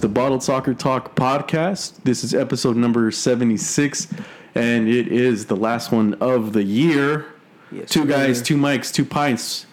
[0.00, 2.02] The Bottled Soccer Talk podcast.
[2.04, 4.08] This is episode number 76,
[4.54, 7.26] and it is the last one of the year.
[7.70, 9.66] Yes, two guys, two mics, two pints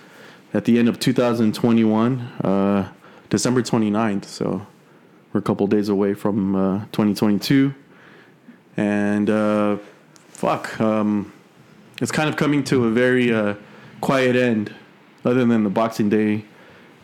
[0.53, 2.91] at the end of 2021, uh,
[3.29, 4.25] December 29th.
[4.25, 4.67] So
[5.31, 7.73] we're a couple days away from uh, 2022.
[8.75, 9.77] And uh,
[10.27, 11.31] fuck, um,
[12.01, 13.55] it's kind of coming to a very uh,
[14.01, 14.75] quiet end,
[15.23, 16.43] other than the Boxing Day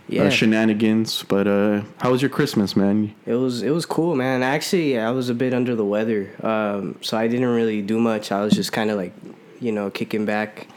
[0.07, 1.23] Yeah, uh, shenanigans.
[1.23, 3.13] But uh, how was your Christmas, man?
[3.25, 4.43] it was it was cool, man.
[4.43, 8.31] Actually, I was a bit under the weather, um, so I didn't really do much.
[8.31, 9.13] I was just kind of like,
[9.59, 10.67] you know, kicking back.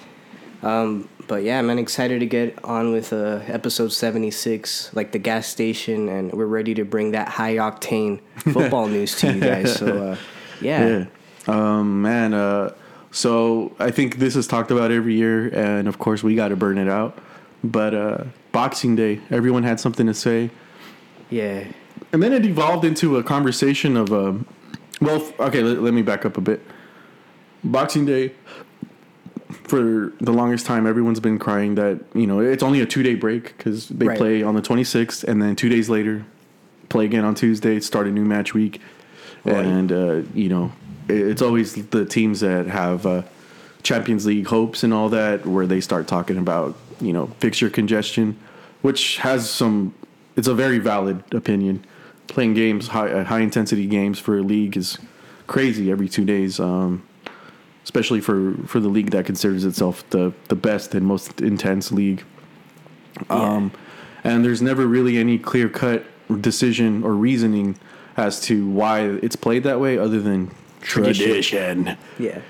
[0.63, 5.19] Um, but yeah, man, excited to get on with uh, episode seventy six, like the
[5.19, 9.75] gas station, and we're ready to bring that high octane football news to you guys.
[9.75, 10.17] So uh,
[10.61, 11.07] yeah, Yeah.
[11.49, 12.75] Um, man, uh,
[13.11, 16.57] so I think this is talked about every year, and of course we got to
[16.57, 17.19] burn it out.
[17.67, 20.51] But uh, Boxing Day, everyone had something to say,
[21.31, 21.65] yeah,
[22.13, 24.47] and then it evolved into a conversation of, um,
[25.01, 26.63] well, okay, let, let me back up a bit.
[27.65, 28.33] Boxing Day,
[29.65, 33.15] for the longest time, everyone's been crying that you know it's only a two day
[33.17, 34.19] break because they Right.
[34.19, 36.25] play on the 26th, and then two days later,
[36.89, 38.81] play again on Tuesday, start a new match week,
[39.45, 39.65] Right.
[39.65, 40.73] and uh, you know
[41.09, 43.23] it- it's always the teams that have uh,
[43.87, 48.39] Champions League hopes and all that where they start talking about you know fixture congestion,
[48.83, 49.95] which has some.
[50.37, 51.85] It's a very valid opinion.
[52.27, 54.99] Playing games, high uh, high intensity games for a league is
[55.47, 56.61] crazy every two days.
[56.61, 57.07] Um,
[57.85, 62.25] especially for, for the league that considers itself the, the best and most intense league.
[63.31, 63.71] Um,
[64.25, 66.05] and there's never really any clear cut
[66.41, 67.79] decision or reasoning
[68.17, 70.51] as to why it's played that way other than
[70.81, 71.27] Tradition.
[71.27, 71.97] tradition.
[72.19, 72.41] yeah.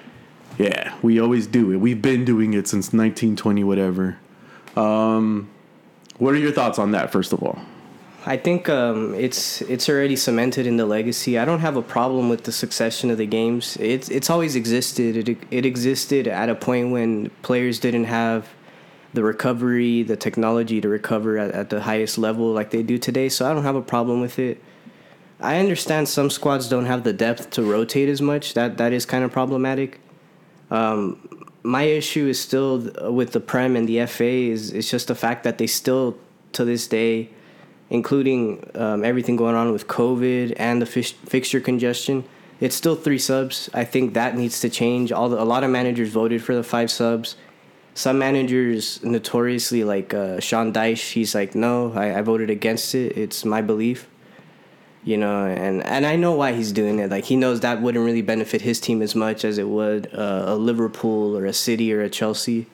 [0.59, 1.77] Yeah, we always do it.
[1.77, 4.19] We've been doing it since 1920, whatever.
[4.77, 5.51] Um,
[6.19, 7.59] what are your thoughts on that, first of all?
[8.29, 11.39] I think um, it's it's already cemented in the legacy.
[11.39, 13.77] I don't have a problem with the succession of the games.
[13.79, 15.29] It's it's always existed.
[15.29, 18.49] It it existed at a point when players didn't have
[19.15, 23.29] the recovery, the technology to recover at, at the highest level like they do today.
[23.29, 24.61] So I don't have a problem with it.
[25.41, 28.55] I understand some squads don't have the depth to rotate as much.
[28.55, 30.01] That that is kind of problematic.
[30.71, 31.29] Um,
[31.63, 35.45] my issue is still with the Prem and the FA is it's just the fact
[35.45, 36.17] that they still
[36.53, 37.31] to this day
[37.91, 42.25] including um, everything going on with COVID and the fix- fixture congestion.
[42.61, 43.69] It's still three subs.
[43.75, 45.13] I think that needs to change.
[45.13, 47.37] All the, a lot of managers voted for the five subs.
[47.95, 51.13] Some managers notoriously like uh, Sean Dyche.
[51.13, 53.17] He's like, no, I, I voted against it.
[53.17, 54.09] It's my belief.
[55.07, 57.11] You know, and and I know why he's doing it.
[57.11, 60.47] Like he knows that wouldn't really benefit his team as much as it would uh,
[60.49, 62.67] a Liverpool or a City or a Chelsea.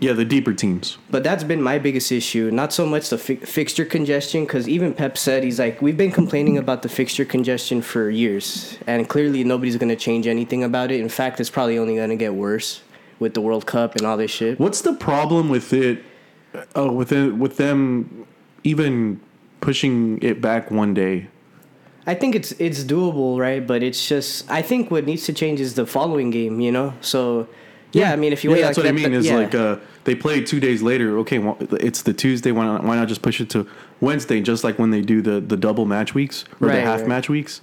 [0.00, 0.96] Yeah, the deeper teams.
[1.10, 2.50] But that's been my biggest issue.
[2.50, 6.12] Not so much the fi- fixture congestion, because even Pep said he's like, we've been
[6.12, 11.00] complaining about the fixture congestion for years, and clearly nobody's gonna change anything about it.
[11.00, 12.80] In fact, it's probably only gonna get worse
[13.18, 14.58] with the World Cup and all this shit.
[14.58, 16.02] What's the problem with it?
[16.74, 18.26] Oh, with it, with them
[18.64, 19.20] even
[19.60, 21.26] pushing it back one day.
[22.08, 23.64] I think it's it's doable, right?
[23.64, 26.58] But it's just I think what needs to change is the following game.
[26.58, 27.46] You know, so
[27.92, 29.12] yeah, I mean, if you yeah, wait, that's like what I mean.
[29.12, 29.36] Is yeah.
[29.36, 31.18] like uh, they played two days later.
[31.18, 32.50] Okay, well, it's the Tuesday.
[32.50, 32.82] Why not?
[32.82, 33.66] Why not just push it to
[34.00, 34.40] Wednesday?
[34.40, 37.08] Just like when they do the the double match weeks or the half right.
[37.08, 37.60] match weeks.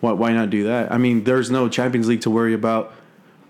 [0.00, 0.90] Why why not do that?
[0.90, 2.92] I mean, there's no Champions League to worry about.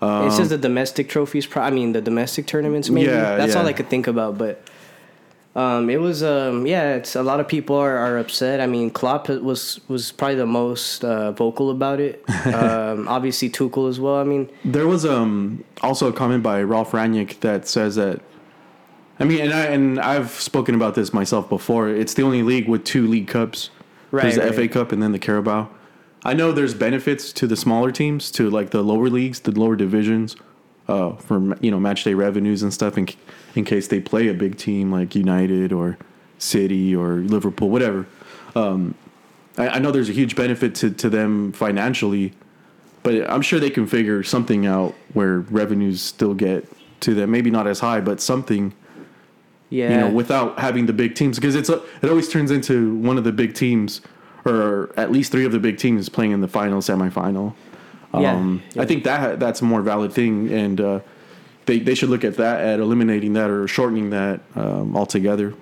[0.03, 1.47] it's just the domestic trophies.
[1.47, 2.91] Pro- I mean, the domestic tournaments.
[2.91, 3.66] Maybe Yeah, that's all.
[3.66, 4.37] I could think about.
[4.37, 4.62] But
[5.58, 6.94] um, it was um, yeah.
[6.94, 8.60] It's a lot of people are, are upset.
[8.60, 12.22] I mean, Klopp was was probably the most uh, vocal about it.
[12.46, 14.16] um, obviously, Tuchel as well.
[14.16, 18.21] I mean, There was um also a comment by Ralf Rangnick that says that.
[19.18, 21.88] I mean, and I and I've spoken about this myself before.
[21.88, 23.71] It's the only league with two league cups.
[24.12, 24.54] Right, There's the right.
[24.54, 25.68] FA Cup and then the Carabao.
[26.24, 29.77] I know there's benefits to the smaller teams, to like the lower leagues, the lower
[29.77, 30.36] divisions,
[30.88, 32.96] uh, for you know match day revenues and stuff.
[32.98, 33.08] In
[33.54, 35.98] in case they play a big team like United or
[36.38, 38.06] City or Liverpool, whatever.
[38.54, 38.94] Um,
[39.56, 42.32] I, I know there's a huge benefit to to them financially,
[43.02, 46.70] but I'm sure they can figure something out where revenues still get
[47.00, 47.30] to them.
[47.30, 48.74] Maybe not as high, but something
[49.70, 52.94] yeah, you know, without having the big teams because it's a, it always turns into
[52.96, 54.00] one of the big teams
[54.44, 57.54] or at least three of the big teams playing in the final, semifinal.
[58.15, 58.83] Yeah, Um, yeah.
[58.83, 61.01] I think that that's a more valid thing, and uh,
[61.66, 65.55] they they should look at that at eliminating that or shortening that um, altogether.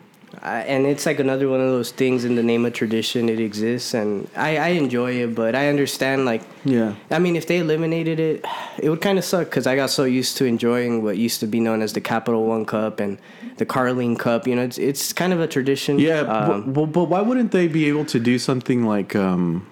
[0.43, 3.29] I, and it's like another one of those things in the name of tradition.
[3.29, 6.95] It exists, and I, I enjoy it, but I understand like Yeah.
[7.11, 8.45] I mean, if they eliminated it,
[8.79, 11.47] it would kind of suck because I got so used to enjoying what used to
[11.47, 13.19] be known as the Capital One Cup and
[13.57, 14.47] the Carling Cup.
[14.47, 15.99] You know, it's it's kind of a tradition.
[15.99, 19.17] Yeah, Um, but, but why wouldn't they be able to do something like?
[19.17, 19.67] Um,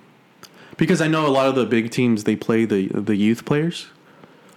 [0.76, 3.86] because I know a lot of the big teams they play the the youth players,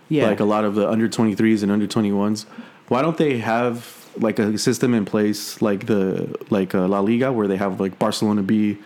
[0.09, 0.27] yeah.
[0.27, 2.45] like a lot of the under twenty threes and under twenty ones.
[2.87, 7.31] Why don't they have like a system in place like the like uh, La Liga
[7.31, 8.77] where they have like Barcelona B,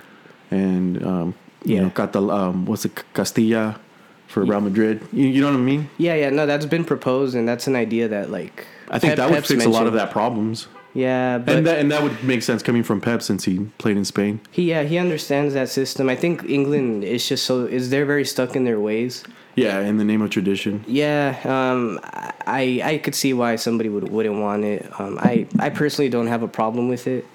[0.50, 3.80] and um, you know got the um, what's it Castilla
[4.28, 5.06] for Real Madrid.
[5.12, 5.89] You, you know what I mean?
[5.98, 6.30] yeah, yeah.
[6.30, 9.36] No, that's been proposed, and that's an idea that like I think Pep- that would
[9.36, 12.43] Pep's fix a lot of that problems, Yeah, but and that and that would make
[12.43, 14.41] sense coming from Pep since he played in Spain.
[14.51, 16.09] he yeah he understands that system.
[16.09, 19.23] I think England is just so is they're very stuck in their ways.
[19.55, 20.83] Yeah, in the name of tradition.
[20.88, 24.89] Yeah, um, I I could see why somebody would wouldn't want it.
[24.99, 27.25] Um, I I personally don't have a problem with it,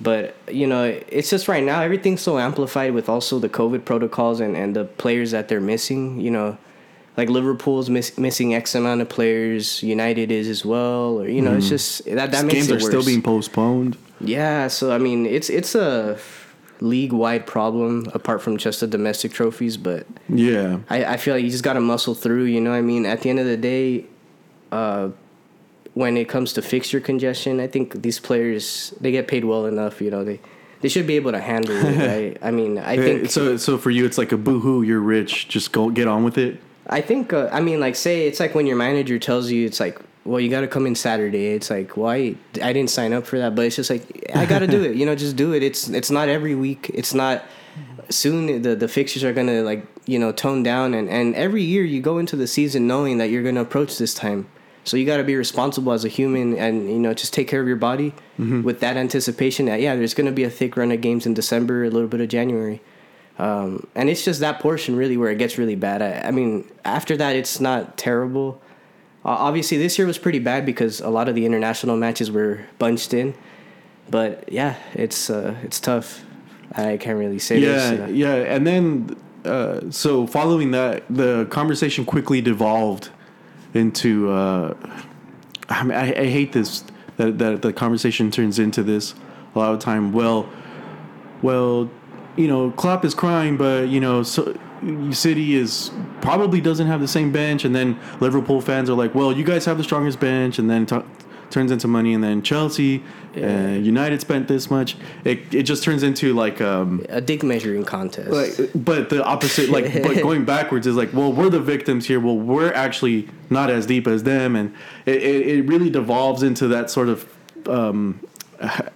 [0.00, 4.40] but you know, it's just right now everything's so amplified with also the COVID protocols
[4.40, 6.20] and and the players that they're missing.
[6.20, 6.58] You know,
[7.16, 9.82] like Liverpool's miss, missing X amount of players.
[9.82, 12.80] United is as well, or you know, it's just that that makes Games it are
[12.80, 13.96] still being postponed.
[14.20, 16.18] Yeah, so I mean, it's it's a
[16.80, 21.44] league wide problem apart from just the domestic trophies, but Yeah, I, I feel like
[21.44, 22.44] you just got to muscle through.
[22.44, 24.04] You know, what I mean, at the end of the day,
[24.72, 25.10] uh,
[25.94, 30.02] when it comes to fixture congestion, I think these players they get paid well enough.
[30.02, 30.40] You know, they
[30.82, 31.96] they should be able to handle it.
[32.06, 32.38] Right?
[32.42, 33.56] I mean, I think so.
[33.56, 34.82] So for you, it's like a boohoo.
[34.82, 35.48] You're rich.
[35.48, 36.60] Just go get on with it.
[36.88, 39.80] I think uh, I mean like say it's like when your manager tells you it's
[39.80, 41.48] like well you got to come in Saturday.
[41.48, 42.36] It's like why?
[42.62, 44.96] I didn't sign up for that but it's just like I got to do it.
[44.96, 45.62] You know just do it.
[45.62, 46.90] It's it's not every week.
[46.94, 47.44] It's not
[48.08, 48.62] soon.
[48.62, 50.94] The the fixtures are going to like you know tone down.
[50.94, 53.98] And and every year you go into the season knowing that you're going to approach
[53.98, 54.48] this time.
[54.84, 57.60] So you got to be responsible as a human and you know just take care
[57.60, 58.14] of your body
[58.62, 61.34] with that anticipation that yeah there's going to be a thick run of games in
[61.34, 62.80] December a little bit of January
[63.38, 66.02] um, and it's just that portion really where it gets really bad.
[66.02, 68.60] I, I mean, after that, it's not terrible.
[69.24, 72.60] Uh, obviously, this year was pretty bad because a lot of the international matches were
[72.78, 73.34] bunched in.
[74.08, 76.24] But yeah, it's uh, it's tough.
[76.72, 78.00] I can't really say Yeah, this.
[78.00, 78.34] uh, yeah.
[78.34, 83.10] And then, uh, so following that, the conversation quickly devolved
[83.74, 84.30] into.
[84.30, 84.74] Uh,
[85.68, 86.84] I, mean, I, I hate this
[87.16, 89.14] that that the conversation turns into this
[89.54, 90.12] a lot of time.
[90.12, 90.48] Well,
[91.42, 91.90] well,
[92.36, 94.56] you know, Klopp is crying, but you know, so
[95.10, 95.90] City is
[96.20, 99.64] probably doesn't have the same bench, and then Liverpool fans are like, well, you guys
[99.64, 101.00] have the strongest bench, and then t-
[101.50, 103.02] turns into money, and then Chelsea,
[103.36, 104.96] uh, United spent this much.
[105.24, 108.30] It it just turns into like um a dick measuring contest.
[108.30, 112.18] like but the opposite like but going backwards is like well we're the victims here
[112.20, 114.74] well we're actually not as deep as them and
[115.06, 117.26] it, it, it really devolves into that sort of
[117.68, 118.18] um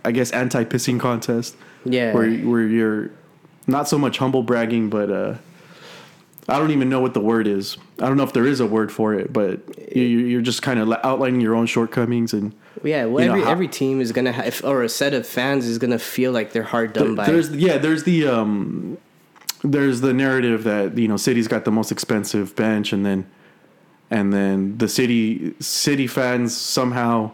[0.05, 1.55] i guess anti-pissing contest
[1.85, 2.13] Yeah.
[2.15, 3.11] where where you're
[3.71, 5.35] not so much humble bragging but uh
[6.49, 7.77] I don't even know what the word is.
[8.01, 9.61] I don't know if there is a word for it, but
[9.95, 12.53] you- you're just kind of outlining your own shortcomings, and
[12.83, 15.27] yeah, well, you know, every how- every team is gonna have, or a set of
[15.27, 17.27] fans is gonna feel like they're hard done by.
[17.27, 18.97] there's yeah there's the um
[19.63, 23.27] there's the narrative that you know city's got the most expensive bench and then
[24.11, 27.31] and then the city city fans somehow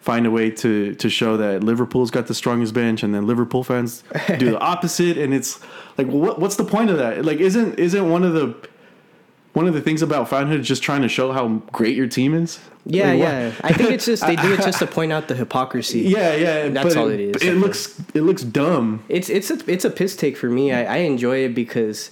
[0.00, 3.62] find a way to to show that liverpool's got the strongest bench and then liverpool
[3.62, 4.02] fans
[4.38, 5.60] do the opposite and it's
[5.98, 8.54] like what what's the point of that like isn't isn't one of the
[9.52, 12.58] one of the things about fanhood just trying to show how great your team is
[12.86, 13.52] yeah, Like, yeah.
[13.62, 16.00] I think it's just they do it just to point out the hypocrisy.
[16.00, 19.58] yeah yeah That's all it, it is, it looks it looks dumb It's it's a
[19.70, 20.72] it's a piss take for me.
[20.72, 22.10] I, I enjoy it because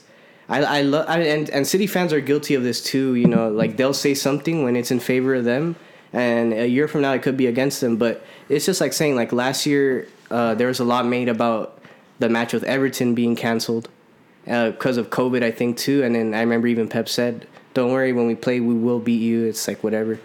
[0.49, 3.15] I I love and and City fans are guilty of this too.
[3.15, 5.77] You know, like they'll say something when it's in favor of them,
[6.13, 7.97] and a year from now it could be against them.
[7.97, 11.81] But it's just like saying like last year uh, there was a lot made about
[12.19, 13.89] the match with Everton being canceled
[14.45, 16.03] because of COVID, I think too.
[16.03, 19.21] And then I remember even Pep said, "Don't worry, when we play, we will beat
[19.21, 20.19] you." It's like whatever.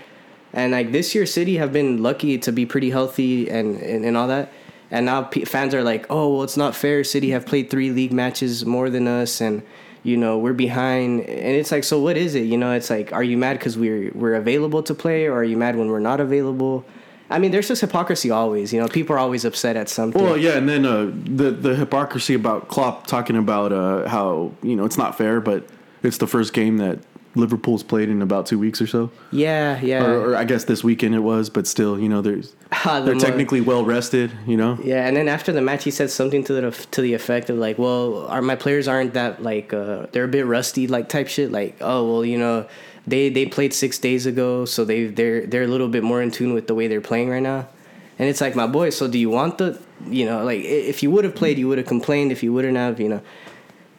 [0.53, 4.17] And like this year, City have been lucky to be pretty healthy and and, and
[4.17, 4.51] all that.
[4.91, 7.03] And now p- fans are like, "Oh, well, it's not fair.
[7.03, 9.63] City have played three league matches more than us, and
[10.03, 12.45] you know we're behind." And it's like, so what is it?
[12.45, 15.43] You know, it's like, are you mad because we're we're available to play, or are
[15.43, 16.85] you mad when we're not available?
[17.29, 18.71] I mean, there's just hypocrisy always.
[18.71, 20.21] You know, people are always upset at something.
[20.21, 24.75] Well, yeah, and then uh, the the hypocrisy about Klopp talking about uh, how you
[24.75, 25.65] know it's not fair, but
[26.03, 26.99] it's the first game that
[27.35, 30.03] Liverpool's played in about two weeks or so, yeah, yeah.
[30.03, 32.53] or, or I guess this weekend it was, but still, you know, there's
[32.85, 34.77] Ah, the they're technically well rested, you know.
[34.83, 37.57] Yeah, and then after the match, he said something to the to the effect of
[37.57, 41.27] like, "Well, our my players aren't that like uh, they're a bit rusty, like type
[41.27, 41.51] shit.
[41.51, 42.67] Like, oh well, you know,
[43.07, 46.31] they they played six days ago, so they they're they're a little bit more in
[46.31, 47.67] tune with the way they're playing right now."
[48.19, 48.91] And it's like my boy.
[48.91, 51.77] So do you want the you know like if you would have played, you would
[51.77, 52.31] have complained.
[52.31, 53.21] If you wouldn't have, you know.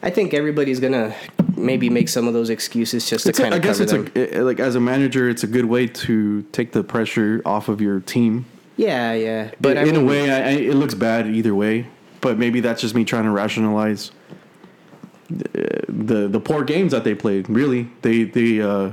[0.03, 1.15] I think everybody's gonna
[1.57, 4.05] maybe make some of those excuses just to It's a- kind I of guess cover
[4.07, 4.41] it's them.
[4.41, 7.81] a, like as a manager, it's a good way to take the pressure off of
[7.81, 8.47] your team.
[8.77, 9.51] yeah, yeah.
[9.61, 11.87] But I in mean, a way, I, I, it looks bad either way.
[12.21, 14.11] But maybe that's just me trying to rationalize
[15.29, 17.49] the the, the poor games that they played.
[17.51, 18.93] Really, they they uh,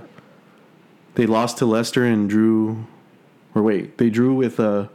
[1.15, 2.86] they lost to Leicester and drew,
[3.56, 4.88] or wait, they drew with uh,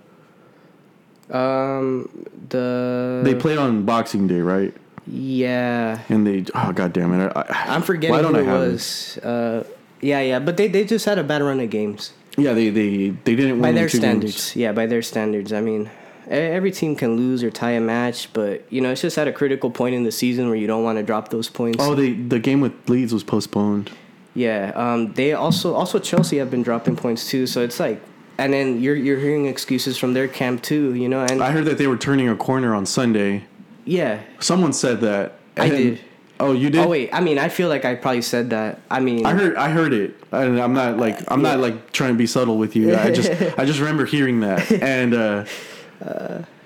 [1.31, 2.09] um,
[2.51, 4.75] the they played on Boxing Day, right?
[5.07, 6.01] Yeah.
[6.09, 8.47] And they oh god damn it, I, I, I'm forgetting why don't who I it
[8.47, 9.19] have was.
[9.19, 9.65] Uh,
[10.01, 13.11] yeah, yeah, but they, they just had a bad run of games Yeah, they they
[13.11, 13.63] they didn't win.
[13.63, 14.33] by their standards.
[14.53, 14.57] games.
[14.57, 15.53] Yeah, by their standards.
[15.53, 15.89] I mean,
[16.29, 19.33] every team can lose or tie a match, but you know it's just at a
[19.33, 21.79] critical point in the season where you don't want to drop those points.
[21.81, 23.91] Oh, they the game with Leeds was postponed.
[24.35, 27.47] Yeah, um, they also also Chelsea have been dropping points too.
[27.47, 28.03] So it's like,
[28.37, 30.93] and then you're you're hearing excuses from their camp too.
[30.95, 33.45] You know, and I heard that they were turning a corner on Sunday.
[33.87, 34.21] Yeah.
[34.41, 35.39] Someone said that.
[35.57, 36.01] I did.
[36.39, 36.81] Oh, you did?
[36.81, 38.81] Oh wait, I mean, I feel like I probably said that.
[38.91, 40.17] I mean, I heard I heard it.
[40.33, 42.95] And I'm not like I'm not like trying to be subtle with you.
[42.95, 44.71] I just I just remember hearing that.
[44.71, 45.47] And uh,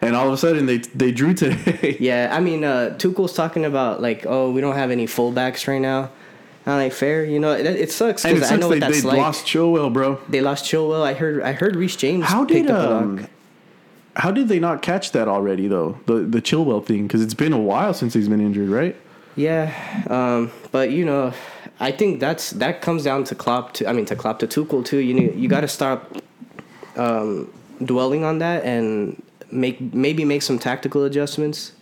[0.03, 1.97] and all of a sudden they they drew today.
[2.01, 5.81] Yeah, I mean, uh, Tuchel's talking about like, oh, we don't have any fullbacks right
[5.81, 6.11] now.
[6.67, 9.09] I'm like, fair, you know, it, it sucks because I know they, what that's they
[9.09, 9.19] like.
[9.19, 10.21] lost Chilwell, bro.
[10.29, 11.03] They lost Chilwell.
[11.03, 13.27] I heard, I heard Reece James How did um.
[14.17, 15.99] How did they not catch that already though?
[16.07, 18.97] The the Chilwell thing because it's been a while since he's been injured, right?
[19.37, 19.73] Yeah,
[20.11, 21.33] um, but you know,
[21.79, 23.73] I think that's that comes down to Klopp.
[23.75, 24.99] To I mean, to Klopp to Tuchel too.
[24.99, 26.17] You need, you got to stop
[26.97, 27.53] um,
[27.85, 31.73] dwelling on that and make maybe make some tactical adjustments.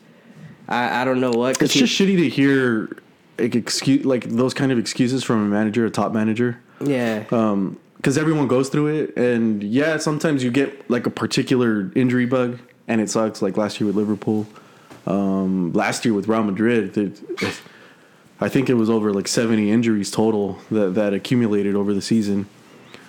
[0.69, 1.59] I, I don't know what.
[1.59, 2.91] 'cause It's he- just shitty to hear
[3.39, 6.59] like excuse like those kind of excuses from a manager, a top manager.
[6.81, 7.25] yeah.
[7.33, 12.26] um because everyone goes through it and yeah sometimes you get like a particular injury
[12.26, 14.47] bug and it sucks like last year with liverpool
[15.07, 17.61] um last year with real madrid it, it-
[18.40, 22.47] i think it was over like 70 injuries total that that accumulated over the season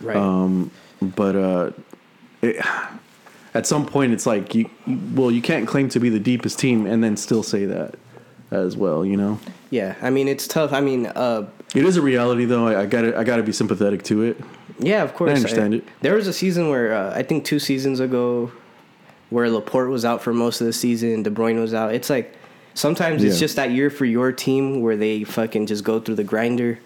[0.01, 0.15] right.
[0.17, 1.72] um but uh
[2.41, 2.63] it,
[3.53, 6.58] at some point it's like you you- well you can't claim to be the deepest
[6.60, 7.96] team and then still say that
[8.51, 9.39] as well you know
[9.72, 9.93] yeah.
[10.01, 10.74] I mean, it's tough.
[10.74, 14.01] I mean, uh, it is a reality though i, I gotta i gotta be sympathetic
[14.05, 14.41] to it
[14.79, 15.31] Yeah, of course.
[15.31, 15.83] I understand it.
[16.01, 18.51] There was a season where uh, I think two seasons ago,
[19.29, 21.93] where Laporte was out for most of the season, De Bruyne was out.
[21.93, 22.36] It's like
[22.74, 26.24] sometimes it's just that year for your team where they fucking just go through the
[26.24, 26.79] grinder.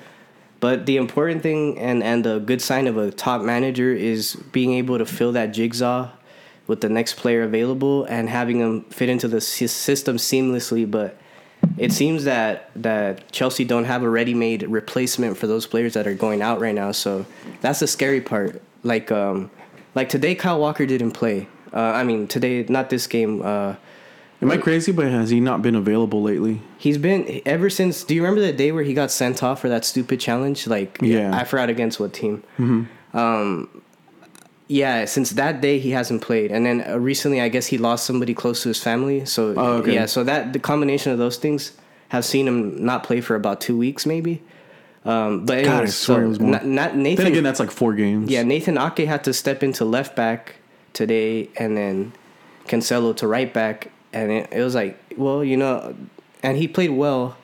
[0.60, 4.74] But the important thing and and the good sign of a top manager is being
[4.74, 6.10] able to fill that jigsaw
[6.68, 10.90] with the next player available and having them fit into the system seamlessly.
[10.90, 11.18] But
[11.78, 16.14] it seems that that Chelsea don't have a ready-made replacement for those players that are
[16.14, 16.92] going out right now.
[16.92, 17.26] So
[17.62, 18.62] that's the scary part.
[18.84, 19.50] Like um,
[19.96, 21.48] like today, Kyle Walker didn't play.
[21.74, 23.42] Uh, I mean, today, not this game.
[23.42, 23.76] Uh,
[24.42, 28.04] am i crazy but has he not been available lately he's been ever since.
[28.04, 30.68] Do you remember the day where he got sent off for that stupid challenge?
[30.68, 31.34] Like, Yeah.
[31.34, 32.44] I forgot against what team.
[33.14, 33.73] Um,
[34.68, 38.06] yeah, since that day he hasn't played, and then uh, recently I guess he lost
[38.06, 39.26] somebody close to his family.
[39.26, 39.94] So Oh, okay.
[39.94, 41.74] yeah, so that the combination of those things
[42.10, 44.42] have seen him not play for about two weeks, maybe.
[45.06, 46.52] Um, but God, I anyways, swear so it was more.
[46.52, 47.24] not, not Nathan.
[47.26, 48.30] Then again, that's like four games.
[48.32, 50.56] yeah, Nathan Ake had to step into left back
[50.94, 52.14] today, and then
[52.68, 55.94] Cancelo to right back, and it, it was like, well, you know,
[56.42, 57.36] and he played well,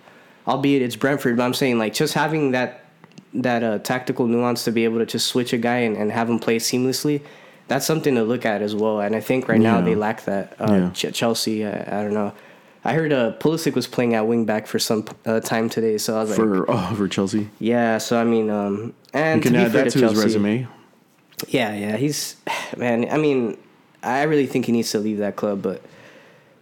[0.48, 1.36] albeit it's Brentford.
[1.36, 2.79] But I'm saying like just having that
[3.34, 6.30] that uh, tactical nuance to be able to just switch a guy and, and have
[6.30, 7.22] him play seamlessly.
[7.68, 10.56] That's something to look at as well, and I think right now they lack that.
[10.60, 10.90] Uh, Yeah.
[11.12, 12.34] Ch- Chelsea, I, I don't know.
[12.84, 16.18] I heard uh, Pulisic was playing at wing back for some uh, time today, so
[16.18, 17.50] I was like, for oh for Chelsea.
[17.60, 17.98] yeah.
[18.00, 20.68] So I mean, um, and You can add that to to his Chelsea, resume.
[21.50, 22.38] yeah, yeah, he's
[22.78, 23.08] man.
[23.12, 23.58] I mean,
[24.02, 25.82] I really think he needs to leave that club, but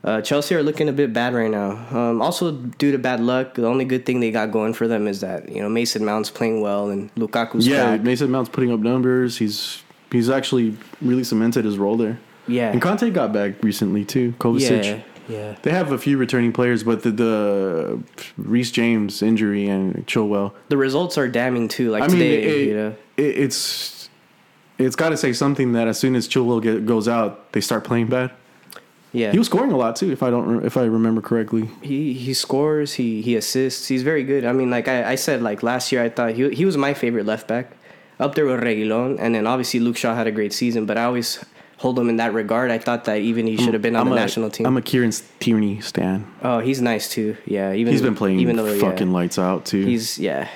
[0.08, 1.72] uh, Chelsea are looking a bit bad right now.
[1.92, 5.06] Um, also, due to bad luck, the only good thing they got going for them
[5.06, 8.04] is that you know Mason Mount's playing well and Lukaku's Yeah, back.
[8.04, 9.38] Mason Mount's putting up numbers.
[9.38, 12.20] He's he's actually really cemented his role there.
[12.48, 14.34] Yeah, And Kante got back recently too.
[14.40, 14.86] Kovacic.
[14.86, 15.56] yeah, yeah.
[15.64, 18.00] They have a few returning players, but the, the
[18.38, 20.54] Reece James injury and Chilwell.
[20.70, 21.92] The results are damning too.
[21.92, 22.96] Like I mean, today, it, you know.
[23.18, 24.10] it, it's
[24.78, 27.84] it's got to say something that as soon as Chilwell get, goes out, they start
[27.84, 28.32] playing bad.
[29.14, 31.70] Yeah, He was scoring a lot too, if I don't if I remember correctly.
[31.82, 32.94] he he scores.
[32.94, 33.88] He he assists.
[33.88, 34.44] He's very good.
[34.46, 36.94] I mean, like I, I said, like last year, I thought he he was my
[36.94, 37.72] favorite left back,
[38.20, 40.86] up there with Reguilon, and then obviously Luke Shaw had a great season.
[40.86, 41.44] But I always
[41.78, 42.70] hold him in that regard.
[42.70, 44.66] I thought that even he should have been on I'm the a- national team.
[44.68, 46.26] I'm a Kieran Tierney stan.
[46.44, 47.38] oh, he's nice too.
[47.46, 49.86] Yeah, even He's been playing even though, yeah, fucking lights out too.
[49.86, 50.50] He's yeah.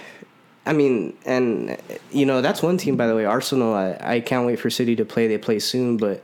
[0.65, 1.77] I mean, and
[2.11, 3.23] you know that's one team by the way.
[3.25, 3.73] Arsenal.
[3.73, 5.27] I, I can't wait for City to play.
[5.27, 6.21] They play soon, but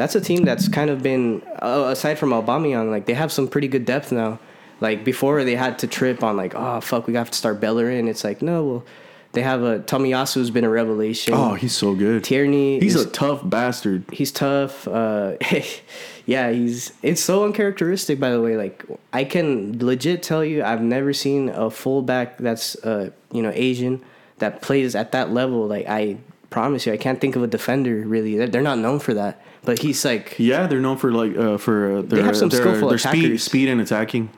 [0.00, 3.46] that's a team that's kind of been uh, aside from Aubameyang, like they have some
[3.46, 4.38] pretty good depth now.
[4.80, 8.08] Like before, they had to trip on like, oh fuck, we have to start Bellerin.
[8.08, 8.84] It's like no, well,
[9.32, 11.34] they have a Tomiyasu who's been a revelation.
[11.34, 12.24] Oh, he's so good.
[12.24, 14.04] Tierney, He's is- a tough bastard.
[14.10, 14.88] he's tough.
[14.88, 15.36] Uh,
[16.26, 18.18] yeah, he's it's so uncharacteristic.
[18.18, 22.74] By the way, like I can legit tell you, I've never seen a fullback that's
[22.76, 24.02] uh, you know Asian
[24.38, 25.66] that plays at that level.
[25.66, 26.16] Like I
[26.48, 28.38] promise you, I can't think of a defender really.
[28.38, 29.42] They're, they're not known for that.
[29.64, 32.60] But he's like Yeah, they're known for like uh, for uh, their, have some their,
[32.60, 33.42] skillful their speed, attackers.
[33.44, 34.30] speed and attacking.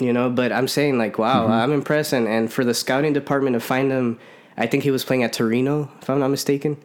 [0.00, 0.30] you know.
[0.30, 1.52] But I'm saying like, wow, Mm-hmm.
[1.52, 2.12] I'm impressed.
[2.12, 4.18] And and for the scouting department to find him,
[4.56, 6.76] I think he was playing at Torino, if I'm not mistaken.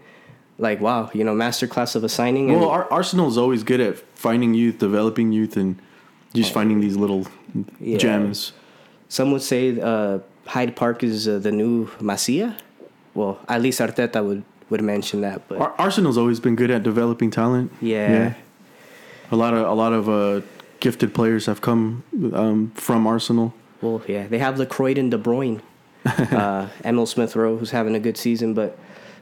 [0.57, 2.49] Like wow, you know, masterclass of assigning.
[2.49, 5.75] And Well, Ar- Arsenal's always good at finding youth, developing youth, and
[6.33, 7.27] just finding these little
[7.79, 7.97] Yeah.
[7.97, 8.53] gems.
[9.09, 12.55] Some would say uh, Hyde Park is uh, the new Masia.
[13.13, 15.48] Well, at least Arteta would, would mention that.
[15.48, 17.72] But Ar- Arsenal's always been good at developing talent.
[17.81, 18.34] yeah,
[19.31, 20.41] a lot of a lot of uh,
[20.79, 22.03] gifted players have come
[22.34, 23.53] um, from Arsenal.
[23.81, 25.62] well, yeah, they have Lacroix and De Bruyne,
[26.05, 28.53] uh, Emil Smith Rowe, who's having a good season.
[28.53, 28.77] But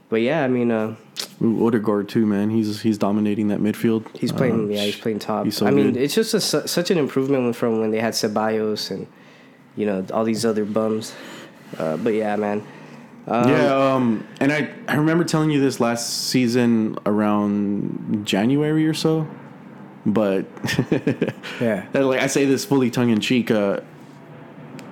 [0.10, 0.96] but yeah, I mean, uh,
[1.42, 2.50] Ooh, Odegaard too, man.
[2.50, 4.06] He's he's dominating that midfield.
[4.18, 4.54] he's playing.
[4.54, 5.46] Um, yeah, he's playing top.
[5.46, 6.02] he's so I mean, good.
[6.02, 9.08] it's just a, such an improvement from when they had Ceballos and
[9.76, 11.14] you know all these other bums.
[11.78, 12.64] Uh, but yeah, man.
[13.26, 18.94] Um, yeah, um, and I I remember telling you this last season around January or
[18.94, 19.28] so,
[20.06, 20.46] but
[21.62, 21.88] yeah.
[21.94, 23.50] that, like I say this fully tongue in cheek.
[23.50, 23.80] Uh,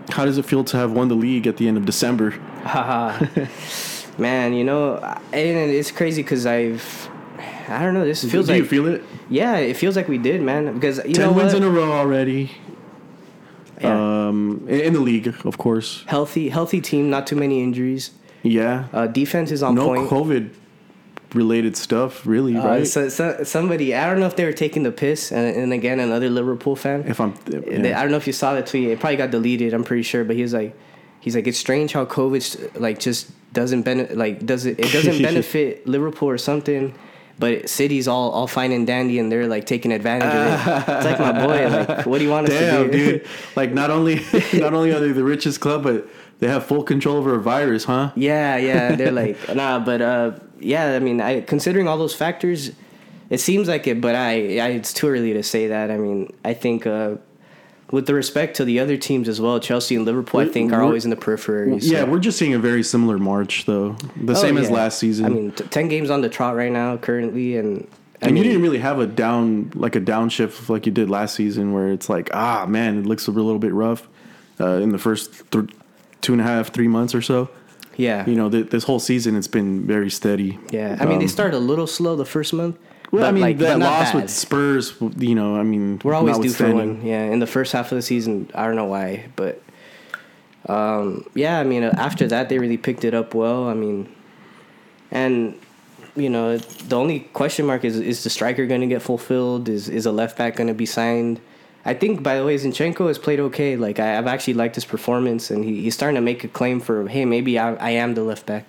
[0.09, 2.31] how does it feel to have won the league at the end of December?
[4.17, 4.97] Man, you know,
[5.33, 7.09] and it's crazy because I've,
[7.67, 8.05] I don't know.
[8.05, 9.03] This feels Do like you feel it?
[9.29, 10.73] Yeah, it feels like we did, man.
[10.73, 11.63] Because you Ten know wins what?
[11.63, 12.51] in a row already.
[13.79, 14.27] Yeah.
[14.27, 16.03] Um, in, in the league, of course.
[16.07, 17.09] healthy, healthy team.
[17.09, 18.11] Not too many injuries.
[18.43, 18.85] Yeah.
[18.93, 20.09] Uh, defense is on no point.
[20.09, 20.49] COVID
[21.33, 22.87] related stuff, really, Uh, right?
[22.87, 25.99] so, so, somebody, I don't know if they were taking the piss, and, and again,
[25.99, 27.05] another Liverpool fan.
[27.07, 28.89] if I'm, They- I don't know if you saw the tweet.
[28.89, 29.73] It probably got deleted.
[29.73, 30.75] I'm pretty sure, but he was like,
[31.21, 34.79] he's like, it's strange how COVID like just doesn't benefit, like does it?
[34.79, 36.93] It doesn't benefit Liverpool or something.
[37.39, 40.93] But City's all all fine and dandy, and they're like taking advantage of it.
[40.95, 41.69] It's like my boy.
[41.69, 43.27] Like, what do you want us Damn, to do, dude!
[43.55, 44.15] Like not only
[44.53, 46.07] not only are they the richest club, but
[46.41, 48.11] they have full control over a virus, huh?
[48.15, 48.95] Yeah, yeah.
[48.97, 50.93] They're like, nah, but uh, yeah.
[50.95, 52.71] I mean, I considering all those factors,
[53.29, 54.01] it seems like it.
[54.01, 55.89] But I, I it's too early to say that.
[55.91, 57.15] I mean, I think uh,
[57.91, 60.81] with the respect to the other teams as well, Chelsea and Liverpool, I think are
[60.81, 61.79] always in the periphery.
[61.79, 63.95] so- Yeah, we're just seeing a very similar March, though.
[64.19, 65.25] The Oh, same as last season.
[65.25, 67.87] I mean, t- ten games on the trot right now, currently, and
[68.23, 71.07] I and mean, you didn't really have a down like a downshift like you did
[71.07, 74.07] last season, where it's like, ah, man, it looks a little bit rough
[74.59, 75.69] uh, in the first th-
[76.21, 77.49] two and a half, three months or so.
[77.97, 80.59] yeah, You know, th- this whole season it's been very steady.
[80.71, 80.97] yeah.
[80.99, 82.77] I mean, they Um, started a little slow the first month.
[83.11, 84.21] Well, I mean, like, that loss bad.
[84.21, 87.01] with Spurs, you know, I mean, We're always due for one.
[87.03, 89.61] Yeah, in the first half of the season, I don't know why, but
[90.69, 93.67] um, yeah, I mean, after that, they really picked it up well.
[93.67, 94.07] I mean,
[95.11, 95.55] and
[96.15, 99.67] you know, the only question mark is is the striker going to get fulfilled?
[99.67, 101.39] Is is a left back going to be signed?
[101.83, 103.75] I think, by the way, Zinchenko has played okay.
[103.75, 106.79] Like I, I've actually liked his performance, and he, he's starting to make a claim
[106.79, 108.65] for, hey, maybe I, I am the left back.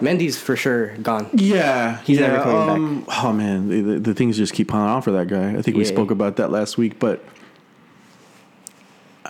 [0.00, 1.30] Mendy's for sure gone.
[1.32, 4.90] Yeah, He's yeah, never coming um, Oh man, the, the, the things just keep piling
[4.90, 5.56] on for that guy.
[5.56, 5.88] I think we Yeah.
[5.88, 7.24] spoke about that last week, but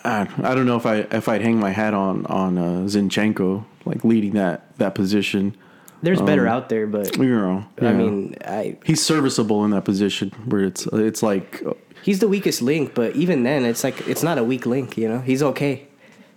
[0.05, 3.64] I, I don't know if I if I'd hang my hat on on uh, Zinchenko
[3.85, 5.57] like leading that that position.
[6.03, 7.92] There's better Um, out there, but You know, I yeah.
[7.92, 11.62] mean, I he's serviceable in that position where it's it's like
[12.06, 14.96] He's the weakest link, but even then, it's like it's not a weak link.
[14.96, 15.88] You know, he's okay.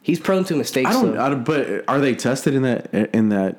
[0.02, 0.90] He's prone to mistakes.
[0.90, 1.22] I don't, though.
[1.24, 1.44] I don't.
[1.44, 2.92] But are they tested in that?
[3.14, 3.58] In that,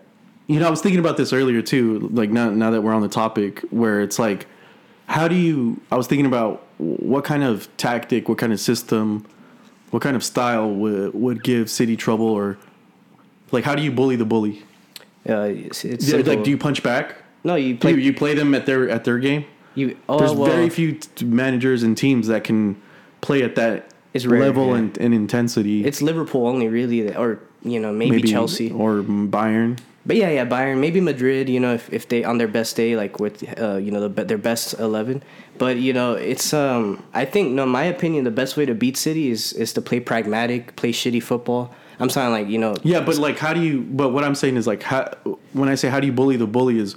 [0.48, 2.10] you know, I was thinking about this earlier too.
[2.12, 4.46] Like now, now that we're on the topic, where it's like,
[5.06, 5.80] how do you?
[5.92, 9.24] I was thinking about what kind of tactic, what kind of system,
[9.92, 12.58] what kind of style would would give City trouble, or
[13.52, 14.64] like how do you bully the bully?
[15.28, 17.14] Uh, it's, it's Yeah, like, do you punch back?
[17.44, 19.44] no, you play you, you play them at their at their game?
[19.74, 19.96] You.
[20.08, 22.80] Oh There's well, very few t- managers and teams that can
[23.20, 24.76] play at that It's rare, level yeah.
[24.78, 25.84] and, and intensity.
[25.84, 28.70] it's Liverpool only, really, that- or you know maybe, Chelsea.
[28.70, 29.78] or Bayern.
[30.06, 31.48] But yeah, yeah, Bayern, maybe Madrid.
[31.50, 34.24] You know, if, if they on their best day, like with uh, you know the,
[34.24, 35.22] their best eleven.
[35.58, 38.96] But you know, it's um, I think no, my opinion, the best way to beat
[38.96, 41.70] City is is to play pragmatic, play shitty football.
[41.98, 43.82] I'm saying like you know, Yeah, but like, how do you?
[43.82, 45.12] But what I'm saying is like, how,
[45.52, 46.96] when I say how do you bully the bully is,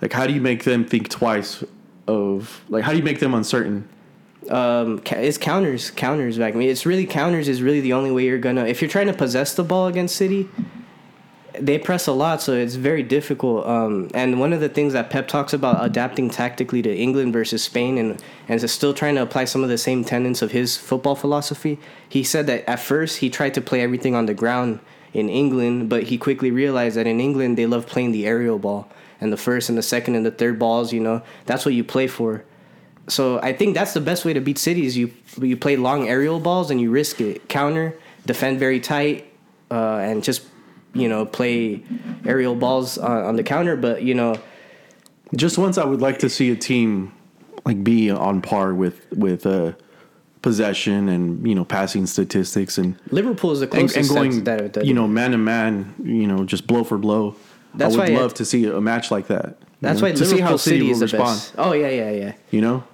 [0.00, 1.64] like, how do you make them think twice?
[2.06, 3.88] Of like, how do you make them uncertain?
[4.50, 6.54] um, it's counters, counters back.
[6.54, 8.64] I mean, it's really counters is really the only way you're gonna.
[8.64, 10.48] If you're trying to possess the ball against City,
[11.58, 13.66] they press a lot, so it's very difficult.
[13.66, 17.62] Um, and one of the things that Pep talks about adapting tactically to England versus
[17.62, 20.76] Spain, and and is still trying to apply some of the same tenets of his
[20.76, 21.78] football philosophy.
[22.08, 24.80] He said that at first he tried to play everything on the ground
[25.12, 28.88] in England, but he quickly realized that in England they love playing the aerial ball
[29.20, 30.92] and the first and the second and the third balls.
[30.92, 32.44] You know, that's what you play for.
[33.08, 36.08] So I think that's the best way to beat City is you you play long
[36.08, 39.32] aerial balls and you risk it, counter, defend very tight,
[39.70, 40.42] uh, and just
[40.94, 41.82] you know play
[42.24, 43.76] aerial balls on, on the counter.
[43.76, 44.36] But you know,
[45.34, 47.12] Just once, I would like to see a team
[47.64, 49.72] like be on par with with uh,
[50.42, 54.72] possession and you know passing statistics and Liverpool is the and, closest and going that,
[54.74, 57.34] that you know man to man, you know just blow for blow.
[57.74, 59.58] That's I would why it- love to see a match like that.
[59.80, 61.52] That's know, why to Liverpool see how City, City will respond.
[61.56, 62.32] Oh yeah, yeah, yeah.
[62.50, 62.84] You know,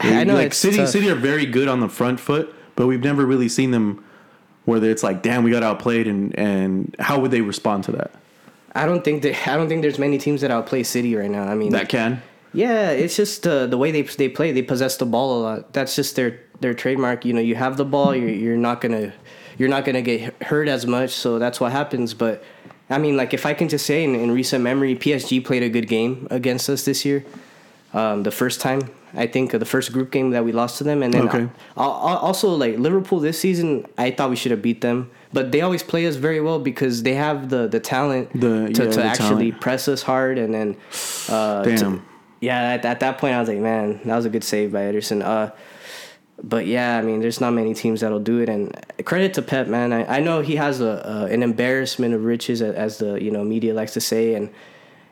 [0.00, 0.76] I know like City.
[0.76, 0.90] tough.
[0.90, 4.04] City are very good on the front foot, but we've never really seen them
[4.66, 8.10] where it's like, damn, we got outplayed, and and how would they respond to that?
[8.74, 11.44] I don't think that I don't think there's many teams that outplay City right now.
[11.44, 12.22] I mean, That can.
[12.52, 14.52] Yeah, it's just uh, the way they they play.
[14.52, 15.72] They possess the ball a lot.
[15.72, 17.24] That's just their their trademark.
[17.24, 19.14] You know, you have the ball, you're you're not gonna
[19.56, 21.10] you're not gonna get hurt as much.
[21.10, 22.12] So that's what happens.
[22.12, 22.44] But
[22.88, 25.68] I mean, like if I can just say in, in recent memory, PSG played a
[25.68, 27.24] good game against us this year.
[27.94, 30.84] Um, the first time, I think uh, the first group game that we lost to
[30.84, 31.48] them, and then Okay.
[31.76, 35.10] al- al- also like Liverpool this season, I thought we should have beat them.
[35.32, 38.84] But they always play us very well because they have the the talent The- to,
[38.84, 39.60] yeah, to the actually talent.
[39.60, 40.76] press us hard, and then
[41.30, 42.02] uh, to- Damn.
[42.40, 44.80] yeah, at, at that point, I was like, man, that was a good save by
[44.80, 45.22] Ederson.
[45.24, 45.50] Uh,
[46.42, 48.48] but yeah, I mean, there's not many teams that'll do it.
[48.48, 49.92] And credit to Pep, man.
[49.92, 53.44] I, I know he has a, a an embarrassment of riches, as the you know
[53.44, 54.50] media likes to say, and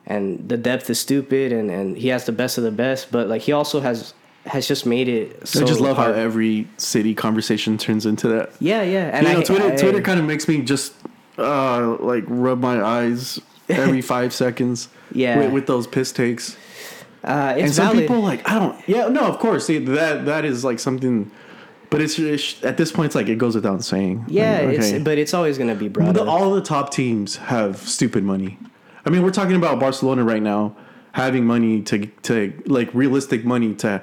[0.06, 3.10] and the depth is stupid, and, and he has the best of the best.
[3.10, 4.12] But like he also has
[4.46, 5.48] has just made it.
[5.48, 6.14] So I just love hard.
[6.14, 8.50] how every city conversation turns into that.
[8.60, 10.92] Yeah, yeah, and you know, I, Twitter I- Twitter kind of makes me just
[11.38, 14.88] uh, like rub my eyes every five seconds.
[15.12, 15.38] Yeah.
[15.38, 16.56] with, with those piss takes.
[17.24, 18.00] Uh, and some valid.
[18.00, 18.76] people like I don't.
[18.88, 21.30] Yeah, no, of course see, that that is like something.
[21.90, 24.24] But it's, it's at this point, it's like it goes without saying.
[24.26, 27.76] yeah, Like, it's but it's always gonna be brought The- all the top teams have
[27.78, 28.58] stupid money.
[29.06, 30.74] I mean, we're talking about Barcelona right now
[31.12, 34.02] having money to to like realistic money to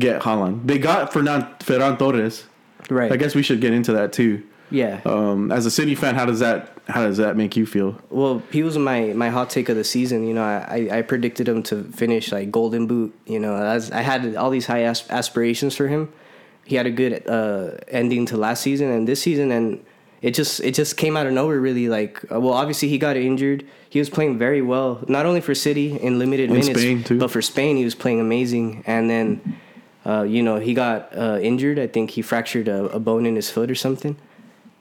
[0.00, 0.66] get Haaland.
[0.66, 2.44] They got Fernan Ferran Torres.
[2.90, 3.12] right?
[3.12, 4.42] I guess we should get into that too.
[4.70, 5.00] Yeah.
[5.04, 8.00] Um, as a City fan, how does that how does that make you feel?
[8.10, 10.26] Well, he was my, my hot take of the season.
[10.26, 13.12] You know, I, I, predicted him to finish like golden boot.
[13.26, 16.12] You know, as I had all these high as- aspirations for him.
[16.64, 19.84] He had a good uh, ending to last season and this season, and
[20.20, 21.60] it just it just came out of nowhere.
[21.60, 23.64] Really, like uh, well, obviously he got injured.
[23.88, 27.40] He was playing very well, not only for City in limited In minutes, but for
[27.40, 28.82] Spain he was playing amazing.
[28.84, 29.60] And then,
[30.04, 31.78] uh, you know, he got uh, injured.
[31.78, 34.16] I think he fractured a, a bone in his foot or something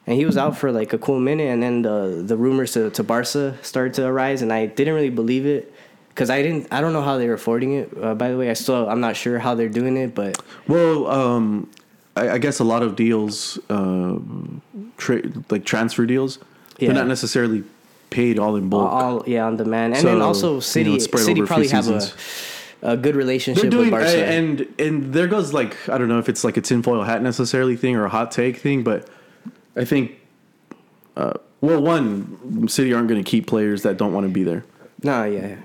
[0.07, 2.89] and he was out for like a cool minute and then the the rumors to,
[2.91, 5.73] to Barca started to arise and I didn't really believe it
[6.09, 8.49] because I didn't I don't know how they were affording it uh, by the way
[8.49, 11.69] I still I'm not sure how they're doing it but Well, um,
[12.15, 14.17] I, I guess a lot of deals, uh,
[14.97, 16.39] tra- like transfer deals,
[16.77, 16.87] Yeah.
[16.89, 17.63] they're not necessarily
[18.09, 18.89] paid all in bulk.
[18.91, 22.01] all yeah on demand and So, then also City it's spread City probably have a,
[22.83, 26.29] a good relationship doing, with Barca and and there goes like I don't know if
[26.29, 29.09] it's like a tinfoil hat necessarily thing or a hot take thing, but
[29.75, 30.11] I think,
[31.17, 34.63] uh, well, one City aren't going to keep players that don't want to be there.
[35.03, 35.57] no yeah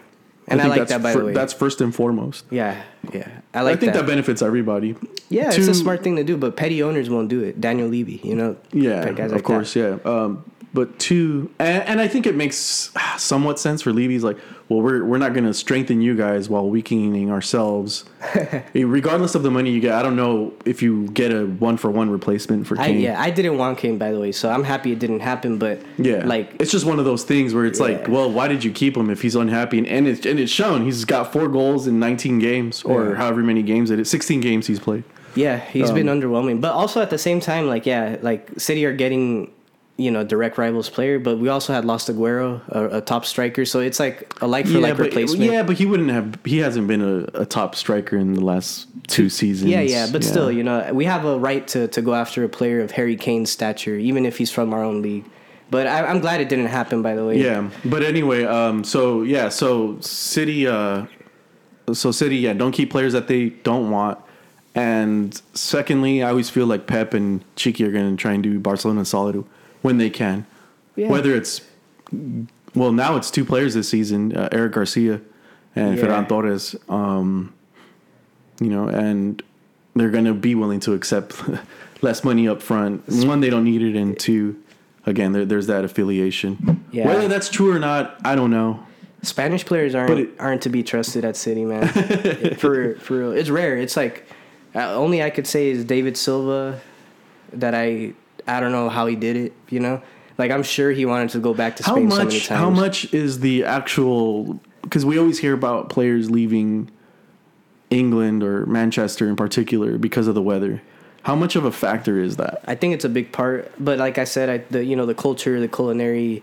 [0.48, 2.44] and I, think like that by fir- the way That's first and foremost.
[2.50, 3.76] yeah yeah I like.
[3.76, 4.00] I, think that.
[4.00, 4.96] that, benefits everybody.
[5.28, 8.20] yeah it's a smart thing to do but petty owners won't do it Daniel Levy
[8.24, 9.98] you know Yeah, of course, yeah.
[10.04, 14.80] Um, but two, and, and I think it makes somewhat sense for Levy's like, well,
[14.83, 18.04] we're we're not going to strengthen you guys while weakening ourselves.
[18.74, 21.90] Regardless of the money you get, I don't know if you get a one for
[21.90, 23.00] one replacement for I, Kane.
[23.00, 25.80] yeah I didn't want Kane by the way so I'm happy it didn't happen but
[25.98, 28.70] Yeah, like it's just one of those things where it's like, well, why did you
[28.70, 29.78] keep him if he's unhappy?
[29.78, 30.85] And and it's, and it's shown.
[30.85, 33.14] He's got four goals in 19 games, or Yeah.
[33.16, 34.09] however many games it is.
[34.11, 35.02] 16 games he's played.
[35.35, 36.61] Yeah, he's been Um, underwhelming.
[36.61, 39.50] But also at the same time, like yeah, like City are getting,
[40.00, 43.64] you know, direct rivals player, but we also had lost Aguero, a, a top striker.
[43.64, 45.52] So it's like a like for like but, replacement.
[45.52, 46.38] yeah, but he wouldn't have.
[46.44, 49.70] He hasn't been a, a top striker in the last two seasons.
[49.70, 52.48] yeah, yeah, but still, you know, we have a right to, to go after a
[52.48, 55.24] player of Harry Kane's stature, even if he's from our own league.
[55.70, 57.02] But I, I'm glad it didn't happen.
[57.02, 61.06] By the way, Yeah, but anyway, um, so yeah, so City, uh,
[61.92, 64.18] so City, yeah, don't keep players that they don't want.
[64.74, 68.58] And secondly, I always feel like Pep and Txiki are going to try and do
[68.60, 69.44] Barcelona solid
[69.82, 70.46] when they can.
[70.96, 71.08] Yeah.
[71.08, 71.62] Whether it's
[72.74, 75.20] well, now it's two players this season: uh, Eric Garcia
[75.76, 76.04] and Yeah.
[76.04, 76.76] Ferran Torres.
[76.88, 77.54] Um,
[78.60, 79.42] you know, and
[79.94, 81.34] they're going to be willing to accept
[82.02, 83.02] less money up front.
[83.08, 84.60] One, they don't need it, and two,
[85.06, 86.84] again, there, there's that affiliation.
[86.92, 87.06] Yeah.
[87.06, 88.84] Whether that's true or not, I don't know.
[89.22, 91.86] Spanish players aren't it- aren't to be trusted at City, man.
[92.58, 93.76] for for real, it's rare.
[93.78, 94.26] It's like
[94.74, 96.80] uh, only I could say is David Silva
[97.52, 98.12] that I
[98.46, 99.53] I don't know how he did it.
[99.68, 100.03] You know,
[100.38, 102.46] like I'm sure he wanted to go back to How Spain so many much?
[102.46, 102.61] times.
[102.61, 104.61] How much is the actual?
[104.83, 106.90] Because we always hear about players leaving
[107.90, 110.81] England or Manchester in particular because of the weather.
[111.22, 112.62] How much of a factor is that?
[112.66, 115.14] I think it's a big part, but like I said, I, the you know the
[115.14, 116.42] culture, the culinary,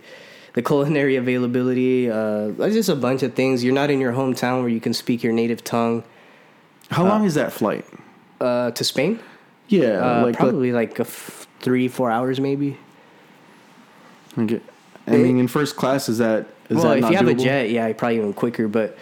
[0.54, 2.12] the culinary availability.
[2.12, 3.64] Uh, it's just a bunch of things.
[3.64, 6.04] You're not in your hometown where you can speak your native tongue.
[6.92, 7.86] How long is that flight?
[8.40, 9.20] Uh, to Spain,
[9.68, 12.78] Yeah, uh, like probably like a f- three four hours maybe.
[14.38, 14.62] Okay.
[15.08, 17.70] I mean, in first class, is that is well, that if you have a jet,
[17.70, 18.68] yeah, probably even quicker.
[18.68, 18.98] But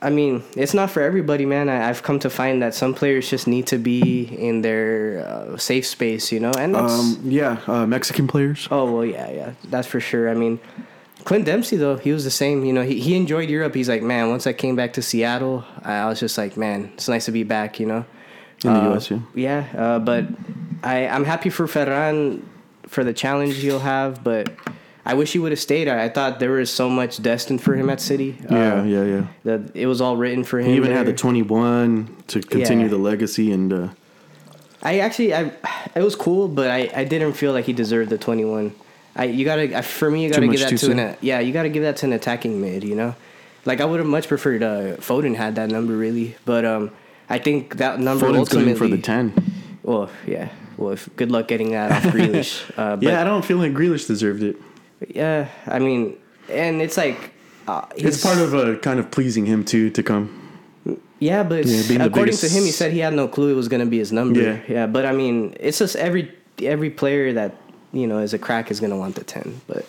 [0.00, 1.68] I mean, it's not for everybody, man.
[1.68, 5.56] I, I've come to find that some players just need to be in their uh,
[5.56, 6.92] safe space, you know, and that's.
[6.92, 8.68] Um, yeah, uh, Mexican players.
[8.70, 10.30] Oh well, yeah, yeah, that's for sure.
[10.30, 10.60] I mean,
[11.24, 12.64] Clint Dempsey though, he was the same.
[12.64, 13.74] You know, he he enjoyed Europe.
[13.74, 16.92] He's like, man, once I came back to Seattle, I, I was just like, man,
[16.94, 17.80] it's nice to be back.
[17.80, 18.04] You know,
[18.66, 19.18] In the Uh, US, yeah.
[19.34, 20.24] Yeah, uh, but
[20.82, 22.40] I I'm happy for Ferran
[22.88, 24.50] for the challenge he'll have, but.
[25.08, 25.86] I wish he would have stayed.
[25.86, 28.36] I, I thought there was so much destined for him at City.
[28.50, 29.24] Yeah, Uh, yeah, yeah.
[29.44, 30.66] that it was all written for him.
[30.66, 32.90] He even had the 21 to continue Yeah.
[32.90, 33.88] the legacy and uh,
[34.82, 35.52] I actually, I
[35.94, 38.72] it was cool, but I, I didn't feel like he deserved the twenty one.
[39.14, 41.68] I you gotta I, for me you gotta give that to an yeah you gotta
[41.70, 42.82] give that to an attacking mid.
[42.82, 43.14] You know,
[43.64, 46.90] like I would have much preferred uh, Foden had that number really, but um
[47.28, 49.34] I think that number Foden's ultimately going for the 10.
[49.82, 50.50] Well, yeah.
[50.76, 52.62] Well, if, good luck getting that off Grealish.
[52.76, 54.56] Uh, but yeah, I don't feel like Grealish deserved it.
[55.08, 56.16] yeah, I mean,
[56.50, 57.32] and it's like
[57.66, 60.42] uh, It's part of a kind of pleasing him too to come.
[61.18, 63.80] Yeah, but Yeah, according to him, he said he had no clue it was going
[63.80, 64.40] to be his number.
[64.40, 64.60] Yeah.
[64.68, 64.86] yeah.
[64.86, 66.30] But I mean, it's just every
[66.62, 67.56] every player that
[67.92, 69.60] you know is a crack is going to want the ten.
[69.66, 69.86] But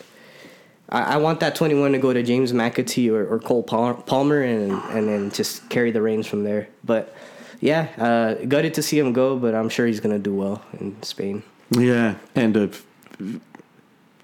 [0.89, 4.41] I, I want that twenty one to go to James McAtee or, or Cole Palmer
[4.41, 6.67] and and then just carry the reins from there.
[6.83, 7.13] But
[7.59, 10.61] yeah, uh, gutted to see him go, but I'm sure he's going to do well
[10.79, 11.43] in Spain.
[11.71, 12.67] Yeah, and uh,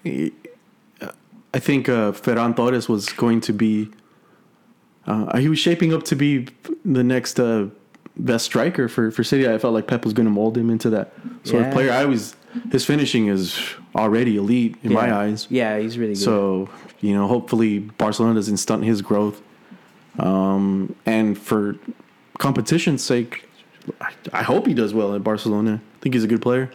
[0.06, 3.90] I think uh, Ferran Torres was going to be.
[5.06, 6.48] Uh, he was shaping up to be
[6.86, 7.68] the next uh,
[8.16, 9.48] best striker for, for City.
[9.50, 11.68] I felt like Pep was going to mold him into that sort Yeah.
[11.68, 11.92] of player.
[11.92, 12.36] I was
[12.72, 13.60] his finishing is
[13.96, 15.48] already elite in my eyes.
[15.50, 16.24] Yeah, he's really good.
[16.24, 16.70] So
[17.02, 19.42] you know, hopefully Barcelona doesn't stunt his growth.
[20.20, 21.76] Um, and for
[22.38, 23.50] competition's sake,
[24.00, 25.82] I, I hope he does well at Barcelona.
[25.84, 26.72] I think he's a good player.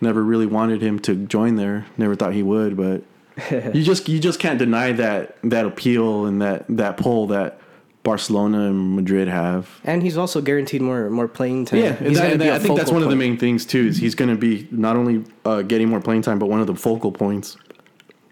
[0.00, 1.86] Never really wanted him to join there.
[1.96, 3.02] Never thought he would, but
[3.74, 7.60] you just you just can't deny that that appeal and that that pull that
[8.02, 9.68] Barcelona and Madrid have.
[9.84, 11.80] and he's also guaranteed more more playing time.
[11.80, 13.86] Yeah, he's that- a I think that's one of the main things too.
[13.86, 16.66] Is he's going to be not only uh, getting more playing time, but one of
[16.66, 17.56] the focal points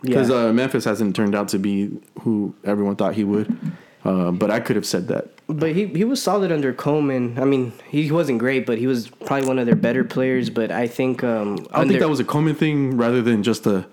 [0.02, 0.46] because Yeah.
[0.48, 1.90] uh, Memphis hasn't turned out to be
[2.22, 3.54] who everyone thought he would.
[4.02, 5.28] Uh, but I could have said that.
[5.46, 7.38] But he he was solid under Koeman.
[7.38, 10.48] I mean, he wasn't great, but he was probably one of their better players.
[10.48, 13.66] But I think um, I don't think that was a common thing rather than just
[13.66, 13.84] a.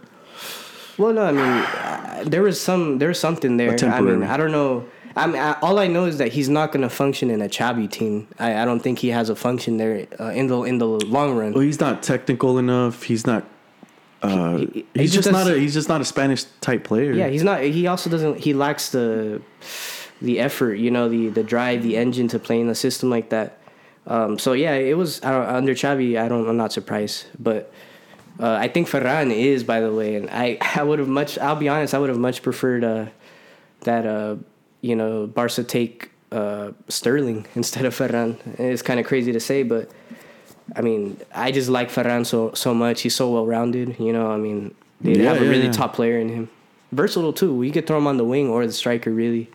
[0.97, 1.11] well.
[1.13, 3.75] No, I mean, uh, there was some there was something there.
[3.83, 4.85] I mean, I don't know.
[5.17, 7.49] I mean, I, all I know is that he's not going to function in a
[7.49, 8.27] Xavi team.
[8.39, 11.35] I, I don't think he has a function there uh, in the in the long
[11.35, 11.53] run.
[11.53, 13.03] Well, he's not technical enough.
[13.03, 13.43] He's not.
[14.21, 15.57] Uh, He- he- he he's just not a.
[15.57, 17.13] He's just not a Spanish type player.
[17.13, 17.61] Yeah, he's not.
[17.61, 18.39] He also doesn't.
[18.39, 19.41] He lacks the
[20.21, 20.75] the effort.
[20.75, 23.57] You know, the the drive, the engine to play in a system like that.
[24.07, 26.17] Um, so yeah, it was under Xavi.
[26.19, 26.47] I don't.
[26.47, 27.71] I'm not surprised, but
[28.39, 31.37] uh, I think Ferran is, by the way, and I I would have much.
[31.39, 31.93] I'll be honest.
[31.93, 33.05] I would have much preferred uh,
[33.81, 34.35] that uh,
[34.87, 38.37] you know Barca take uh, Sterling instead of Ferran.
[38.59, 39.89] It's kind of crazy to say, but
[40.75, 43.01] I mean, I just like Ferran so so much.
[43.01, 43.99] He's so well rounded.
[43.99, 45.71] You know, I mean, they Yeah, have a yeah, really yeah.
[45.81, 46.49] top player in him.
[46.91, 47.63] Versatile too.
[47.63, 49.11] You could throw him on the wing or the striker.
[49.11, 49.49] Really.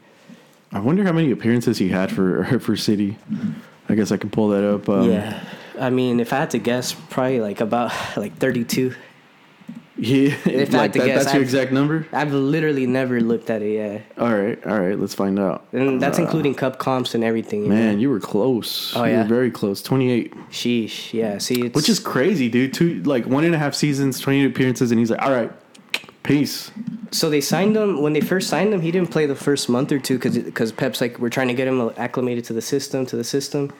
[0.73, 3.17] I wonder how many appearances he had for for City.
[3.89, 4.89] I guess I can pull that up.
[4.89, 5.41] Um, yeah.
[5.81, 8.95] I mean, if I had to guess, probably like about like 32.
[10.05, 12.07] Yeah, If like that, guess, that's your I've- exact number.
[12.13, 13.73] I've literally never looked at it.
[13.75, 14.99] Yeah, All right, all right.
[14.99, 15.65] Let's find out.
[15.73, 17.63] and that's Uh, including cup comps and everything.
[17.63, 17.75] you know?
[17.77, 18.93] Man, you were close.
[18.97, 19.23] Oh, you yeah?
[19.23, 19.81] were very close.
[19.81, 21.13] Twenty eight, Sheesh.
[21.13, 21.39] Yeah.
[21.39, 22.75] See, it's which is crazy, dude.
[22.75, 25.53] Two like one and a half seasons, twenty eight appearances, and he's like, all right,
[26.25, 26.73] peace.
[27.13, 28.81] So they signed him when they first signed him.
[28.81, 31.55] He didn't play the first month or two because because Pep's like we're trying to
[31.55, 33.71] get him acclimated to the system to the system,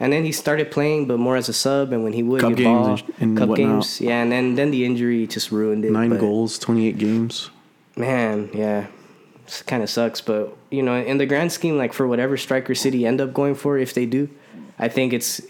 [0.00, 1.92] and then he started playing, but more as a sub.
[1.92, 3.68] And when he would Cup get games ball, and cup whatnot.
[3.68, 5.90] games, yeah, and then then the injury just ruined it.
[5.92, 7.50] Nine but- goals, twenty eight games.
[7.96, 8.86] Man, yeah,
[9.66, 10.20] kind of sucks.
[10.20, 13.54] But you know, in the grand scheme, like for whatever striker City end up going
[13.54, 14.28] for, if they do,
[14.78, 15.40] I think it's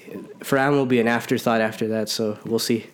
[0.40, 2.08] Ferran will be an afterthought after that.
[2.10, 2.86] So we'll see.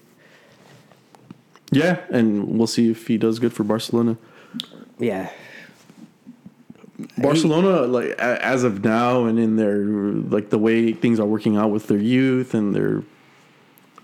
[1.72, 4.16] Yeah, and we'll see if he does good for Barcelona.
[4.98, 5.30] Yeah,
[7.18, 11.70] Barcelona, like as of now, and in their like the way things are working out
[11.70, 13.02] with their youth and their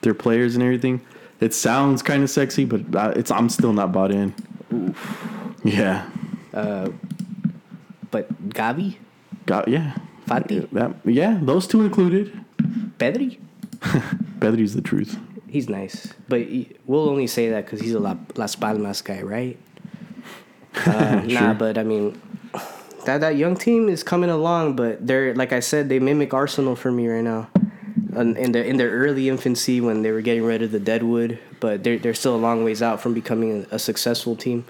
[0.03, 1.01] their players and everything,
[1.41, 4.35] it sounds kind of sexy, but uh, it's I'm still not bought in.
[5.65, 6.09] Yeah,
[6.55, 6.91] Uh,
[8.11, 8.97] but Gavi,
[9.47, 12.33] got yeah, Fati, that yeah, those two included.
[12.99, 13.39] Pedri,
[14.41, 15.19] Pedri's the truth.
[15.49, 19.23] he's nice, but he, we'll only say that because he's a La, Las Palmas guy,
[19.23, 19.59] right?
[20.87, 22.21] Uh, Nah, but I mean,
[23.07, 26.77] that that young team is coming along, but they're like I said, they mimic Arsenal
[26.77, 27.49] for me right now.
[28.15, 31.39] In in their in their early infancy when they were getting rid of the deadwood,
[31.61, 34.65] but they're they're still a long ways out from becoming a, a successful team.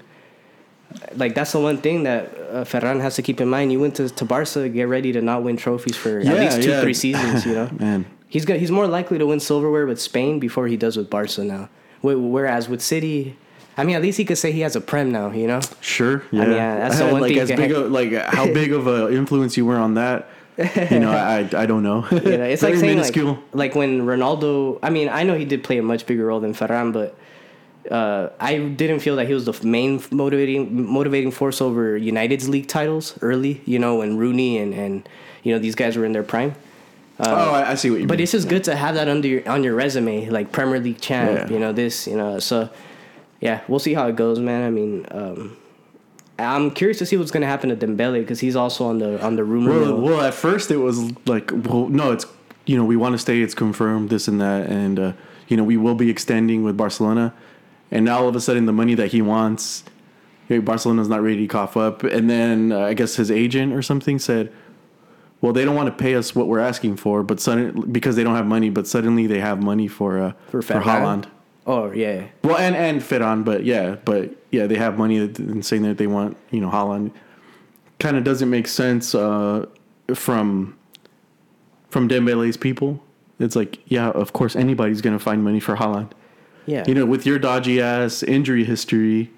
[1.15, 3.71] Like that's the one thing that uh, Ferran has to keep in mind.
[3.71, 6.61] You went to, to Barca, get ready to not win trophies for Yeah, at least
[6.63, 6.81] two yeah.
[6.81, 7.45] three seasons.
[7.45, 10.75] You know, Man, He's got, he's more likely to win silverware with Spain before he
[10.77, 11.69] does with Barca now.
[12.01, 13.37] Whereas with City,
[13.77, 15.31] I mean, at least he could say he has a prem now.
[15.31, 17.91] You know, sure, yeah, mean, yeah, that's the one like thing as big can- of,
[17.91, 20.29] like how big of an influence you were on that.
[20.91, 22.05] You know, I I don't know.
[22.11, 23.33] you know it's like saying minuscule.
[23.33, 24.79] like, like when Ronaldo.
[24.81, 27.15] I mean, I know he did play a much bigger role than Ferran, but
[27.91, 32.67] uh, I didn't feel that he was the main motivating motivating force over United's league
[32.67, 33.61] titles early.
[33.65, 35.07] You know, when Rooney and and
[35.43, 36.55] you know these guys were in their prime.
[37.19, 38.23] oh, I, I see what you But mean.
[38.23, 41.31] it's just good to have that under your, on your resume, like Premier League champ.
[41.49, 41.53] Yeah.
[41.53, 42.07] You know this.
[42.07, 42.69] You know, so
[43.39, 44.63] yeah, we'll see how it goes, man.
[44.63, 45.57] I mean, um,
[46.39, 49.35] I'm curious to see what's gonna happen to Dembele because he's also on the on
[49.35, 52.25] the rumor Well, well, at first it was like, well, no, it's
[52.65, 55.13] you know we want to stay, it's confirmed, this and that, and uh,
[55.47, 57.33] you know we will be extending with Barcelona,
[57.91, 59.83] and now all of a sudden the money that he wants,
[60.47, 63.81] hey, Barcelona's not ready to cough up, and then uh, I guess his agent or
[63.81, 64.51] something said,
[65.41, 68.23] well, they don't want to pay us what we're asking for, but suddenly because they
[68.23, 71.25] don't have money, but suddenly they have money for uh, For for, Ferran?
[71.69, 75.65] Oh yeah, Well, and and fit on, but yeah, but yeah, they have money and
[75.65, 77.11] saying that they want you know Haaland.
[77.99, 79.65] Kind of doesn't make sense uh,
[80.15, 80.77] from
[81.89, 83.03] from Dembele's people.
[83.39, 86.11] It's like, yeah, of course anybody's gonna find money for Haaland.
[86.65, 86.83] yeah.
[86.87, 89.29] You know, with your dodgy ass injury history,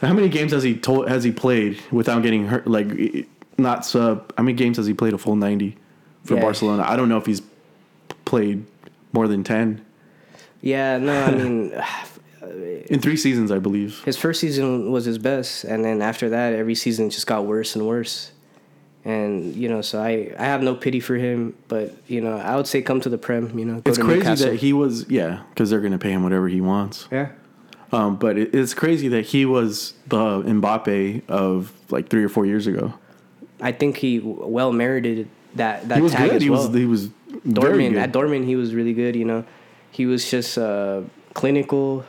[0.00, 2.66] how many games has he told has he played without getting hurt?
[2.68, 3.26] Like,
[3.58, 4.32] not sub.
[4.36, 5.76] How many games has he played a full ninety
[6.22, 6.42] for Yeah.
[6.42, 6.84] Barcelona?
[6.86, 7.42] I don't know if he's
[8.24, 8.64] played
[9.12, 9.84] more than ten
[10.64, 11.72] yeah, no, I mean,
[12.88, 14.02] in three seasons, I believe.
[14.04, 17.74] his first season was his best, and then after that, every season just got worse
[17.76, 18.32] and worse.
[19.04, 22.56] And you know, so I I have no pity for him, but you know, I
[22.56, 23.58] would say come to the prem.
[23.58, 24.50] You know, It's to crazy Newcastle.
[24.50, 27.06] that he was yeah, because they're gonna pay him whatever he wants.
[27.12, 27.28] yeah.
[27.92, 32.44] Um, but it, it's crazy that he was the Mbappe of like three or four
[32.46, 32.94] years ago.
[33.60, 36.36] I think he well merited that that He was tag good.
[36.36, 36.66] as He well.
[36.66, 37.08] was he was
[37.46, 39.14] Dortmund at Dortmund he was really good.
[39.16, 39.44] You know,
[39.94, 41.02] he was just uh,
[41.34, 42.04] clinical.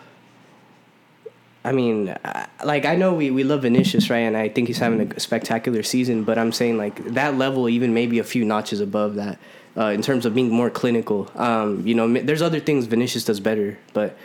[1.63, 2.15] I mean,
[2.63, 4.19] like I know we, we love Vinicius, right?
[4.19, 6.23] And I think he's having a spectacular season.
[6.23, 9.39] But I'm saying like that level, even maybe a few notches above that,
[9.75, 11.31] uh, in terms of being more clinical.
[11.35, 14.15] Um, you know, there's other things Vinicius does better, but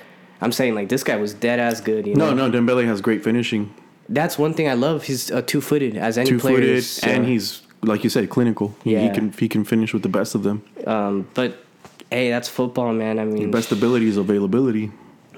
[0.42, 2.06] I'm saying like this guy was dead ass good.
[2.06, 3.74] You know, no, no, Dembele has great finishing,
[4.08, 5.04] that's one thing I love.
[5.04, 8.28] He's uh, two footed as any two player, footed, so- and he's like you said,
[8.28, 8.74] clinical.
[8.84, 10.62] He, he can he can finish with the best of them.
[10.86, 11.64] Um, but
[12.10, 13.18] hey, that's football, man.
[13.18, 14.90] I mean, Best ability is availability,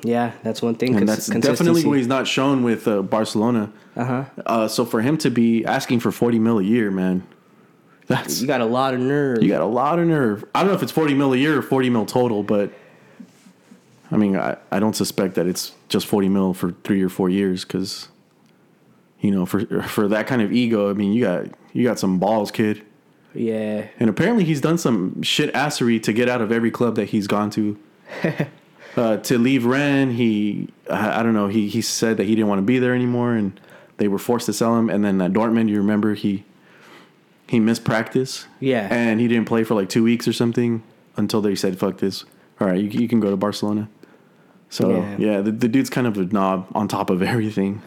[0.02, 0.96] yeah, that's one thing.
[0.96, 3.72] and cons- that's definitely what he's not shown with uh, Barcelona.
[3.96, 4.24] Uh-huh.
[4.44, 7.22] Uh, so for him to be asking for forty mil a year, man,
[8.06, 9.42] that's You got a lot of nerve.
[9.42, 10.44] You got a lot of nerve.
[10.54, 12.70] I don't know if it's 40 mil a year or 40 mil total, but
[14.10, 17.30] I mean, I, I don't suspect that it's just 40 mil for three or four
[17.30, 18.08] years because,
[19.20, 22.18] you know, for for that kind of ego, I mean, you got you got some
[22.18, 22.82] balls, kid.
[23.34, 23.88] Yeah.
[23.98, 27.26] And apparently, he's done some shit assery to get out of every club that he's
[27.26, 27.78] gone to.
[28.96, 31.48] uh, to leave Rennes, he I, I don't know.
[31.48, 33.58] He he said that he didn't want to be there anymore, and
[33.96, 34.90] they were forced to sell him.
[34.90, 36.44] And then at Dortmund, you remember he
[37.48, 38.46] he missed practice.
[38.60, 38.88] Yeah.
[38.90, 40.82] and he didn't play for like two weeks or something
[41.16, 42.24] until they said, "Fuck this."
[42.60, 43.88] All right, you, you can go to Barcelona.
[44.70, 45.16] So Yeah.
[45.18, 47.82] yeah, the, the dude's kind of a knob on top of everything.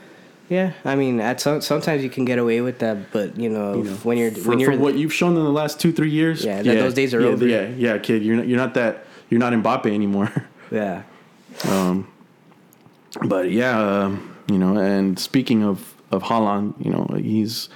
[0.49, 3.81] Yeah, I mean, at some, sometimes you can get away with that, but you know,
[4.03, 6.45] when you're for, when you're for what you've shown in the last two three years.
[6.45, 7.47] Yeah, that- those days are yeah, over.
[7.47, 10.31] Yeah, yeah, kid, you're not, you're not that you're not Mbappe anymore.
[10.71, 11.01] yeah,
[11.67, 12.07] Um,
[13.25, 14.77] but yeah, um, you know.
[14.77, 17.69] And speaking of of Haaland, you know, he's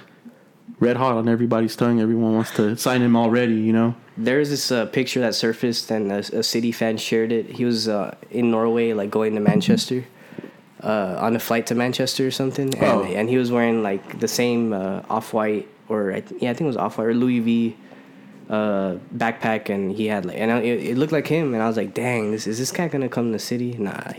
[0.78, 2.00] red hot on everybody's tongue.
[2.00, 3.54] Everyone wants to sign him already.
[3.54, 3.94] You know.
[4.16, 7.46] there's this uh, picture that surfaced, and a, a city fan shared it.
[7.50, 10.04] He was uh, in Norway, like going to Manchester,
[10.82, 13.02] uh, on a flight to Manchester or something, and, Oh.
[13.04, 16.54] and he was wearing like the same uh, off white or I th- yeah, I
[16.54, 17.76] think it was off white or Louis V.
[18.48, 21.68] uh, backpack, and he had like, and I, it, it looked like him, and I
[21.68, 23.76] was like, dang, this is this guy gonna come to the city?
[23.78, 23.92] Nah,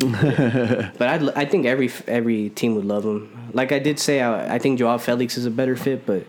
[0.97, 3.27] but I I think every every team would love him.
[3.53, 6.23] Like I did say, I, I think Joao Felix is a better fit, but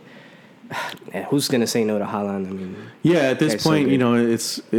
[1.15, 2.49] yeah, who's gonna say no to Haaland?
[2.49, 4.77] I mean, Yeah, at this Guy's so point, you know, it's uh,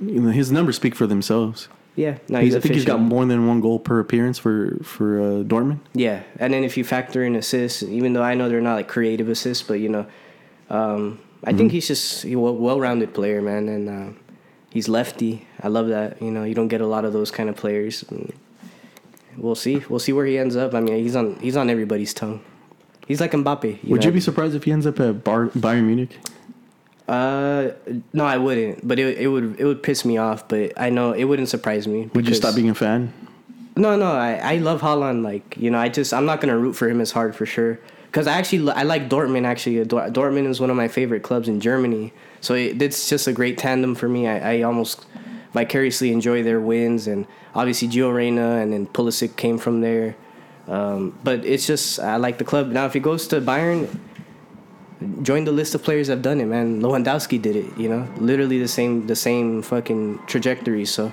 [0.00, 1.68] you know his numbers speak for themselves.
[1.96, 5.20] Yeah, no, He's, I think he's got more than one goal per appearance for for
[5.20, 5.78] uh, Dortmund.
[5.94, 8.88] Yeah, and then if you factor in assists, even though I know they're not like
[8.88, 10.06] creative assists, but you know,
[10.70, 11.74] um, I think Mm-hmm.
[11.74, 14.18] he's just he well well rounded player, man, and uh,
[14.70, 15.46] he's lefty.
[15.62, 16.20] I love that.
[16.20, 18.04] You know, you don't get a lot of those kind of players.
[19.36, 19.82] We'll see.
[19.88, 20.74] We'll see where he ends up.
[20.74, 22.40] I mean, he's on he's on everybody's tongue.
[23.06, 23.84] He's like Mbappe.
[23.84, 24.06] Would know?
[24.06, 26.16] you be surprised if he ends up at Bar- Bayern Munich?
[27.06, 27.70] Uh,
[28.12, 28.86] no, I wouldn't.
[28.86, 30.48] But it it would it would piss me off.
[30.48, 32.10] But I know it wouldn't surprise me.
[32.14, 33.12] Would you stop being a fan?
[33.76, 35.22] No, no, I, I love Haaland.
[35.22, 37.78] Like you know, I just I'm not gonna root for him as hard for sure.
[38.12, 39.44] Cause I actually I like Dortmund.
[39.44, 42.12] Actually, Dortmund is one of my favorite clubs in Germany.
[42.40, 44.28] So it, it's just a great tandem for me.
[44.28, 45.04] I, I almost
[45.52, 50.14] vicariously enjoy their wins, and obviously Gio Reyna and then Pulisic came from there.
[50.68, 52.68] Um, but it's just I like the club.
[52.68, 53.98] Now if he goes to Bayern,
[55.22, 56.46] join the list of players that have done it.
[56.46, 57.76] Man, Lewandowski did it.
[57.78, 60.84] You know, literally the same the same fucking trajectory.
[60.84, 61.12] So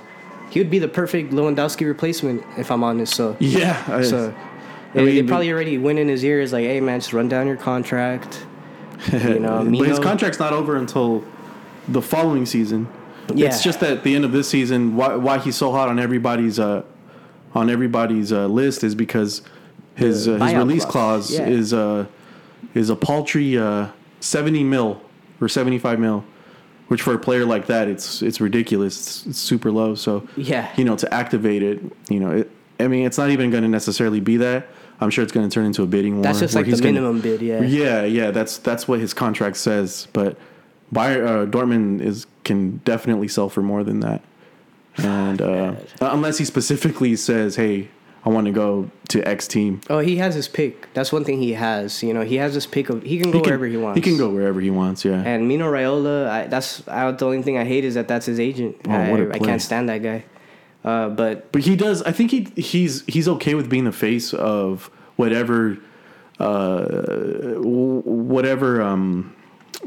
[0.50, 3.14] he would be the perfect Lewandowski replacement if I'm honest.
[3.14, 3.82] So Yeah.
[3.88, 4.34] I, so
[4.94, 7.46] I mean, it probably already went in his ears like, hey man, just run down
[7.46, 8.44] your contract.
[9.12, 11.24] You know, but his contract's not over until
[11.88, 12.86] the following season.
[13.34, 13.46] Yeah.
[13.46, 15.98] It's just that at the end of this season why why he's so hot on
[15.98, 16.82] everybody's uh
[17.54, 19.42] on everybody's uh, list is because
[19.94, 21.28] his uh, his release clause.
[21.28, 21.46] clause Yeah.
[21.46, 22.06] is uh
[22.74, 23.88] is a paltry uh
[24.20, 25.00] 70 mil
[25.40, 26.24] or 75 mil
[26.88, 30.68] which for a player like that it's it's ridiculous it's, it's super low so Yeah.
[30.76, 32.50] you know to activate it you know it,
[32.80, 34.66] I mean it's not even going to necessarily be that
[35.00, 36.80] I'm sure it's going to turn into a bidding war That's just like the he's
[36.80, 37.60] gonna- minimum bid, yeah.
[37.62, 40.06] yeah, yeah, that's that's what his contract says.
[40.12, 40.38] But
[40.92, 44.22] Bayer, uh, Dortmund is can definitely sell for more than that,
[44.98, 47.88] and uh, unless he specifically says, "Hey,
[48.24, 50.92] I want to go to X team," Oh, he has his pick.
[50.94, 52.02] That's one thing he has.
[52.02, 53.96] You know, he has his pick of he can go he can, wherever he wants.
[53.96, 55.04] He can go wherever he wants.
[55.04, 58.26] Yeah, And Mino Raiola, I, that's I, the only thing I hate is that that's
[58.26, 58.76] his agent.
[58.86, 59.34] Oh, I, what a play.
[59.34, 60.24] I can't stand that guy.
[60.84, 62.02] Uh, but but he does.
[62.02, 65.78] I think he he's he's okay with being the face of whatever,
[66.40, 66.86] uh,
[67.60, 69.34] whatever um,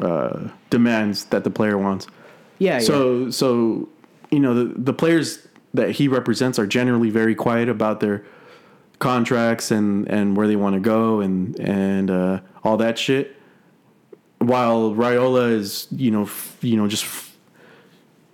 [0.01, 2.07] uh, demands that the player wants.
[2.59, 2.79] yeah, yeah.
[2.79, 3.89] So so
[4.31, 5.44] you know the the players
[5.75, 8.23] that he represents are generally very quiet about their
[8.99, 13.35] contracts and and where they want to go and and uh, all that shit.
[14.39, 17.37] While Raiola is you know f- you know just f-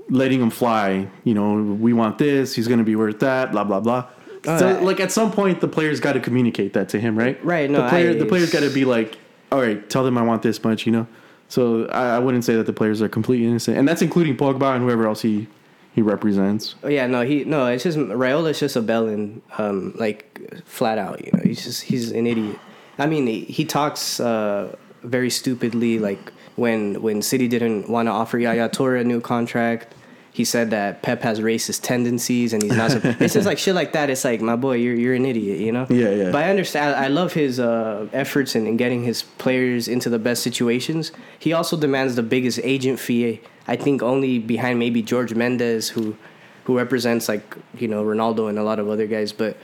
[0.10, 1.08] letting him fly.
[1.24, 2.54] You know we want this.
[2.56, 3.52] He's going to be worth that.
[3.52, 4.08] Blah blah blah.
[4.48, 7.44] Oh, so like at some point the players got to communicate that to him, right?
[7.46, 9.18] Right, no, the player I- the players got to be like,
[9.52, 10.86] all right, tell them I want this much.
[10.86, 11.08] You know.
[11.48, 14.74] So I, I wouldn't say that the players are completely innocent, and that's including Pogba
[14.76, 15.48] and whoever else he
[15.94, 16.76] he represents.
[16.84, 21.24] Oh yeah, no, he no, it's just Raiola's just a bellend, um, like flat out.
[21.26, 22.58] You know, he's just he's an idiot.
[22.98, 26.00] I mean, he, he talks uh, very stupidly.
[26.00, 29.94] Like when when City didn't want to offer Yaya Toure a new contract,
[30.32, 32.92] he said that Pep has racist tendencies and he's not.
[32.92, 34.10] sup- it's just like shit like that.
[34.10, 35.60] It's like my boy, you're you're an idiot.
[35.60, 35.88] You know.
[35.90, 36.32] Yeah, yeah.
[36.32, 36.96] But I understand.
[36.96, 41.12] I love his uh, efforts in, in getting his players into the best situations.
[41.38, 43.42] He also demands the biggest agent fee.
[43.72, 46.18] I think only behind maybe Jorge Mendes, who
[46.66, 49.32] who represents like you know Ronaldo and a lot of other guys.
[49.32, 49.56] But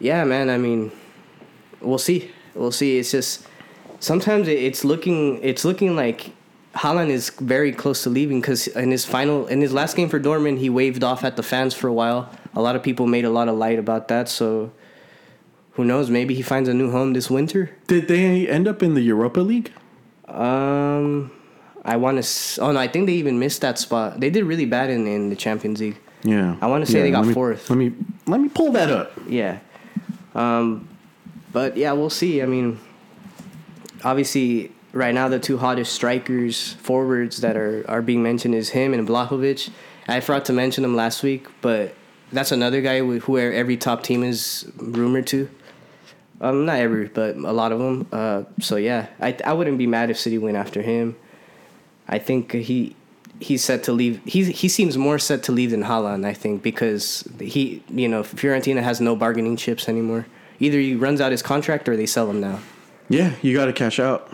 [0.00, 0.48] yeah, man.
[0.48, 0.90] I mean,
[1.82, 2.30] we'll see.
[2.54, 2.98] We'll see.
[2.98, 3.46] It's just
[4.00, 6.32] sometimes it's looking it's looking like
[6.74, 10.18] Haaland is very close to leaving because in his final in his last game for
[10.18, 12.30] Dortmund he waved off at the fans for a while.
[12.54, 14.30] A lot of people made a lot of light about that.
[14.30, 14.72] So
[15.72, 16.08] who knows?
[16.08, 17.76] Maybe he finds a new home this winter.
[17.88, 19.70] Did they end up in the Europa League?
[20.26, 21.30] Um,
[21.88, 22.60] I want to.
[22.60, 24.20] Oh no, I think they even missed that spot.
[24.20, 25.98] They did really bad in in the Champions League.
[26.22, 27.70] Yeah, I wanna say they got let me- fourth.
[27.70, 27.92] Let me
[28.26, 29.12] let me pull that up.
[29.26, 29.58] Yeah.
[30.34, 30.88] Um,
[31.52, 32.42] but yeah, we'll see.
[32.42, 32.78] I mean,
[34.04, 38.94] obviously, right now the two hottest strikers, forwards that are are being mentioned is him
[38.94, 39.70] and Vlahovic.
[40.08, 41.94] I forgot to mention him last week, but
[42.32, 45.48] that's another guy who who every top team is rumored to.
[46.40, 48.06] Um, not every, but a lot of them.
[48.12, 51.16] Uh, so yeah, I I wouldn't be mad if City went after him.
[52.08, 52.96] I think he
[53.40, 54.20] he's set to leave.
[54.24, 56.24] He he seems more set to leave than Haaland.
[56.26, 60.26] I think because he you know Fiorentina has no bargaining chips anymore.
[60.60, 62.58] Either he runs out his contract or they sell him now.
[63.08, 64.32] Yeah, you got to cash out.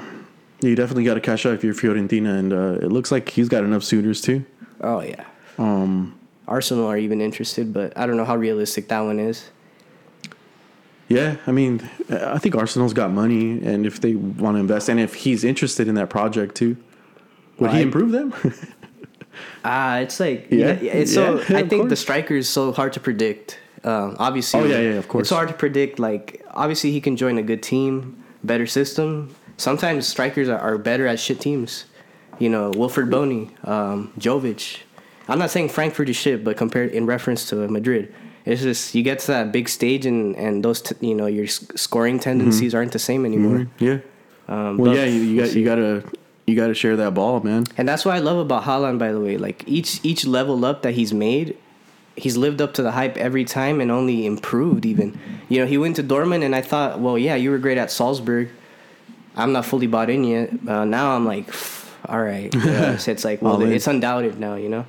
[0.63, 3.49] You definitely got to cash out if you're Fiorentina, and uh, it looks like he's
[3.49, 4.45] got enough suitors too.
[4.81, 5.25] Oh yeah.
[5.59, 6.19] Um,
[6.49, 9.51] Arsenal are even interested, but I don't know how realistic that one is.
[11.09, 14.99] yeah, I mean, I think Arsenal's got money, and if they want to invest, and
[14.99, 16.77] if he's interested in that project too,
[17.59, 18.35] Would Well, he improve them?
[19.65, 21.41] Ah, it's like Yeah, yeah, it's so.
[21.49, 23.59] yeah, I think the striker is so hard to predict.
[23.85, 25.23] Um, obviously, Oh, yeah, yeah, of course.
[25.29, 25.99] It's hard to predict.
[25.99, 29.35] Like obviously, he can join a good team, better system.
[29.57, 31.85] Sometimes strikers are, are better at shit teams.
[32.41, 34.81] You know, Wilfried Bony, um, Jovic.
[35.29, 38.13] I'm not saying Frankfurt is shit, but compared in reference to Madrid,
[38.45, 41.47] it's just you get to that big stage and and those t- you know your
[41.47, 43.69] scoring tendencies aren't the same anymore.
[43.79, 43.99] yeah.
[44.49, 46.19] Um, Well, yeah, you, you we'll got see.
[46.47, 47.65] You gotta share that ball, man.
[47.77, 49.37] And that's what I love about Haaland, by the way.
[49.37, 51.57] Like each each level up that he's made,
[52.17, 54.85] he's lived up to the hype every time and only improved.
[54.85, 55.19] Even
[55.49, 57.91] you know he went to Dortmund, and I thought, well, yeah, you were great at
[57.91, 58.51] Salzburg.
[59.37, 60.51] I'm not fully bought in yet.
[60.69, 61.53] Uh, now I'm like,
[62.09, 62.55] all right.
[62.65, 64.87] Yeah, so it's like, well, it's undoubted now, you know.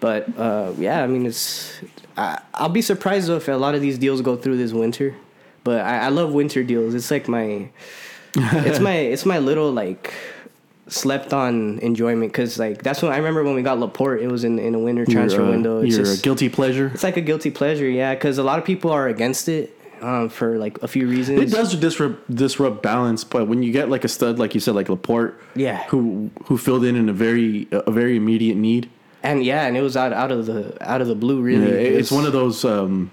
[0.00, 1.80] But uh, yeah, I mean, it's.
[2.16, 5.14] I, I'll be surprised though if a lot of these deals go through this winter.
[5.64, 6.94] But I, I love winter deals.
[6.94, 7.70] It's like my,
[8.34, 10.12] it's my, it's my little like
[10.88, 14.20] slept on enjoyment because like that's when I remember when we got Laporte.
[14.22, 15.80] It was in in a winter transfer Your, uh, window.
[15.82, 16.90] It's your just, guilty pleasure.
[16.94, 18.14] it's like a guilty pleasure, yeah.
[18.14, 21.40] Because a lot of people are against it um, for like a few reasons.
[21.40, 24.74] It does disrupt disrupt balance, but when you get like a stud, like you said,
[24.74, 25.82] like Laporte, Yeah.
[25.88, 28.88] who who filled in in a very a very immediate need.
[29.22, 31.40] and yeah, and it was out out of the out of the blue.
[31.42, 32.64] Really, Yeah, It it's was- one of those.
[32.64, 33.10] Um,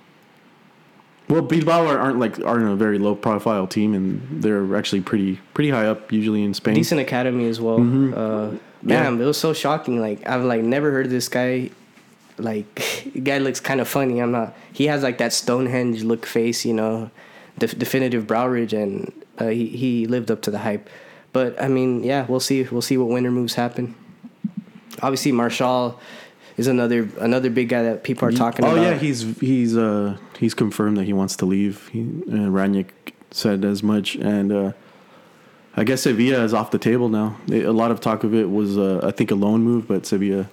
[1.28, 5.40] well, Bilbao are- aren't like aren't a very low profile team, and they're actually pretty
[5.54, 6.76] pretty high up usually in Spain.
[6.76, 7.78] decent academy as well.
[7.80, 8.52] Uh,
[8.82, 10.00] man, it was so shocking.
[10.00, 11.70] Like I've like never heard of this guy.
[12.38, 14.20] Like guy looks kind of funny.
[14.20, 14.56] I'm not.
[14.74, 17.10] He has like that Stonehenge look face, you know,
[17.58, 20.90] def- definitive brow ridge, and uh, he he lived up to the hype.
[21.34, 22.64] But I mean, yeah, we'll see.
[22.64, 23.96] We'll see what winter moves happen.
[25.02, 26.00] Obviously, Martial
[26.58, 28.80] is another another big guy that people are talking oh about.
[28.80, 31.88] Oh yeah, he's he's uh he's confirmed that he wants to leave.
[31.90, 32.90] He, uh, Rangnick
[33.32, 34.72] said as much, and uh,
[35.76, 37.38] I guess Sevilla is off the table now.
[37.52, 40.50] A lot of talk of it was uh, I think a loan move, but Sevilla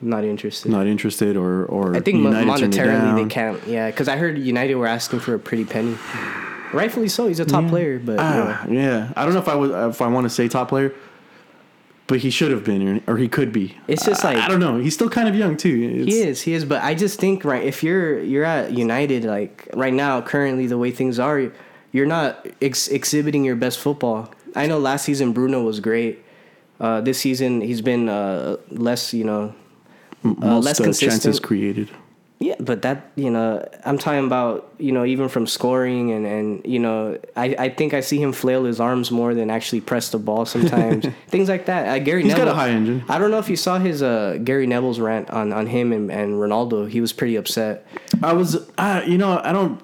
[0.00, 0.70] not interested.
[0.70, 3.66] not interested, or or I think United monetarily they can't.
[3.66, 5.96] Yeah, because I heard United were asking for a pretty penny.
[6.72, 7.28] Rightfully so.
[7.28, 8.56] He's a top player, but you know.
[8.58, 10.92] Ah, yeah, I don't know if I would if I want to say top player,
[12.06, 13.76] but he should have been, or, he could be.
[13.88, 14.78] It's just like- I, don't know.
[14.78, 16.02] He's still kind of young too.
[16.02, 19.24] It's, He is, he is, but I just think right if you're you're at United
[19.24, 21.50] like right now currently the way things are,
[21.92, 24.32] you're not ex- exhibiting your best football.
[24.54, 26.22] I know last season Bruno was great.
[26.78, 29.54] Uh, this season he's been uh, less, you know.
[30.24, 31.42] uh, less uh, chances consistent.
[31.42, 31.90] created.
[32.38, 36.66] Yeah, but that you know, I'm talking about you know even from scoring and and
[36.66, 40.10] you know I, I think I see him flail his arms more than actually press
[40.10, 41.88] the ball sometimes things like that.
[41.88, 43.02] Uh, Gary He's got a high engine.
[43.08, 46.10] I don't know if you saw his uh, Gary Neville's rant on on him and,
[46.10, 46.90] and Ronaldo.
[46.90, 47.86] He was pretty upset.
[48.22, 49.80] I was, uh, you know, I don't.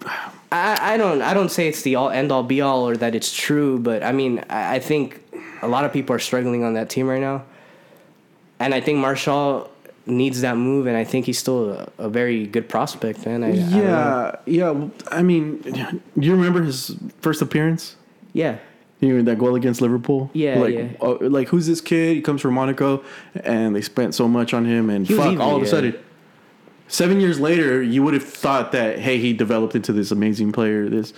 [0.52, 3.14] I, I don't I don't say it's the all end all be all or that
[3.14, 5.22] it's true, but I mean I, I think
[5.62, 7.44] a lot of people are struggling on that team right now,
[8.60, 9.71] and I think Martial
[10.06, 13.44] needs that move, and I think he's still a, a very good prospect, man.
[13.44, 13.52] I, I.
[13.52, 14.88] Yeah, yeah.
[15.10, 17.96] I mean, do you remember his first appearance?
[18.32, 18.58] yeah.
[19.00, 20.30] You know, that goal against Liverpool.
[20.32, 20.88] Yeah, like, yeah.
[21.00, 22.14] uh, like who's this kid?
[22.14, 23.02] He comes from Monaco,
[23.34, 25.98] and they spent so much on him, and fuck, evil, all of a sudden,
[26.86, 30.88] seven years later, you would have thought that hey, he developed into this amazing player.
[30.88, 31.12] This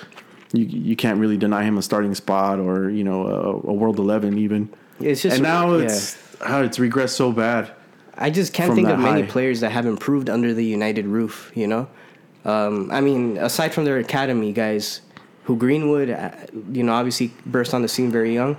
[0.54, 3.98] you you can't really deny him a starting spot or you know a, a world
[3.98, 4.70] eleven even.
[5.00, 5.84] It's just and now yeah.
[5.84, 7.70] it's how it's regressed so bad.
[8.16, 9.26] I just can't think of many high.
[9.28, 11.50] players that have improved under the United roof.
[11.54, 11.88] You know,
[12.44, 15.00] um, I mean, aside from their academy guys,
[15.44, 16.30] who Greenwood, uh,
[16.72, 18.56] you know, obviously burst on the scene very young,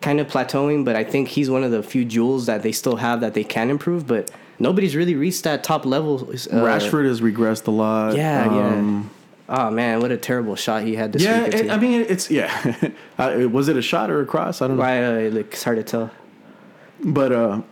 [0.00, 0.84] kind of plateauing.
[0.84, 3.44] But I think he's one of the few jewels that they still have that they
[3.44, 4.06] can improve.
[4.06, 6.16] But nobody's really reached that top level.
[6.30, 8.16] Uh, Rashford has regressed a lot.
[8.16, 9.16] Yeah, Um, yeah.
[9.52, 11.56] Oh man, what a terrible shot he had this Yeah, week.
[11.56, 11.70] two.
[11.70, 12.92] I mean it's yeah.
[13.18, 14.62] uh, was it a shot or a cross?
[14.62, 14.82] I don't know.
[14.84, 16.10] Why, uh, it's hard to tell.
[17.02, 17.62] But uh,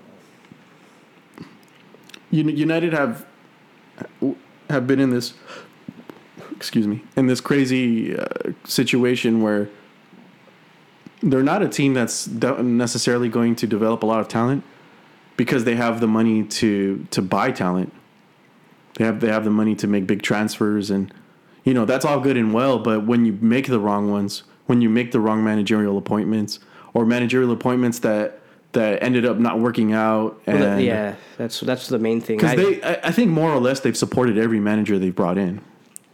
[2.30, 3.26] United have
[4.68, 5.34] have been in this
[6.56, 8.26] excuse me in this crazy uh,
[8.64, 9.68] situation where
[11.22, 14.62] they're not a team that's necessarily going to develop a lot of talent
[15.36, 17.92] because they have the money to to buy talent.
[18.94, 21.12] They have they have the money to make big transfers and
[21.64, 24.80] you know that's all good and well, but when you make the wrong ones, when
[24.80, 26.58] you make the wrong managerial appointments
[26.94, 28.37] or managerial appointments that
[28.72, 32.36] that ended up not working out and Well, yeah, that's that's the main thing.
[32.36, 35.38] because I- they I, I think more or less they've supported every manager they've brought
[35.38, 35.60] in.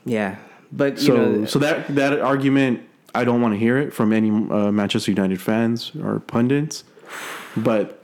[0.04, 0.36] yeah,
[0.72, 2.80] but you So know, so that that argument
[3.14, 6.84] I don't want to hear it from any uh, Manchester United fans or pundits,
[7.56, 8.02] but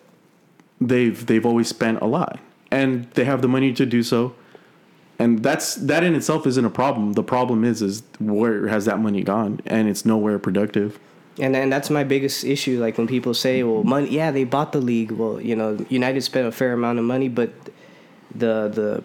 [0.81, 2.39] they've they've always spent a lot
[2.71, 4.35] and they have the money to do so.
[5.19, 7.13] And that's that in itself isn't a problem.
[7.13, 10.99] The problem is is where has that money gone and it's nowhere productive.
[11.39, 12.81] And and that's my biggest issue.
[12.81, 13.89] Like when people say, "Well, mm-hmm.
[13.89, 17.05] money, yeah, they bought the league." Well, you know, United spent a fair amount of
[17.05, 17.51] money, but
[18.35, 19.05] the the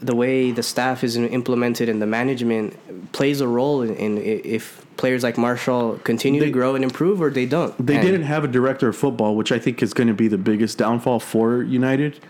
[0.00, 4.86] the way the staff is implemented and the management plays a role in, in if
[4.96, 7.74] players like Martial continue They- to grow and improve or they don't.
[7.84, 10.28] They And- didn't have a director of football, which I think is going to be
[10.28, 12.20] the biggest downfall for United.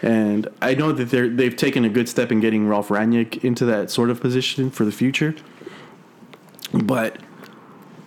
[0.00, 3.64] And I know that they're they've taken a good step in getting Ralf Rangnick into
[3.66, 5.34] that sort of position for the future.
[6.72, 7.16] But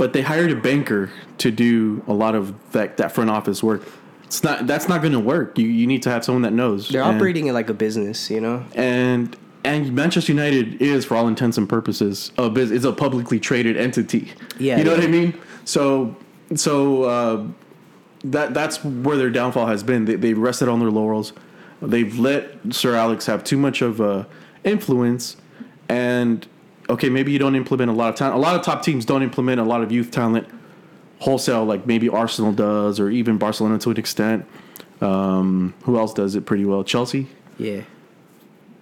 [0.02, 3.84] but they hired a banker to do a lot of that that front office work.
[4.24, 5.60] It's not that's not going to work.
[5.60, 6.90] You you need to have someone that knows.
[6.90, 8.64] They're And- operating it like a business, you know.
[8.74, 13.40] and and Manchester United is, for all intents and purposes, a bus- is a publicly
[13.40, 14.32] traded entity.
[14.58, 15.04] Yeah, you know what.
[15.04, 15.36] I mean.
[15.66, 16.16] So
[16.56, 17.44] so uh,
[18.24, 20.06] that that's where their downfall has been.
[20.06, 21.32] They, they've rested on their laurels.
[21.80, 24.24] They've let Sir Alex have too much of uh,
[24.64, 25.38] influence,
[25.88, 26.48] and
[26.92, 28.36] okay, maybe you don't implement a lot of talent.
[28.36, 30.48] A lot of top teams don't implement a lot of youth talent
[31.20, 34.46] wholesale, like maybe Arsenal does, or even Barcelona to an extent.
[35.00, 36.84] Um, who else does it pretty well?
[36.84, 37.28] Chelsea.
[37.58, 37.82] Yeah.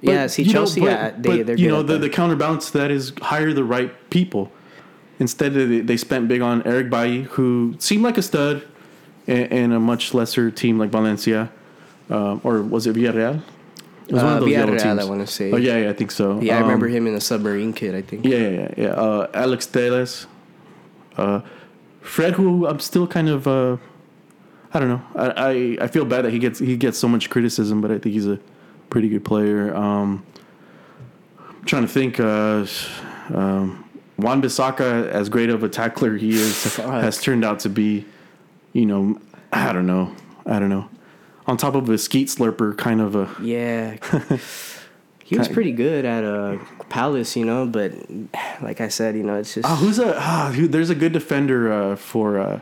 [0.03, 1.99] But, yeah, see you know, Chelsea, but- yeah, they but, they're you know the, that.
[1.99, 4.51] the counterbalance to that is hire the right people.
[5.20, 8.66] Instead, they, they spent big on Eric Bailly, who seemed like a stud
[9.28, 11.51] in, in a much lesser team like Valencia,
[12.10, 13.41] um, or was it Villarreal?
[14.10, 15.51] It was Uh, yellow Villarreal, I wanna say.
[15.51, 16.39] Oh yeah, yeah, I think so.
[16.41, 17.93] yeah, I Um, remember him in the submarine kid.
[17.95, 18.26] I think.
[18.26, 18.74] Yeah, yeah, yeah.
[18.78, 18.88] yeah.
[19.05, 20.26] Uh, Alex Telles,
[21.18, 21.41] uh,
[22.01, 23.47] Fred, who I'm still kind of.
[23.47, 23.78] Uh,
[24.74, 25.01] I don't know.
[25.16, 27.97] I, I I feel bad that he gets he gets so much criticism, but I
[27.99, 28.39] think he's a
[28.89, 29.76] pretty good player.
[29.76, 30.24] Um,
[31.39, 32.20] I'm trying to think.
[32.20, 32.66] Uh,
[33.34, 33.86] um,
[34.18, 38.03] Wan-Bissaka, as great of a tackler he is, has turned out to be,
[38.74, 39.18] you know,
[39.53, 40.12] I don't know,
[40.45, 40.89] I don't know.
[41.49, 43.97] On top of a skeet slurper, kind of a Yeah.
[45.23, 46.57] he was pretty good at uh,
[46.89, 47.91] Palace, you know, but
[48.61, 51.11] like I said, you know, it's just Oh, who's a ah, who, there's a good
[51.11, 52.59] defender uh, for uh,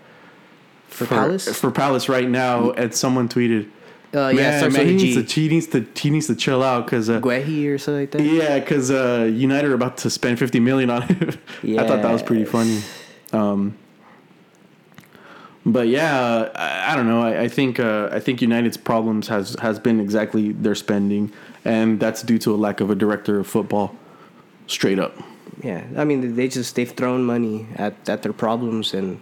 [0.88, 1.60] for, Palace.
[1.60, 2.72] for Palace right now.
[2.72, 3.70] And someone tweeted,
[4.14, 6.86] uh, yeah, starts man, he needs to he needs to he needs to chill out
[6.86, 8.22] because uh, Guehi or something like that.
[8.22, 11.38] yeah, because uh, United are about to spend fifty million on it.
[11.80, 12.82] I thought that was pretty funny.
[13.34, 13.78] Um,
[15.68, 17.22] but yeah, I, I don't know.
[17.22, 21.32] I, I think uh, I think United's problems has has been exactly their spending,
[21.66, 23.96] and that's due to a lack of a director of football.
[24.68, 25.14] Straight up.
[25.64, 29.22] Yeah, I mean, they just they've thrown money at at their problems, and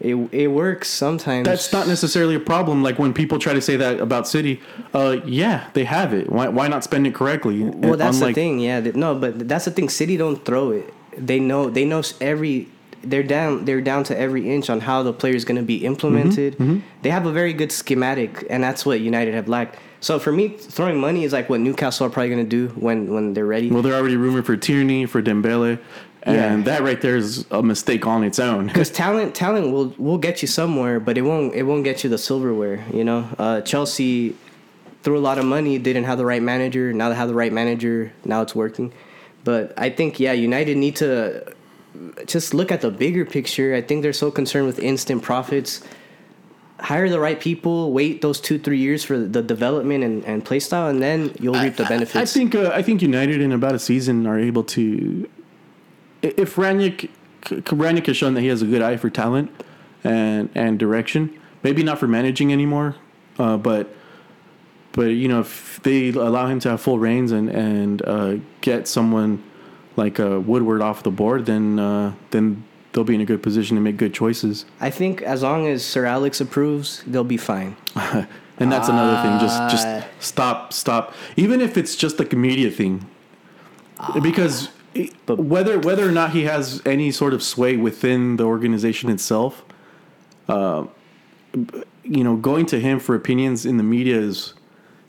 [0.00, 1.44] it it works sometimes.
[1.46, 2.82] That's not necessarily a problem.
[2.82, 4.60] Like when people try to say that about City,
[4.94, 6.30] uh, yeah, they have it.
[6.30, 7.62] Why, why not spend it correctly?
[7.64, 8.60] Well, that's Unlike- the thing.
[8.60, 9.88] Yeah, no, but that's the thing.
[9.88, 10.92] City don't throw it.
[11.16, 11.70] They know.
[11.70, 12.68] They know every.
[13.08, 13.64] They're down.
[13.64, 16.54] They're down to every inch on how the player is going to be implemented.
[16.58, 19.76] Mm-hmm, They have a very good schematic, and that's what United have lacked.
[20.00, 23.12] So for me, throwing money is like what Newcastle are probably going to do when
[23.14, 23.70] when they're ready.
[23.70, 25.78] Well, they're already rumored for Tierney, for Dembele,
[26.22, 26.64] and Yeah.
[26.76, 28.66] that right there is a mistake on its own.
[28.66, 32.10] Because talent, talent will will get you somewhere, but it won't it won't get you
[32.10, 32.84] the silverware.
[32.92, 34.34] You know, uh, Chelsea
[35.02, 36.92] threw a lot of money, didn't have the right manager.
[36.92, 38.12] Now they have the right manager.
[38.24, 38.92] Now it's working.
[39.44, 41.44] But I think yeah, United need to
[42.26, 43.74] just look at the bigger picture.
[43.74, 45.82] I think they're so concerned with instant profits.
[46.78, 47.92] Hire the right people.
[47.92, 51.54] Wait those two three years for the development and, and play style, and then you'll
[51.54, 52.16] reap the benefits.
[52.16, 55.28] I think uh, I think United in about a season are able to.
[56.22, 57.08] If Rangnick,
[57.42, 59.50] Rangnick has shown that he has a good eye for talent
[60.04, 61.38] and and direction.
[61.62, 62.96] Maybe not for managing anymore,
[63.38, 63.94] uh, but
[64.92, 68.86] but you know if they allow him to have full reins and and uh, get
[68.86, 69.42] someone
[69.96, 73.76] like uh, Woodward off the board, then uh, then they'll be in a good position
[73.76, 74.64] to make good choices.
[74.80, 77.76] I think as long as Sir Alex approves, they'll be fine.
[77.96, 79.38] and that's another thing.
[79.40, 79.68] Just Ah.
[79.70, 79.86] just
[80.20, 81.14] stop stop.
[81.36, 83.06] Even if it's just like a media thing,
[84.22, 84.68] because
[85.26, 89.62] But- whether whether or not he has any sort of sway within the organization itself,
[90.48, 90.84] uh,
[92.04, 94.54] you know, going to him for opinions in the media is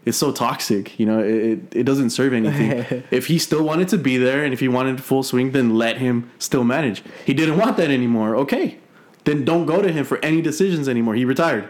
[0.07, 0.97] is so toxic.
[0.99, 3.03] You know, it it, doesn't serve anything.
[3.11, 5.97] if he still wanted to be there and if he wanted full swing, then let
[5.97, 7.03] him still manage.
[7.25, 8.35] He didn't want that anymore.
[8.37, 8.77] Okay,
[9.25, 11.15] then don't go to him for any decisions anymore.
[11.15, 11.67] He retired.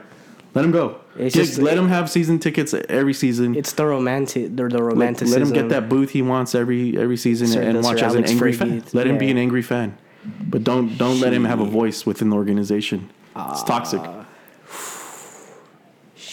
[0.54, 1.00] Let him go.
[1.18, 3.56] It's Just just- let him have season tickets every season.
[3.56, 5.40] It's the romantic, the, the Let, romanticism.
[5.40, 8.26] let him get that booth he wants every every season Sir- and watch as an
[8.26, 8.84] angry fan.
[8.94, 9.98] Let him be an angry fan,
[10.50, 13.10] but don't don't let him have a voice within the organization.
[13.36, 14.02] It's toxic.
[14.04, 14.26] Ah.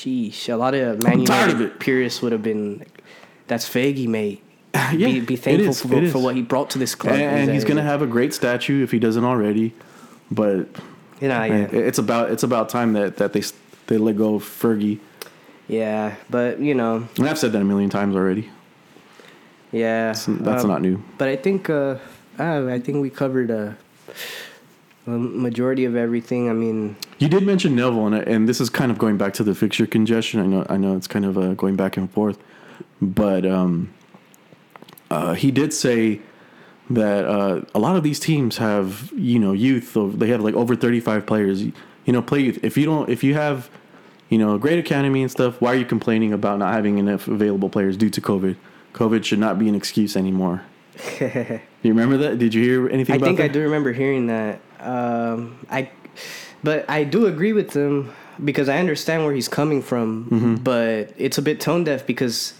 [0.05, 1.81] Sheesh, a lot of Man United of it.
[1.81, 3.03] purists would have been, like,
[3.47, 4.43] "That's Fergie, mate."
[4.93, 7.15] Yeah, be, be thankful is, for, for what he brought to this club.
[7.15, 9.73] and, and he's gonna have a great statue if he doesn't already.
[10.31, 10.67] But
[11.21, 13.43] you know, yeah, it's about it's about time that that they
[13.87, 14.99] they let go of Fergie.
[15.69, 18.51] yeah, but you know, And I've said that a million times already.
[19.73, 21.03] yeah, That's, that's um, not new.
[21.19, 21.97] But I think, uh,
[22.39, 23.73] uh, I think we covered uh,
[25.07, 26.49] The majority of everything.
[26.49, 29.45] I mean, You did mention Neville, and and this is kind of going back to
[29.45, 30.41] the fixture congestion.
[30.41, 32.39] I know I know it's kind of uh, going back and forth,
[33.03, 33.93] but um,
[35.11, 36.21] uh, he did say
[36.91, 39.93] that uh, a lot of these teams have you know youth.
[39.95, 41.63] They have like over thirty five players.
[41.63, 42.59] You know, play youth.
[42.63, 43.71] If you don't, if you have
[44.31, 47.29] you know a great academy and stuff, why are you complaining about not having enough
[47.29, 48.57] available players due to COVID?
[48.95, 50.63] COVID should not be an excuse anymore.
[51.21, 52.39] you remember that?
[52.39, 53.45] Did you hear anything I think that?
[53.45, 54.61] I do remember hearing that.
[54.85, 55.91] Um, I,
[56.63, 58.13] but I do agree with him
[58.43, 60.25] because I understand where he's coming from.
[60.25, 60.55] Mm-hmm.
[60.57, 62.55] But it's a bit tone deaf because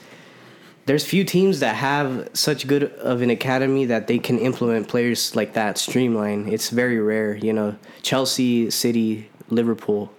[0.87, 5.35] there's few teams that have such good of an academy that they can implement players
[5.35, 6.49] like that streamline.
[6.49, 7.77] It's very rare, you know.
[8.03, 10.13] Chelsea, City, Liverpool.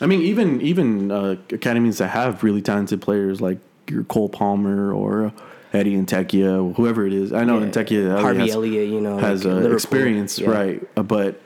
[0.00, 3.58] I mean, even even uh, academies that have really talented players like
[3.88, 5.32] your Cole Palmer or
[5.74, 7.32] Eddie Nketiah, whoever it is.
[7.32, 10.48] I know Yeah, Nketiah Harvey has, Elliott, you know, has like uh, experience, yeah.
[10.48, 10.88] right?
[10.96, 11.40] Uh, but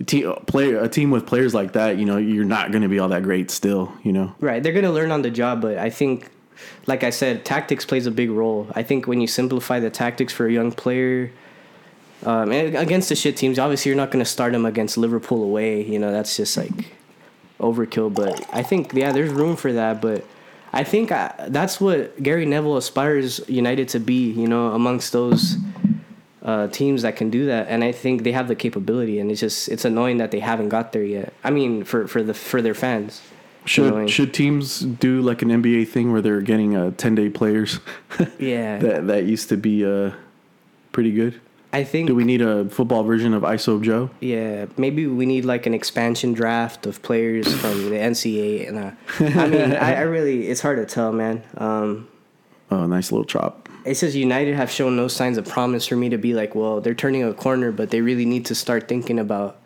[0.00, 2.88] a team, player, a team with players like that, you know, you're not going to
[2.88, 3.92] be all that great still.
[4.02, 6.28] You know, Right, they're gonna learn on the job, but I think,
[6.86, 8.66] like I said, tactics plays a big role.
[8.74, 11.30] I think when you simplify the tactics for a young player,
[12.24, 15.84] um, and against the shit teams, obviously you're not gonna start them against Liverpool away.
[15.84, 16.96] You know that's just like
[17.60, 18.12] overkill.
[18.12, 20.00] But I think yeah, there's room for that.
[20.02, 20.24] But
[20.72, 24.30] I think I, that's what Gary Neville aspires United to be.
[24.30, 25.56] You know, amongst those.
[26.44, 29.38] Uh, teams that can do that, and I think they have the capability, and it's
[29.38, 31.32] just it's annoying that they haven't got there yet.
[31.44, 33.22] I mean, for for the for their fans,
[33.64, 34.08] It's annoying.
[34.08, 37.78] should should teams do like an NBA thing where they're getting uh, ten day players?
[38.40, 40.14] Yeah, that that used to be uh,
[40.90, 41.40] pretty good.
[41.72, 42.06] I think.
[42.08, 44.10] Do we need a football version of ISO Joe?
[44.20, 48.68] Yeah, maybe we need like an expansion draft of players from the NCAA.
[48.68, 48.90] And uh,
[49.40, 51.42] I mean, I, I really, it's hard to tell, man.
[51.56, 52.08] Um,
[52.70, 53.68] Oh, nice little chop.
[53.84, 56.80] it says United have shown no signs of promise for me to be like, well,
[56.80, 59.58] they're turning a corner, but they really need to start thinking about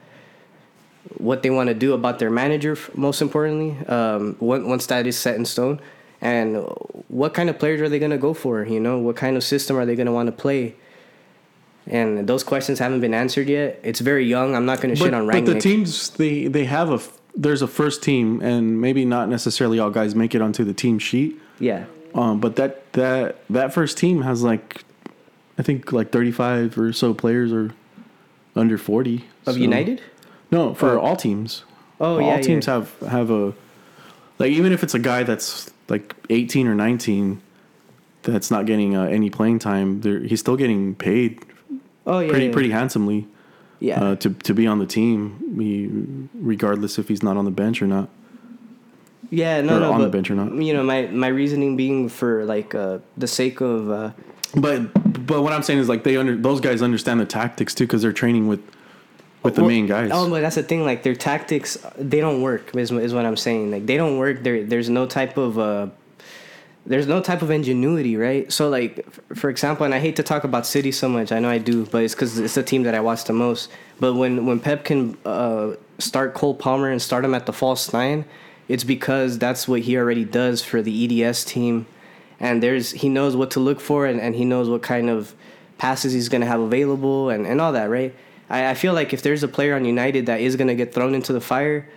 [1.19, 2.77] what they want to do about their manager.
[2.95, 5.81] Most importantly, um, once that is set in stone,
[6.21, 6.57] and
[7.09, 8.65] what kind of players are they going to go for?
[8.65, 10.75] You know, what kind of system are they going to want to play?
[11.89, 13.79] And those questions haven't been answered yet.
[13.85, 14.55] It's very young.
[14.57, 15.45] I'm not going to shit on Rangnick.
[15.47, 17.01] but the teams they they have a
[17.37, 20.99] there's a first team and maybe not necessarily all guys make it onto the team
[20.99, 21.39] sheet.
[21.61, 21.85] yeah.
[22.15, 24.83] Um, but that that that first team has like
[25.59, 27.73] I think like 35 or so players or
[28.57, 30.01] under 40 Of So- United?
[30.51, 31.01] No, for Oh.
[31.01, 31.65] all teams.
[32.01, 32.75] Oh, all yeah, teams yeah.
[32.75, 33.53] have have a
[34.39, 37.41] like even if it's a guy that's like 18 or 19
[38.23, 41.39] that's not getting uh, any playing time, they're- he's still getting paid
[42.07, 42.29] Oh yeah.
[42.31, 42.53] pretty yeah.
[42.53, 43.27] pretty handsomely
[43.81, 44.03] Yeah.
[44.03, 45.91] uh, to to be on the team, he,
[46.35, 48.09] regardless if he's not on the bench or not.
[49.31, 50.53] yeah, no or no on the bench or not.
[50.55, 54.11] You know, my my reasoning being for like uh the sake of uh
[54.55, 54.93] But
[55.27, 58.03] but what I'm saying is like they under those guys understand the tactics too because
[58.03, 58.61] they're training with
[59.43, 60.11] with the well, main guys.
[60.13, 60.85] Oh, but that's the thing.
[60.85, 62.75] Like their tactics, they don't work.
[62.75, 63.71] Is, is what I'm saying.
[63.71, 64.43] Like they don't work.
[64.43, 65.87] There, there's no type of uh,
[66.87, 68.51] there's no type of ingenuity, right?
[68.53, 71.33] So like, for example, and I hate to talk about City so much.
[71.33, 73.71] I know I do, but it's because it's the team that I watch the most.
[73.99, 77.93] But when when Pep can uh, start Cole Palmer and start him at the false
[77.93, 78.25] nine,
[78.69, 81.87] it's because that's what he already does for the EDS team,
[82.39, 85.35] and there's he knows what to look for and, and he knows what kind of
[85.79, 88.15] passes he's gonna have available and, and all that, right?
[88.49, 91.15] I, I feel like if there's a player on United that is gonna get thrown
[91.15, 91.89] into the fire,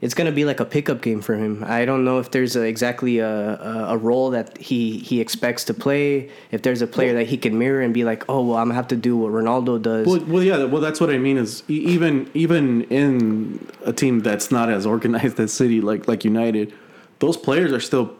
[0.00, 1.64] it's gonna be like a pickup game for him.
[1.66, 5.64] I don't know if there's a, exactly a, a, a role that he he expects
[5.64, 6.30] to play.
[6.50, 8.74] If there's a player that he can mirror and be like, oh well, I'm gonna
[8.74, 10.06] have to do what Ronaldo does.
[10.06, 10.64] Well, well, yeah.
[10.64, 11.38] Well, that's what I mean.
[11.38, 16.72] Is even even in a team that's not as organized as City, like like United,
[17.20, 18.14] those players are still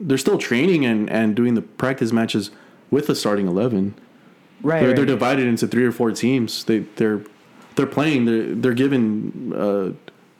[0.00, 2.50] they're still training and and doing the practice matches
[2.90, 3.94] with the starting eleven.
[4.62, 4.96] right, They're, right.
[4.96, 6.64] they're divided into three or four teams.
[6.64, 7.20] They they're
[7.76, 8.24] they're playing.
[8.24, 9.92] They're they're given uh,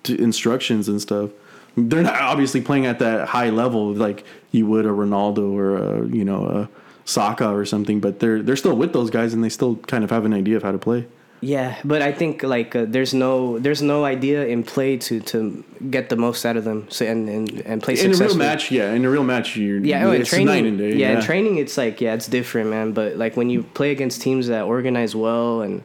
[0.08, 1.30] instructions and stuff.
[1.76, 6.06] They're not obviously playing at that high level like you would a Ronaldo or a
[6.06, 6.68] you know a
[7.04, 8.00] Saka or something.
[8.00, 10.56] But they're they're still with those guys and they still kind of have an idea
[10.56, 11.06] of how to play.
[11.44, 15.64] Yeah, but I think like uh, there's no there's no idea in play to to
[15.90, 16.86] get the most out of them.
[16.88, 18.92] So and and, and play In a real match, yeah.
[18.92, 20.94] In a real match, you're Yeah, oh, in training, night and day.
[20.94, 22.92] yeah, in training, it's like yeah, it's different, man.
[22.92, 25.82] But like when you play against teams that organize well, and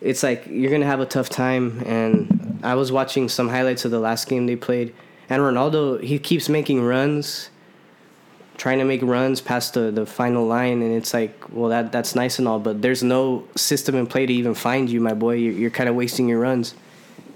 [0.00, 1.82] it's like you're gonna have a tough time.
[1.86, 4.94] And I was watching some highlights of the last game they played,
[5.28, 7.50] and Ronaldo he keeps making runs,
[8.56, 12.14] trying to make runs past the the final line, and it's like, well, that that's
[12.14, 15.34] nice and all, but there's no system in play to even find you, my boy.
[15.34, 16.74] You're, you're kind of wasting your runs.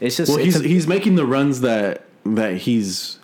[0.01, 3.19] It's just Well, it's he's a- he's making the runs that that he's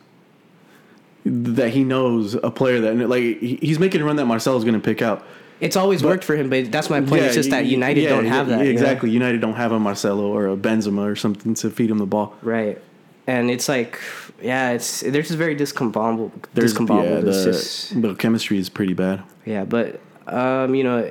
[1.25, 4.81] that he knows a player that like he's making a run that Marcelo's going to
[4.81, 5.25] pick out.
[5.61, 7.23] It's always But- worked for him, but that's my point.
[7.23, 8.65] it's just that United yeah, don't have yeah, that.
[8.65, 8.79] you know?
[8.81, 9.11] Exactly.
[9.11, 12.35] United don't have a Marcelo or a Benzema or something to feed him the ball.
[12.43, 12.81] Right.
[13.27, 14.01] And it's like,
[14.43, 16.33] yeah, it's they're just very discombobulated.
[16.55, 17.15] There's discombobulated.
[17.15, 19.23] yeah, the, just the chemistry is pretty bad.
[19.45, 21.03] yeah, but um, you know,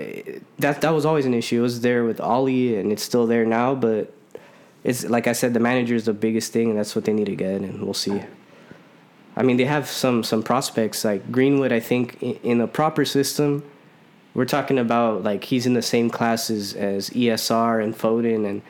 [0.59, 1.59] that that was always an issue.
[1.59, 3.75] It was there with Ollie, and it's still there now.
[3.75, 4.11] But
[4.83, 7.27] it's like I said, the manager is the biggest thing, and that's what they need
[7.27, 8.21] to get, and we'll see.
[9.37, 11.71] I mean, they have some some prospects like Greenwood.
[11.71, 13.63] I think in, in a proper system,
[14.33, 18.61] we're talking about like he's in the same classes as ESR and Foden, and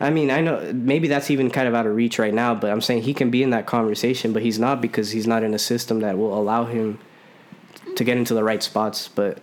[0.00, 2.70] I mean, I know maybe that's even kind of out of reach right now, but
[2.70, 5.54] I'm saying he can be in that conversation, but he's not because he's not in
[5.54, 6.98] a system that will allow him
[7.96, 9.06] to get into the right spots.
[9.08, 9.38] But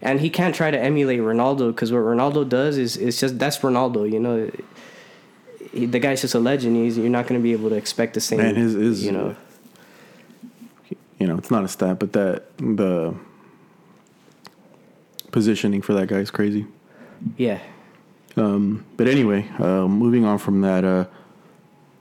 [0.00, 3.58] and he can't try to emulate Ronaldo because what Ronaldo does is it's just that's
[3.58, 4.50] Ronaldo, you know.
[5.72, 6.76] He, the guy's just a legend.
[6.76, 8.38] He's, you're not going to be able to expect the same.
[8.38, 9.36] Man, his- his- you know.
[11.18, 13.12] You know, it's not a stat, but that the
[15.38, 16.66] positioning for that guy is crazy.
[17.36, 17.60] Yeah.
[18.36, 21.04] Um, but anyway, uh, moving on from that, uh,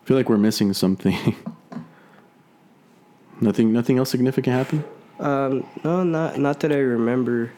[0.01, 1.35] I feel like we're missing something.
[3.41, 4.83] nothing, nothing else significant happened.
[5.19, 7.51] Um, no, not not that I remember.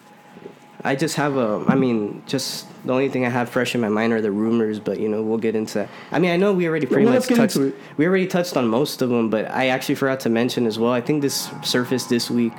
[0.84, 1.64] I just have a.
[1.68, 4.80] I mean, just the only thing I have fresh in my mind are the rumors,
[4.82, 5.90] but you know, we'll get into that.
[6.12, 7.58] I mean, I know we already pretty Well, much touched.
[7.98, 10.92] We already touched on most of them, but I actually forgot to mention as well.
[10.92, 12.54] I think this surfaced this week.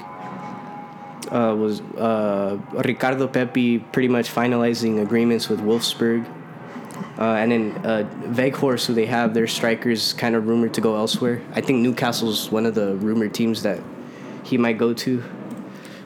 [1.31, 6.27] Uh, was uh, Ricardo Pepi pretty much finalizing agreements with Wolfsburg,
[7.19, 10.97] uh, and then uh, Weghorst, who they have, their strikers kind of rumored to go
[10.97, 11.43] elsewhere.
[11.55, 13.79] I think Newcastle's one of the rumored teams that
[14.43, 15.21] he might go to,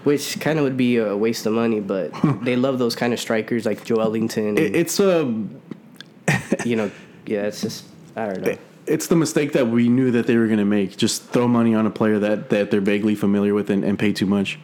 [0.03, 1.81] which kind of would be a waste of money.
[1.81, 2.11] But
[2.43, 4.49] they love those kind of strikers like Joelinton.
[4.49, 5.61] And, it's um,
[6.65, 6.91] you know,
[7.27, 7.85] yeah, it's just
[8.17, 8.59] I don't know.
[8.87, 10.97] it's the mistake that we knew that they were going to make.
[10.97, 14.13] Just throw money on a player that, that they're vaguely familiar with and, and pay
[14.13, 14.59] too much.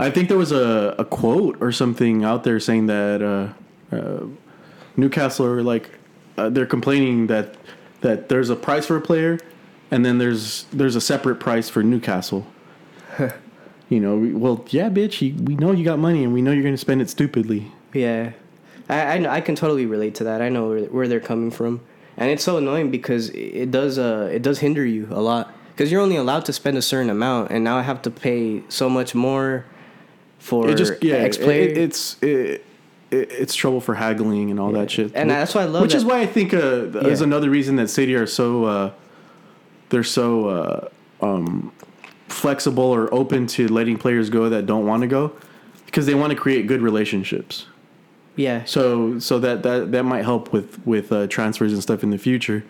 [0.00, 4.24] I think there was a, a quote or something out there saying that uh, uh,
[4.96, 5.90] Newcastle are like
[6.38, 7.54] uh, they're complaining that
[8.00, 9.38] that there's a price for a player,
[9.90, 12.46] and then there's there's a separate price for Newcastle.
[13.90, 16.50] you know, we- well, yeah, bitch, you, we know you got money, and we know
[16.52, 17.70] you're going to spend it stupidly.
[17.92, 18.32] Yeah,
[18.88, 20.40] I, I know- I can totally relate to that.
[20.40, 21.80] I know where, where they're coming from,
[22.16, 25.92] and it's so annoying because it does uh it does hinder you a lot because
[25.92, 28.88] you're only allowed to spend a certain amount, and now I have to pay so
[28.88, 29.66] much more
[30.40, 31.68] for It just yeah, X player.
[31.68, 32.64] it- it's it,
[33.10, 35.12] it, it's trouble for haggling and all that shit.
[35.14, 35.86] And that's why I love it.
[35.86, 38.90] Which is why I think uh, is another reason that City are so uh,
[39.90, 40.88] they're so uh,
[41.20, 41.72] um,
[42.28, 45.32] flexible or open to letting players go that don't want to go
[45.86, 47.66] because they want to create good relationships.
[48.36, 52.10] yeah, So so that that that might help with with uh, transfers and stuff in
[52.10, 52.64] the future.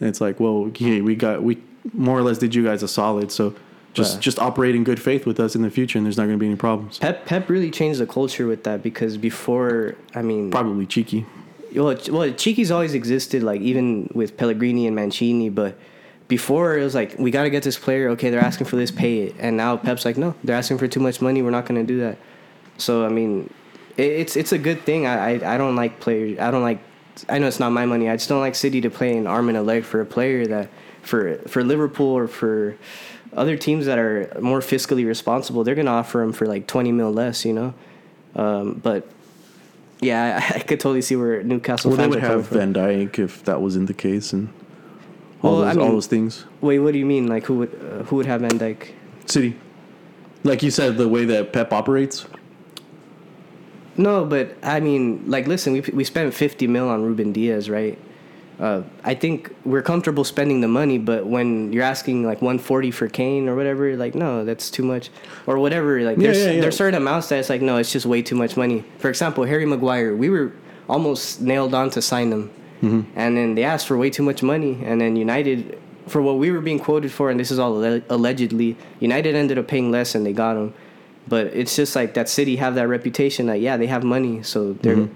[0.00, 1.58] And it's like, well, hey, we got we
[1.92, 3.54] more or less did you guys a solid, so
[3.94, 4.20] just Yeah.
[4.20, 6.40] just operate in good faith with us in the future, and there's not going to
[6.40, 6.98] be any problems.
[6.98, 11.24] Pep Pep really changed the culture with that because before I mean Probably Txiki.
[11.74, 15.48] well, well, Txiki's always existed, like even with Pellegrini and Mancini.
[15.48, 15.76] But
[16.28, 18.08] before it was like, we got to get this player.
[18.10, 19.34] Okay, they're asking for this, pay it.
[19.38, 21.42] And now Pep's like, no, they're asking for too much money.
[21.42, 22.16] We're not going to do that.
[22.78, 23.50] So I mean,
[23.96, 25.06] it, it's it's a good thing.
[25.06, 26.38] I, I I don't like players.
[26.38, 26.80] I don't like.
[27.28, 28.08] I know it's not my money.
[28.10, 30.46] I just don't like City to play an arm and a leg for a player
[30.48, 30.68] that
[31.02, 32.74] for for Liverpool or for
[33.36, 35.64] other teams that are more fiscally responsible.
[35.64, 37.44] They're going to offer him for like twenty mil less.
[37.44, 37.74] You know,
[38.36, 39.06] um, but.
[40.00, 42.48] Yeah, I, I could totally see where Newcastle Well, they would have.
[42.48, 44.52] Van Dijk if that wasn't the case, and
[45.40, 46.44] all Well, I those all those things.
[46.60, 47.26] Wait, what do you mean?
[47.26, 48.92] Like who would uh, who would have Van Dijk?
[49.26, 49.56] City,
[50.42, 52.26] like you said, the way that Pep operates.
[53.96, 57.98] No, but I mean, like, listen, we we spent fifty mil on Ruben Dias, right?
[58.60, 62.90] Uh, I think we're comfortable spending the money, but when you're asking like one forty
[62.92, 65.10] for Kane or whatever, like, no, that's too much,
[65.46, 66.00] or whatever.
[66.02, 66.60] Like, Yeah, there's yeah, yeah.
[66.60, 68.84] there's certain amounts that it's like, no, it's just way too much money.
[68.98, 70.52] For example, Harry Maguire, we were
[70.88, 72.50] almost nailed on to sign him,
[72.82, 73.00] Mm-hmm.
[73.16, 76.50] and then they asked for way too much money, and then United, for what we
[76.52, 80.14] were being quoted for, and this is all alle- allegedly, United ended up paying less,
[80.14, 80.74] and they got him.
[81.26, 84.74] But it's just like that city have that reputation that yeah they have money so
[84.74, 84.96] they're.
[84.96, 85.14] Mm-hmm.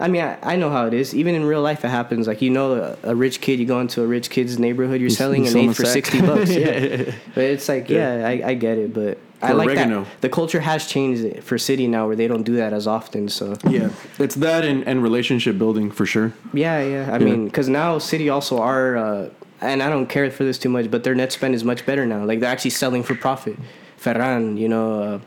[0.00, 1.14] I mean I, I know how it is.
[1.14, 2.26] Even in real life it happens.
[2.26, 5.10] Like you know a, a rich kid you go into a rich kid's neighborhood you're
[5.10, 5.92] selling you an sell him eighth for sack.
[5.92, 6.50] sixty bucks.
[6.50, 7.12] Yeah.
[7.34, 8.92] But it's like yeah, I, I get it.
[8.94, 10.04] But I like oregano.
[10.04, 13.28] that the culture has changed for city now where they don't do that as often.
[13.28, 16.32] So Yeah, it's that and, and relationship building for sure.
[16.52, 18.96] yeah yeah I mean because now city also are.
[18.96, 19.28] Uh,
[19.62, 22.06] and I don't care for this too much, but their net spend is much better
[22.06, 22.24] now.
[22.24, 23.58] Like they're actually selling for profit.
[24.02, 25.18] Ferran, you know, uh,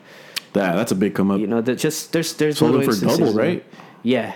[0.53, 1.39] That that's a big come up.
[1.39, 3.63] You know, that just there's there's Sold little them for double, right?
[4.01, 4.33] Yeah,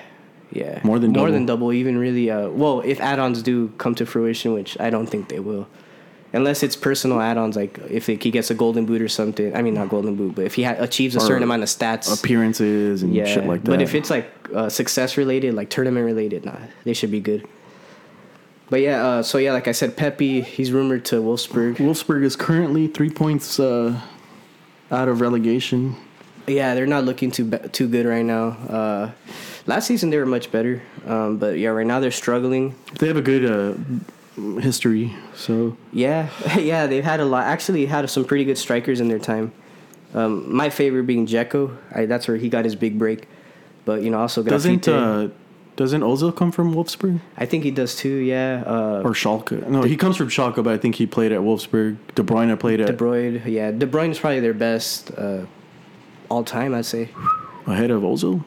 [0.58, 1.32] yeah, More than more double.
[1.34, 1.72] than double.
[1.74, 5.40] Even really, uh, well, if add-ons do come to fruition, which I don't think they
[5.40, 5.66] will.
[6.34, 9.56] unless it's personal add-ons like if he gets a golden boot or something.
[9.56, 11.70] I mean, not golden boot, but if he ha- achieves a Or certain amount of
[11.70, 13.26] stats, Appearances and yeah.
[13.26, 13.72] shit like that.
[13.72, 17.48] But if it's like uh, success related, like tournament related, nah, they should be good.
[18.70, 21.78] But yeah, uh, so yeah, like I said, Pepi, he's rumored to Wolfsburg.
[21.78, 23.98] Wolfsburg is currently three points uh,
[24.92, 25.96] out of relegation.
[26.48, 28.48] Yeah, they're not looking too ba- too good right now.
[28.80, 29.12] Uh,
[29.68, 32.76] last season they were much better, um, but yeah, right now they're struggling.
[33.00, 37.46] They have a good uh, history, so Yeah, yeah, they've had a lot.
[37.46, 39.52] Actually, had some pretty good strikers in their time.
[40.14, 41.78] Um, my favorite being Dzeko.
[41.94, 43.28] I, that's where he got his big break.
[43.86, 45.30] But you know, also doesn't uh,
[45.78, 48.16] doesn't Ozil come from Wolfsburg I think he does too.
[48.16, 49.66] Yeah, uh, or Schalke?
[49.68, 51.98] No, he comes from Schalke, but I think he played at Wolfsburg.
[52.16, 53.46] De Bruyne played at De Bruyne.
[53.46, 55.46] Yeah, De Bruyne is probably their best uh,
[56.30, 56.74] all time.
[56.74, 57.10] I'd say.
[57.66, 58.44] ahead of Ozil.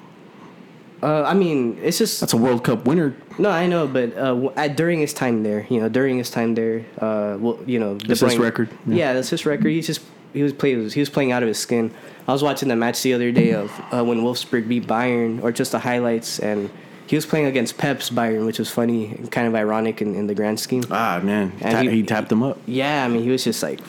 [1.03, 3.14] Uh, I mean, it's just That's a World Cup winner.
[3.38, 6.55] no, I know, but uh, at, during his time there, you know, during his time
[6.55, 8.94] there, uh, well, you know, That's his record, Yeah.
[8.96, 9.12] yeah.
[9.14, 9.68] that's his record.
[9.68, 10.03] He's just
[10.34, 11.90] he was playing he was playing out of his skin.
[12.28, 15.51] I was watching the match the other day of uh, when Wolfsburg beat Bayern, or
[15.53, 16.68] just the highlights, and
[17.07, 20.26] he was playing against Pep's Bayern, which was funny and kind of ironic in, in
[20.28, 20.84] the grand scheme.
[20.90, 22.59] Ah man, And Ta- he- he, tapped him up.
[22.66, 23.80] Yeah, I mean, he was just like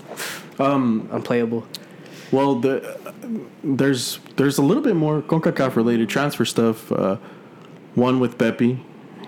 [0.59, 1.65] Um, unplayable.
[2.31, 2.97] Well, the
[3.63, 6.91] there's there's a little bit more Concacaf related transfer stuff.
[6.91, 7.17] Uh,
[7.95, 8.75] one with Pepi,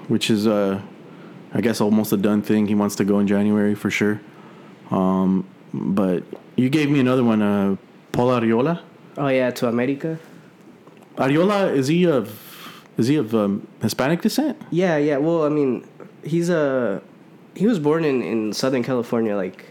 [0.07, 0.81] which is uh,
[1.53, 2.67] I guess almost a done thing.
[2.67, 4.21] He wants to go in January for sure.
[4.89, 6.23] Um, but
[6.55, 7.75] you gave me another one, uh,
[8.11, 8.81] Paul Arriola.
[9.17, 10.19] Oh yeah, to America.
[11.17, 12.39] Arriola is he of
[12.97, 14.61] is he of um, Hispanic descent?
[14.71, 15.17] Yeah, yeah.
[15.17, 15.85] Well, I mean,
[16.23, 17.01] he's a
[17.55, 19.65] he was born in, in Southern California, like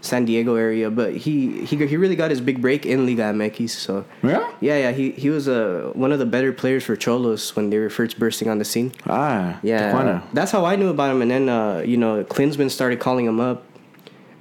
[0.00, 3.70] San Diego area, but he he he really got his big break in Liga MX.
[3.70, 4.48] So Yeah.
[4.60, 4.92] yeah, yeah.
[4.92, 8.18] He he was uh, one of the better players for Xolos when they were first
[8.18, 8.92] bursting on the scene.
[9.06, 10.22] Ah, Yeah, Tijuana.
[10.32, 11.22] that's how I knew about him.
[11.22, 13.64] And then uh, you know, Klinsmann started calling him up,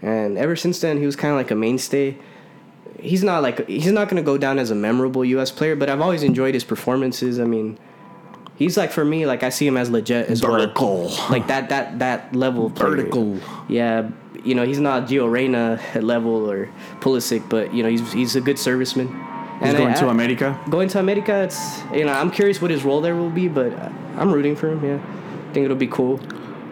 [0.02, 2.16] and ever since then, he was kind of like a mainstay.
[3.00, 5.52] He's not like he's not gonna go down as a memorable U.S.
[5.52, 7.40] player, but I've always enjoyed his performances.
[7.40, 7.78] I mean,
[8.58, 10.54] he's like for me, like I see him as legit as well.
[10.58, 11.12] Vertical.
[11.30, 12.74] like that that that level of.
[12.74, 13.40] Vertical.
[13.70, 14.10] Yeah,
[14.44, 18.42] you know, he's not Gio Reyna level or Pulisic, but you know, he's he's a
[18.42, 19.08] good serviceman.
[19.60, 20.60] He's And going I- to America.
[20.70, 23.72] going to America, it's you know I'm curious what his role there will be, but
[24.18, 24.84] I'm rooting for him.
[24.86, 25.00] Yeah,
[25.50, 26.20] I think it'll be cool.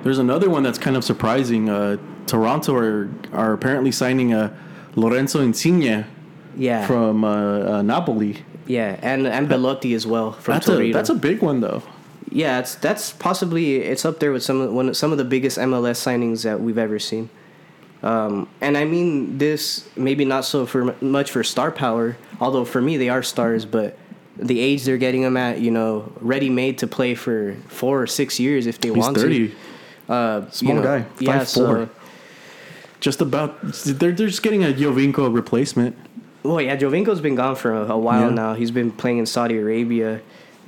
[0.04, 1.68] There's another one that's kind of surprising.
[1.70, 4.52] Uh, Toronto are are apparently signing a
[4.96, 6.06] Lorenzo Insigne
[6.56, 7.30] Yeah, from uh,
[7.78, 8.44] uh, Napoli.
[8.68, 10.90] Yeah, and and Belotti as well from That's Torino.
[10.90, 11.84] a that's a big one though.
[12.32, 15.58] yeah, it's that's possibly it's up there with some of one some of the biggest
[15.60, 17.30] MLS signings that we've ever seen.
[18.04, 22.82] Um, and I mean this maybe not so for much for star power, although for
[22.82, 23.98] me they are stars, but
[24.38, 28.08] the age they're getting them at, you know, ready made to play for four or
[28.08, 29.50] six years if they He's want thirty,
[30.08, 30.12] to.
[30.14, 31.40] Uh, Small you know, guy, yeah.
[31.40, 31.46] 5'4".
[31.48, 31.90] So,
[33.00, 33.62] just about.
[33.86, 35.96] They're they're just getting a Giovinco replacement.
[36.48, 38.36] Well, yeah, Giovinco's been gone for a, a while Yeah.
[38.36, 38.54] now.
[38.54, 40.22] He's been playing in Saudi Arabia.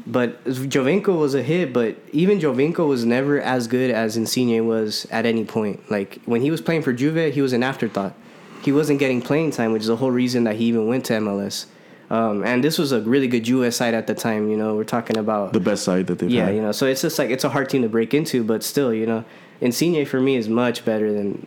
[0.06, 5.06] But Giovinco was a hit, but even Giovinco was never as good as Insigne was
[5.12, 5.90] at any point.
[5.92, 8.14] Like when he was playing for Juve, he was an afterthought.
[8.62, 11.14] He wasn't getting playing time, which is the whole reason that he even went to
[11.14, 11.66] MLS.
[12.10, 14.50] Um, and this was a really good Juve side at the time.
[14.50, 16.56] You know, we're talking about The best side that they've yeah, had.
[16.56, 16.72] you know.
[16.72, 19.26] So it's just like it's a hard team to break into, but still, you know,
[19.60, 21.46] Insigne for me is much better than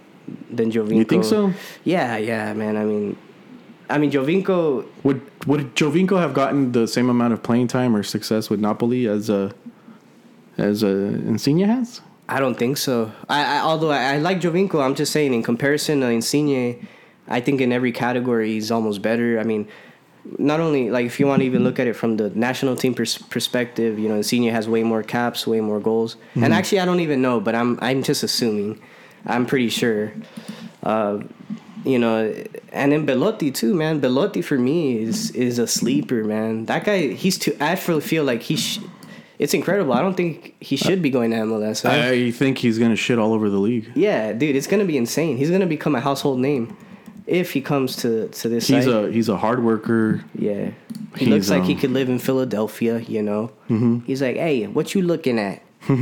[0.51, 0.97] than Giovinco.
[0.97, 1.53] You think so?
[1.85, 2.76] Yeah, yeah, man.
[2.76, 3.16] I mean,
[3.91, 4.86] I mean Giovinco.
[5.05, 9.07] Would would Giovinco have gotten the same amount of playing time or success with Napoli
[9.07, 9.53] as uh,
[10.59, 10.88] as uh,
[11.26, 12.01] Insigne has?
[12.28, 13.11] I don't think so.
[13.28, 16.86] I, I although I, I like Giovinco, I'm just saying in comparison to Insigne,
[17.28, 19.41] I think in every category he's almost better.
[19.41, 19.66] I mean,
[20.38, 22.95] not only like if you want to even look at it from the national team
[22.95, 26.16] pers- perspective, you know, Insigne has way more caps, way more goals.
[26.36, 28.80] And actually, I don't even know, but I'm I'm just assuming.
[29.26, 30.12] I'm pretty sure.
[30.82, 31.20] Uh,
[31.84, 32.32] you know,
[32.72, 34.00] and then Belotti too, man.
[34.00, 36.66] Belotti for me is is a sleeper, man.
[36.66, 37.56] That guy, he's too.
[37.60, 38.56] I feel like he.
[38.56, 38.80] Sh-
[39.38, 39.94] it's incredible.
[39.94, 41.84] I don't think he should be going to MLS.
[41.88, 43.90] I- I think he's gonna shit all over the league.
[43.94, 45.38] yeah, dude, it's gonna be insane.
[45.38, 46.76] He's gonna become a household name
[47.26, 48.92] if he comes to to this He's side.
[48.92, 50.22] a he's a hard worker.
[50.34, 50.72] yeah,
[51.16, 52.98] he he's, looks like he um, could live in Philadelphia.
[53.00, 53.50] You know,
[54.06, 55.62] he's like, hey, what you looking at?
[55.88, 55.94] uh,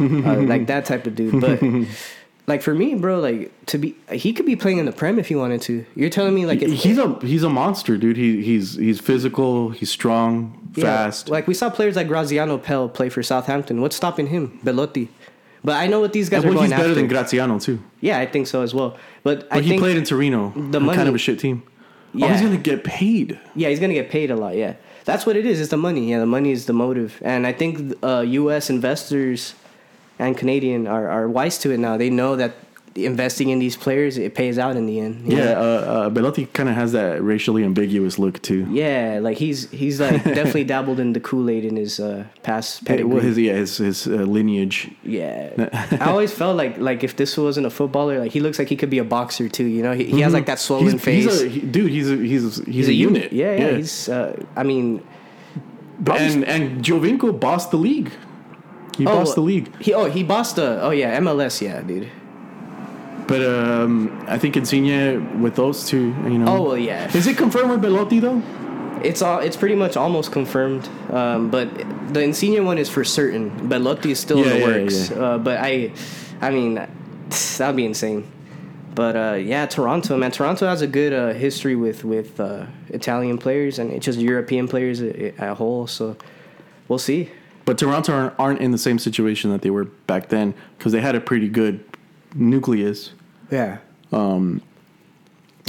[0.42, 1.40] like that type of dude.
[1.40, 1.60] But
[2.48, 5.28] like for me, bro, like to be, he could be playing in the Prem if
[5.28, 5.84] he wanted to.
[5.94, 8.16] You're telling me like He's a he's a monster, dude.
[8.16, 9.70] He he's he's physical.
[9.70, 11.28] He's strong, yeah, fast.
[11.28, 13.80] Like we saw players like Graziano Pellè play for Southampton.
[13.80, 14.58] What's stopping him?
[14.64, 15.08] Belotti.
[15.62, 16.94] But I know what these guys well, are going he's better after.
[16.94, 17.78] than Graziano too.
[18.00, 18.96] yeah, I think so as well.
[19.24, 21.62] But, I But he played in Torino, the money- kind of a shit team.
[21.66, 22.32] Oh, Yeah.
[22.32, 23.38] he's gonna get paid.
[23.54, 24.56] Yeah, he's gonna get paid a lot.
[24.56, 24.74] Yeah,
[25.04, 25.60] that's what it is.
[25.60, 26.10] It's the money.
[26.10, 28.70] Yeah, the money is the motive, and I think uh, U.S.
[28.70, 29.54] investors
[30.18, 31.96] and Canadian are, are wise to it now.
[31.96, 32.54] They know that
[33.04, 35.30] investing in these players, it pays out in the end.
[35.30, 35.60] Yeah, know?
[35.60, 38.66] uh, uh, Belotti kind of has that racially ambiguous look too.
[38.70, 42.84] Yeah, like he's he's like definitely dabbled in the Kool Aid in his uh, past
[42.84, 43.12] pedigree.
[43.12, 44.90] well, his yeah, his, his uh, lineage.
[45.02, 45.68] yeah,
[46.00, 48.76] I always felt like like if this wasn't a footballer, like he looks like he
[48.76, 49.64] could be a boxer too.
[49.64, 51.10] You know, he, he has like that swollen Mm-hmm.
[51.10, 51.40] he's, face.
[51.40, 53.32] He's a, he, dude, he's a, he's a, he's, a, unit.
[53.32, 53.70] Yeah, yeah.
[53.76, 54.08] He's.
[54.08, 55.06] Uh, I mean,
[56.06, 58.10] and and Giovinco bossed the league.
[58.98, 59.70] He bossed the league.
[59.80, 62.10] He oh he bossed the oh yeah MLS yeah dude.
[63.28, 66.56] But um, I think Insigne with those two, you know.
[66.56, 67.14] Oh well yeah.
[67.16, 68.42] Is it confirmed with Belotti though?
[69.04, 69.38] It's all.
[69.38, 70.88] It's pretty much almost confirmed.
[71.10, 71.68] Um, but
[72.12, 73.68] the Insigne one is for certain.
[73.68, 75.10] Belotti is still in the yeah, works.
[75.10, 75.16] yeah.
[75.16, 75.92] Uh, but I,
[76.40, 76.74] I mean,
[77.58, 78.26] that'd be insane.
[78.94, 80.32] But uh, yeah, Toronto, man.
[80.32, 85.00] Toronto has a good uh, history with with uh, Italian players and just European players
[85.00, 85.86] at, at whole.
[85.86, 86.16] So
[86.88, 87.30] we'll see.
[87.68, 91.02] But Toronto aren't, aren't in the same situation that they were back then because they
[91.02, 91.84] had a pretty good
[92.34, 93.10] nucleus
[93.50, 93.76] Yeah.
[94.10, 94.62] Um,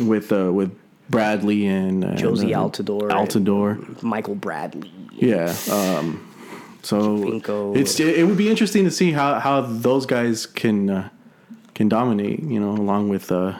[0.01, 0.73] with uh, with
[1.09, 3.09] Bradley and uh, Jozy uh, Altidore.
[3.09, 4.01] Altidore.
[4.01, 4.93] Michael Bradley.
[5.11, 5.53] Yeah.
[5.69, 6.25] Um,
[6.83, 7.75] so Giovinco.
[7.75, 11.09] it's it would be interesting to see how, how those guys can uh,
[11.73, 12.41] can dominate.
[12.41, 13.59] You know, along with uh,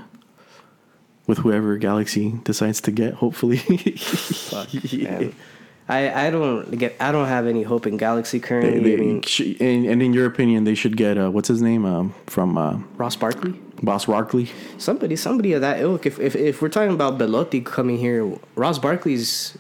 [1.28, 3.16] with whoever Galaxy decides to get.
[3.16, 3.58] Hopefully.
[3.58, 4.70] Fuck.
[5.90, 8.80] I, I don't get I don't have any hope in Galaxy currently.
[8.80, 11.62] They- I mean, sh- and, and in your opinion, they should get uh, what's his
[11.64, 13.56] name um, from uh, Ross Barkley.
[13.82, 14.50] Boss Rockley.
[14.78, 16.06] Somebody, somebody of that ilk.
[16.06, 19.58] If if, if we're talking about Belotti coming here, Ross Barkley's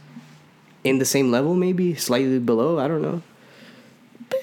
[0.83, 2.77] in the same level, maybe slightly below.
[2.79, 3.21] I don't know.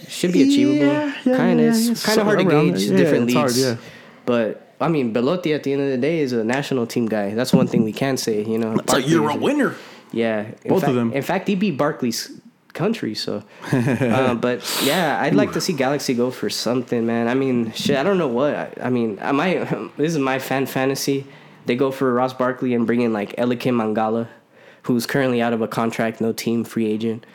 [0.09, 0.87] Should be achievable.
[0.93, 2.93] Yeah, yeah, kind of, yeah, yeah, kind of hard to gauge there.
[2.93, 3.63] Yeah, different it's hard, leagues.
[3.63, 3.77] yeah.
[4.25, 7.35] But I mean, Belotti at the end of the day is a national team guy.
[7.35, 8.43] That's one thing we can say.
[8.45, 9.75] You know, It's a Barkley Euro is- winner.
[10.13, 11.13] Yeah, in Both of them.
[11.13, 12.41] In fact, he beat Barkley's
[12.77, 13.15] country.
[13.15, 13.43] So,
[13.73, 17.27] uh, but yeah, I'd like to see Galaxy go for something, man.
[17.27, 18.55] I mean, shit, I don't know what.
[18.55, 19.67] I, I mean, I might.
[19.97, 21.27] This is my fan fantasy.
[21.65, 24.29] They go for Ross Barkley and bring in like Eliaquim Mangala,
[24.83, 27.27] who's currently out of a contract, no team, free agent.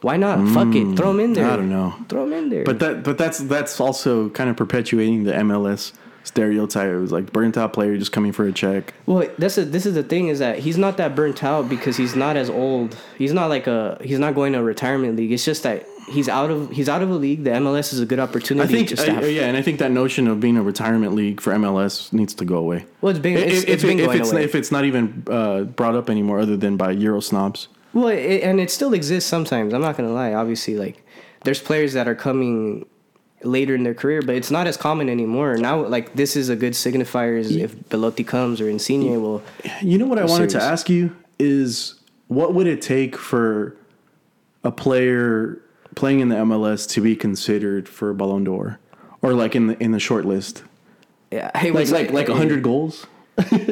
[0.00, 0.46] Why not?
[0.48, 1.46] Fuck it, throw him in there.
[1.46, 1.94] Mm, I don't know.
[2.08, 2.64] Throw him in there.
[2.64, 5.92] But that but that's that's also kind of perpetuating the MLS
[6.26, 6.88] stereotype.
[6.88, 8.94] It was like burnt out player just coming for a check.
[9.06, 11.96] Well, that's a, this is the thing is that he's not that burnt out because
[11.96, 12.96] he's not as old.
[13.16, 15.32] He's not like a he's not going to a retirement league.
[15.32, 17.44] It's just that he's out of he's out of a league.
[17.44, 18.68] The MLS is a good opportunity.
[18.80, 21.52] I think have, yeah, and I think that notion of being a retirement league for
[21.54, 22.86] MLS needs to go away.
[23.00, 24.44] Well, it's been it's, if, it's if, been if going it's away.
[24.44, 27.68] if it's not even uh, brought up anymore, other than by Euro snobs.
[27.92, 29.72] well, it, and it still exists sometimes.
[29.72, 30.34] I'm not gonna lie.
[30.34, 31.04] Obviously, like
[31.44, 32.86] there's players that are coming
[33.42, 35.56] later in their career, but it's not as common anymore.
[35.56, 37.38] Now, like this is a good signifier.
[37.38, 39.42] Is if Belotti comes or Insigne will.
[39.80, 41.94] You know what I wanted to ask you is
[42.28, 43.76] what would it take for
[44.64, 45.60] a player
[45.94, 48.78] playing in the MLS to be considered for Ballon d'Or
[49.22, 50.62] or like in the in the short list?
[51.30, 53.06] Yeah, hey, Like like like 100 goals?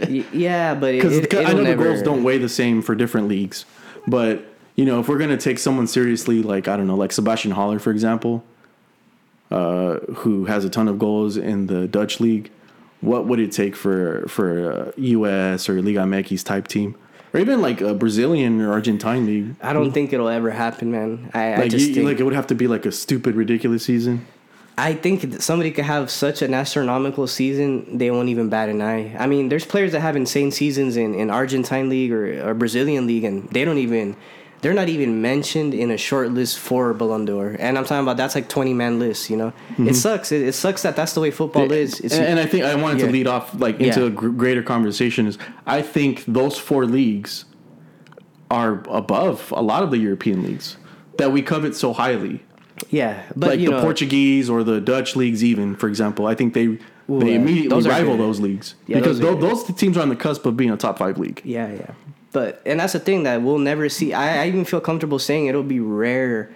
[0.08, 3.28] Yeah, but Because it, I know never, the goals don't weigh the same for different
[3.28, 3.64] leagues,
[4.06, 4.44] but
[4.76, 7.78] you know if we're gonna take someone seriously, like I don't know, like Sebastian Haller,
[7.78, 8.44] for example,
[9.50, 12.50] uh, who has a ton of goals in the Dutch league,
[13.00, 15.68] what would it take for for U.S.
[15.68, 16.96] or Liga MX type team,
[17.32, 19.56] or even like a Brazilian or Argentine league?
[19.62, 21.30] I don't think it'll ever happen, man.
[21.34, 23.34] I, I Like just you, think, like it would have to be like a stupid,
[23.34, 24.26] ridiculous season.
[24.76, 29.14] I think somebody could have such an astronomical season, they won't even bat an eye.
[29.16, 33.06] I mean, there's players that have insane seasons in, in Argentine league or, or Brazilian
[33.06, 34.16] league, and they don't even,
[34.64, 37.54] they're not even mentioned in a short list for Ballon d'Or.
[37.58, 39.52] And I'm talking about that's like 20 man list, you know?
[39.72, 39.88] Mm-hmm.
[39.88, 40.32] It sucks.
[40.32, 42.00] It, it sucks that that's the way football is.
[42.00, 43.06] It's, and, and I think I wanted Yeah.
[43.06, 44.06] to lead off like into Yeah.
[44.06, 45.26] a gr- greater conversation.
[45.26, 45.36] Is
[45.66, 47.44] I think those four leagues
[48.50, 50.78] are above a lot of the European leagues
[51.18, 52.42] that we covet so highly,
[52.88, 55.44] yeah, but like the know, Portuguese or the Dutch leagues.
[55.44, 58.20] Even for example, I think they Ooh, they immediately Those rival good.
[58.24, 60.76] those leagues Yeah, because those those, those teams are on the cusp of being a
[60.78, 61.42] top five league.
[61.44, 61.90] Yeah, yeah.
[62.34, 64.12] But and that's the thing that we'll never see.
[64.12, 66.50] I, I even feel comfortable saying it'll be rare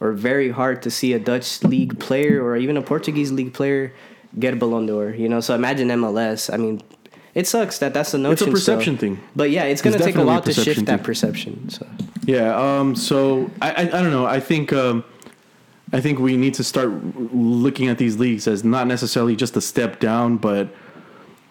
[0.00, 3.92] or very hard to see a Dutch league player or even a Portuguese league player
[4.38, 5.10] get a Ballon d'Or.
[5.10, 6.54] You know, so imagine MLS.
[6.54, 6.82] I mean,
[7.34, 8.46] it sucks that that's the notion.
[8.46, 9.18] so- perception thing.
[9.34, 11.68] But yeah, it's gonna It's take a a while to shift that perception.
[11.68, 11.84] So
[12.24, 12.54] Yeah.
[12.56, 12.94] Um.
[12.94, 14.26] So I, I I don't know.
[14.26, 15.02] I think um,
[15.92, 16.90] I think we need to start
[17.34, 20.68] looking at these leagues as not necessarily just a step down, but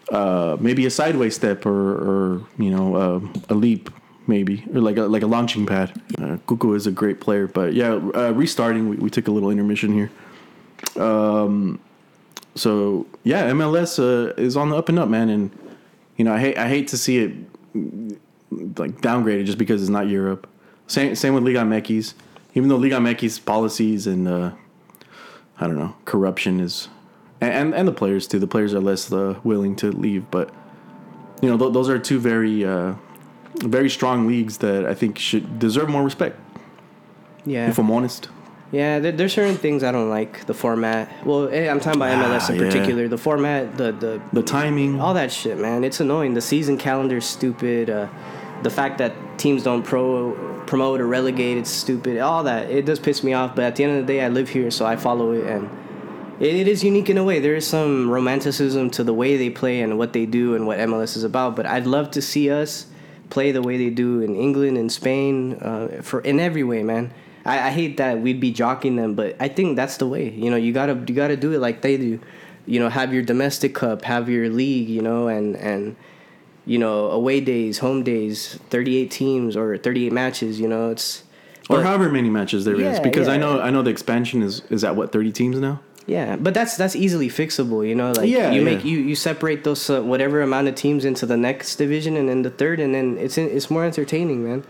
[0.10, 3.20] uh, maybe a sideways step or or you know uh,
[3.50, 3.90] a leap
[4.28, 5.92] maybe or like a like a launching pad.
[6.18, 8.90] Uh, Kuku is a great player, but yeah, uh, restarting.
[8.90, 10.12] We, we took a little intermission here.
[11.02, 11.80] Um.
[12.56, 15.52] So yeah, MLS uh, is on the up and up, man, and
[16.18, 17.34] you know I hate I hate to see it
[18.78, 20.48] like downgraded just because it's not Europe.
[20.88, 22.14] Same same with Liga MX.
[22.56, 24.52] Even though Liga MX policies and uh,
[25.60, 26.88] I don't know corruption is
[27.48, 28.40] and and the players too.
[28.40, 30.50] The players are less uh, willing to leave, but
[31.42, 32.94] you know th- those are two very uh,
[33.64, 36.40] very strong leagues that I think should deserve more respect.
[37.46, 37.70] Yeah.
[37.70, 38.30] If I'm honest.
[38.72, 40.46] Yeah, there, there's certain things I don't like.
[40.48, 41.08] The format.
[41.26, 42.66] Well, eh, I'm talking about MLS in Ah, yeah.
[42.70, 43.08] particular.
[43.08, 45.00] The format, the the The timing.
[45.00, 45.84] all that shit, man.
[45.84, 46.34] It's annoying.
[46.34, 47.90] The season calendar's stupid.
[47.90, 48.08] Uh,
[48.64, 50.32] the fact that teams don't pro
[50.66, 52.18] promote or relegate, it's stupid.
[52.20, 53.56] All that it does piss me off.
[53.56, 55.70] But at the end of the day, I live here, so I follow it, and
[56.44, 57.40] it, it is unique in a way.
[57.40, 60.78] There is some romanticism to the way they play and what they do and what
[60.80, 61.56] MLS is about.
[61.56, 62.88] But I'd love to see us
[63.30, 67.14] play the way they do in England and Spain, uh, for in every way, man.
[67.46, 70.30] I, I hate that we'd be jockeying them, but I think that's the way.
[70.30, 72.20] You know, you gotta you gotta do it like they do.
[72.66, 75.96] You know, have your domestic cup, have your league, you know, and and
[76.66, 80.60] you know away days, home days, thirty eight teams or thirty eight matches.
[80.60, 81.24] You know, it's
[81.70, 84.42] or but- however many matches there is, Yeah, because I know I know the expansion
[84.42, 85.82] is is at what thirty teams now.
[86.06, 88.12] Yeah, but that's that's easily fixable, you know.
[88.12, 88.66] Like Yeah, you yeah.
[88.66, 92.28] make you you separate those uh, whatever amount of teams into the next division and
[92.28, 94.64] then the third, and then it's in, it's more entertaining, man.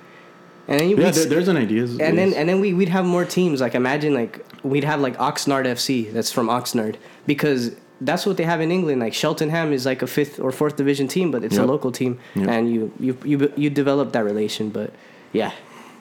[0.68, 1.84] And then you Yeah, there, there's an idea.
[1.84, 3.62] and then and then we we'd have more teams.
[3.62, 6.96] Like imagine like we'd have like Oxnard FC that's from Oxnard
[7.26, 9.02] because that's what they have in England.
[9.02, 12.20] Like Cheltenham is like a fifth or fourth division team, but it's a local team,
[12.36, 12.48] Yep.
[12.48, 14.70] and you you you you develop that relation.
[14.70, 14.94] But
[15.34, 15.52] yeah,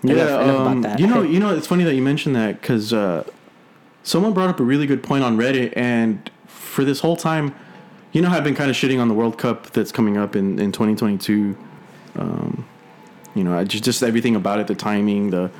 [0.02, 2.92] yeah, enough, enough um, you know, you know, it's funny that you mentioned that because
[2.92, 3.24] uh,
[4.02, 7.54] someone brought up a really good point on Reddit, and for this whole time,
[8.12, 10.58] you know, I've been kind of shitting on the World Cup that's coming up in
[10.58, 11.56] in 2022.
[12.16, 12.66] Um,
[13.34, 15.50] you know, I just just everything about it, the timing, the,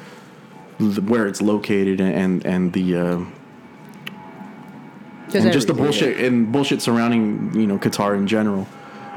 [0.79, 2.97] the where it's located, and and the.
[2.97, 3.25] Uh,
[5.35, 8.69] and just the bullshit and bullshit surrounding you know Qatar in general.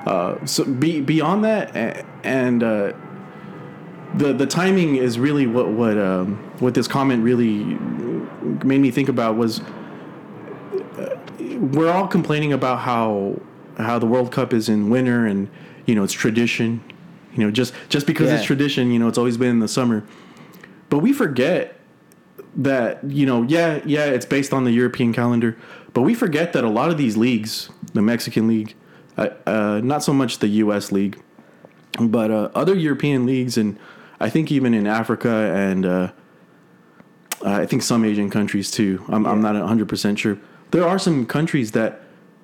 [0.05, 1.75] Uh, so be, beyond that,
[2.23, 2.93] and uh,
[4.13, 7.77] the the timing is really what what um, what this comment really
[8.63, 9.61] made me think about was
[10.97, 11.17] uh,
[11.59, 13.39] we're all complaining about how
[13.77, 15.49] how the World Cup is in winter and
[15.85, 16.81] you know it's tradition,
[17.33, 20.03] you know just just because it's tradition, you know it's always been in the summer,
[20.89, 21.79] but we forget
[22.55, 25.57] that you know yeah yeah it's based on the European calendar,
[25.93, 28.75] but we forget that a lot of these leagues, the Mexican league,
[29.17, 30.91] uh, uh, not so much the U.S.
[30.91, 31.21] league,
[31.99, 33.77] but uh, other European leagues, and
[34.19, 36.11] I think even in Africa and
[37.43, 39.03] uh, I think some Asian countries too.
[39.09, 40.37] I'm, I'm not 100 percent sure.
[40.71, 42.01] There are some countries that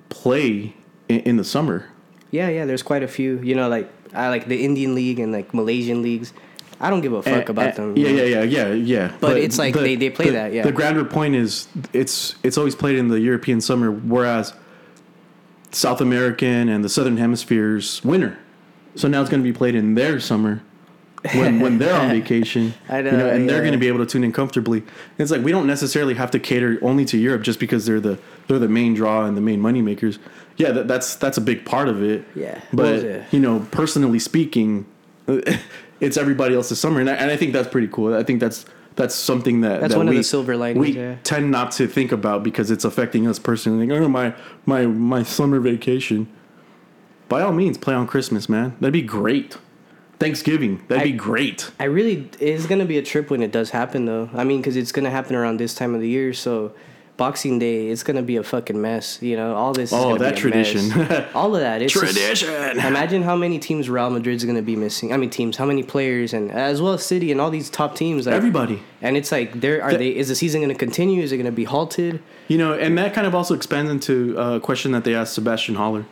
[0.08, 0.74] play
[1.08, 1.86] in, in the summer.
[2.30, 2.64] Yeah, yeah.
[2.66, 3.38] There's quite a few.
[3.42, 6.32] You know, like I like the Indian league and like Malaysian leagues.
[6.80, 7.96] I don't give a fuck about them.
[7.96, 9.12] Yeah, yeah, yeah, yeah, yeah.
[9.20, 10.62] But it's like they- they play the- that, yeah.
[10.64, 14.52] The grander point is it's it's always played in the European summer, whereas
[15.70, 18.38] South American and the Southern Hemisphere's winter.
[18.94, 20.62] So now it's going to be played in their summer
[21.34, 22.74] when when they're on vacation.
[22.88, 23.62] I you know, and they're yeah.
[23.62, 24.78] going to be able to tune in comfortably.
[24.78, 28.00] And it's like we don't necessarily have to cater only to Europe just because they're
[28.00, 28.18] the
[28.48, 30.18] they're the main draw and the main money makers.
[30.56, 32.24] Yeah, that, that's that's a big part of it.
[32.34, 32.60] Yeah.
[32.72, 33.24] but yeah.
[33.30, 34.86] you know, personally speaking,
[36.00, 38.14] it's everybody else's summer, and I, and I think that's pretty cool.
[38.14, 38.66] I think that's
[38.96, 41.16] that's something that That's that one of we, the silver linings, We yeah.
[41.22, 43.86] tend not to think about because it's affecting us personally.
[43.86, 44.34] Like, oh, my
[44.66, 46.28] my my summer vacation.
[47.28, 48.76] By all means, play on Christmas, man.
[48.80, 49.56] That'd be great.
[50.22, 51.70] Thanksgiving, that'd I- be great.
[51.80, 54.30] I really it's gonna be a trip when it does happen though.
[54.34, 56.32] I mean, because it's gonna happen around this time of the year.
[56.32, 56.72] So
[57.18, 59.18] Boxing Day, it's gonna be a fucking mess.
[59.20, 59.90] You know, all this.
[59.92, 60.90] is Oh, that tradition.
[61.34, 61.82] all of that.
[61.82, 62.50] It's just- Tradition.
[62.78, 65.12] imagine how many teams Real Madrid's gonna be missing.
[65.12, 65.56] I mean, teams.
[65.56, 68.26] How many players and as well as City and all these top teams.
[68.26, 68.82] Like, Everybody.
[69.02, 70.08] And it's like, there are That- they?
[70.16, 71.22] Is the season gonna continue?
[71.22, 72.20] Is it gonna be halted?
[72.48, 75.74] You know, and that kind of also expands into a question that they asked Sebastian
[75.74, 76.06] Haller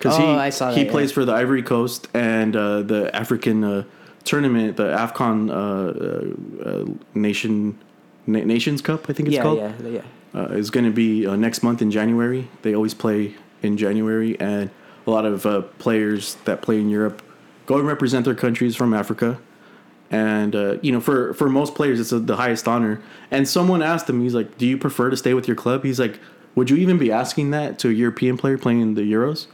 [0.00, 3.14] because Oh, he I saw he that, plays for the Ivory Coast and uh, the
[3.14, 3.84] African uh,
[4.24, 7.78] tournament, the Afcon uh, uh, uh, Nation
[8.26, 9.58] Na- Nations Cup, I think it's yeah, called.
[9.58, 10.00] yeah, yeah.
[10.34, 12.48] uh, is going to be uh, next month in January.
[12.62, 14.70] They always play in January, and
[15.06, 17.20] a lot of uh, players that play in Europe
[17.66, 19.38] go and represent their countries from Africa.
[20.10, 23.02] And uh, you know, for for most players, it's a, the highest honor.
[23.30, 26.00] And someone asked him, he's like, "Do you prefer to stay with your club?" He's
[26.00, 26.18] like,
[26.54, 29.46] "Would you even be asking that to a European player playing in the Euros?"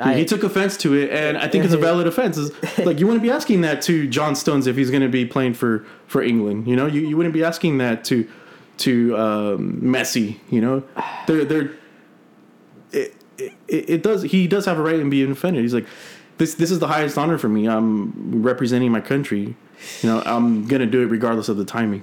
[0.00, 2.36] I- he took offense to it, and I think it's a valid offense.
[2.36, 5.24] Is like you wouldn't be asking that to John Stones if he's going to be
[5.24, 6.68] playing for for England.
[6.68, 8.28] You know, you, you wouldn't be asking that to
[8.78, 10.38] to um, Messi.
[10.50, 10.82] You know,
[11.26, 11.70] they're they're
[12.92, 15.62] it, it, it does he does have a right in being offended.
[15.62, 15.86] He's like,
[16.38, 17.68] this this is the highest honor for me.
[17.68, 19.56] I'm representing my country.
[20.02, 22.02] You know, I'm gonna do it regardless of the timing.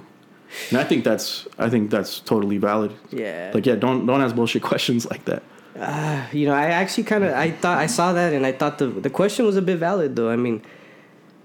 [0.70, 2.92] And I think that's I think that's totally valid.
[3.10, 3.50] Yeah.
[3.54, 5.42] Like yeah, don't don't ask bullshit questions like that.
[6.32, 8.86] You know, I actually kind of I thought I saw that and I thought the
[8.86, 10.30] the question was a bit valid though.
[10.30, 10.62] I mean,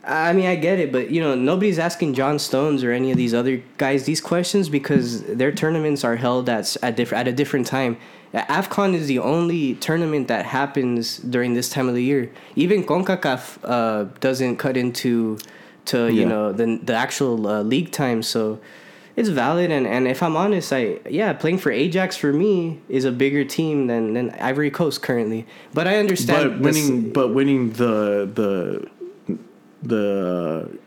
[0.03, 3.17] I mean, I get it, but you know, nobody's asking John Stones or any of
[3.17, 7.31] these other guys these questions because their tournaments are held at at, diff- at a
[7.33, 7.97] different time.
[8.33, 12.31] AFCON is the only tournament that happens during this time of the year.
[12.55, 15.37] Even CONCACAF uh, doesn't cut into
[15.85, 16.27] to you Yeah.
[16.29, 18.59] know the the actual uh, league time, so
[19.15, 19.71] it's valid.
[19.71, 23.43] And, and if I'm honest, I yeah, playing for Ajax for me is a bigger
[23.43, 25.45] team than than Ivory Coast currently.
[25.73, 29.37] But I understand But this- winning, but winning the the
[29.83, 30.77] the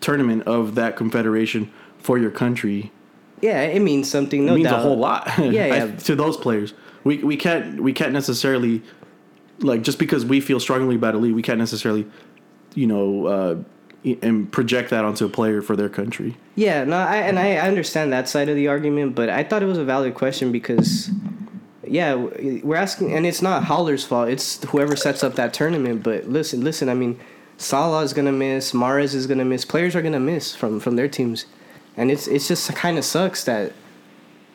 [0.00, 2.92] tournament of that confederation for your country
[3.40, 4.46] yeah, it means something.
[4.46, 4.80] No it means doubt.
[4.80, 5.28] a whole lot.
[5.38, 5.96] Yeah, I- yeah.
[5.96, 6.74] to those players,
[7.04, 8.82] we we can't we can't necessarily
[9.60, 12.04] like just because we feel strongly about a league, we can't necessarily
[12.74, 13.56] you know uh,
[14.04, 16.36] and project that onto a player for their country.
[16.54, 19.66] Yeah, no, I and I understand that side of the argument, but I thought it
[19.66, 21.10] was a valid question because,
[21.86, 24.28] yeah, we're asking, and it's not Haller's fault.
[24.28, 26.02] It's whoever sets up that tournament.
[26.02, 26.88] But listen, listen.
[26.88, 27.18] I mean,
[27.56, 28.72] Salah is gonna miss.
[28.72, 29.64] Mahrez is gonna miss.
[29.64, 31.46] Players are gonna miss from from their teams,
[31.96, 33.72] and it's it's just kind of sucks that.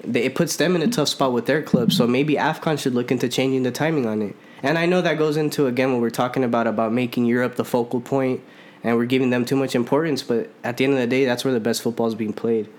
[0.05, 2.93] they- It puts them in a tough spot with their club, so maybe Afcon should
[2.93, 4.35] look into changing the timing on it.
[4.61, 7.65] And I know that goes into again what we're talking about about making Europe the
[7.65, 8.39] focal point,
[8.83, 10.23] and we're giving them too much importance.
[10.23, 12.69] But at the end of the day, that's where the best football is being played.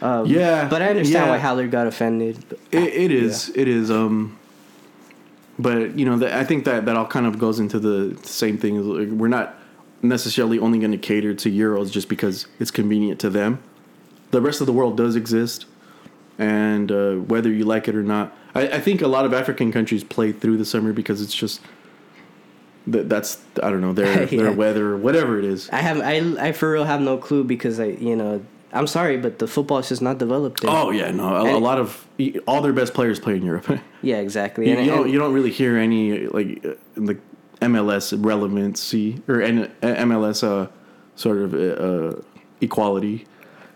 [0.00, 1.30] Um, Yeah, but I understand yeah.
[1.30, 2.44] why Haller got offended.
[2.70, 3.50] It, it is.
[3.54, 3.90] It is.
[3.90, 4.38] Um,
[5.58, 8.58] but you know, the, I think that that all kind of goes into the same
[8.58, 9.18] thing.
[9.18, 9.58] We're not
[10.02, 13.62] necessarily only going to cater to Euros just because it's convenient to them.
[14.32, 15.66] The rest of the world does exist,
[16.38, 19.70] and uh, whether you like it or not, I, I think a lot of African
[19.70, 21.60] countries play through the summer because it's just
[22.86, 24.42] that that's I don't know their Yeah.
[24.42, 25.68] their weather, whatever it is.
[25.70, 26.16] I have I
[26.48, 28.42] I for real have no clue because I you know
[28.74, 30.70] I'm sorry, but the football is just not developed there.
[30.70, 32.06] Oh yeah, no, a, a lot of
[32.46, 33.68] all their best players play in Europe.
[34.02, 34.68] yeah, exactly.
[34.70, 37.20] You, And- you don't you don't really hear any like uh, like
[37.60, 40.68] MLS relevancy or N- MLS uh,
[41.16, 42.20] sort of uh,
[42.60, 43.26] equality.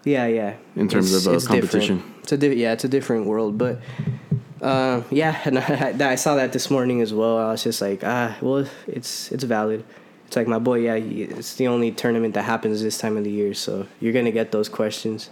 [0.04, 0.54] Yeah, yeah.
[0.76, 1.48] In terms of, uh, different.
[1.48, 2.14] competition.
[2.22, 3.80] It's a di- yeah, it's a different world, but
[4.60, 7.38] uh, yeah, and I, I saw that this morning as well.
[7.38, 9.84] I was just like, ah, well, it's it's valid.
[10.26, 13.30] It's like my boy, yeah, it's the only tournament that happens this time of the
[13.30, 15.30] year, so you're gonna get those questions.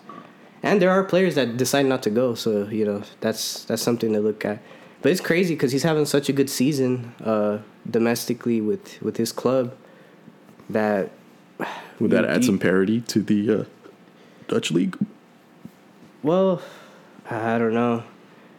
[0.63, 4.13] And there are players that decide not to go, so you know that's that's something
[4.13, 4.61] to look at.
[5.03, 7.59] But it's crazy because he's having such a good season uh,
[7.91, 9.75] domestically with with his club
[10.71, 11.11] that
[12.01, 13.65] Would that add some parity to the uh,
[14.49, 14.97] Dutch league?
[16.23, 16.63] Well,
[17.31, 18.03] I don't know.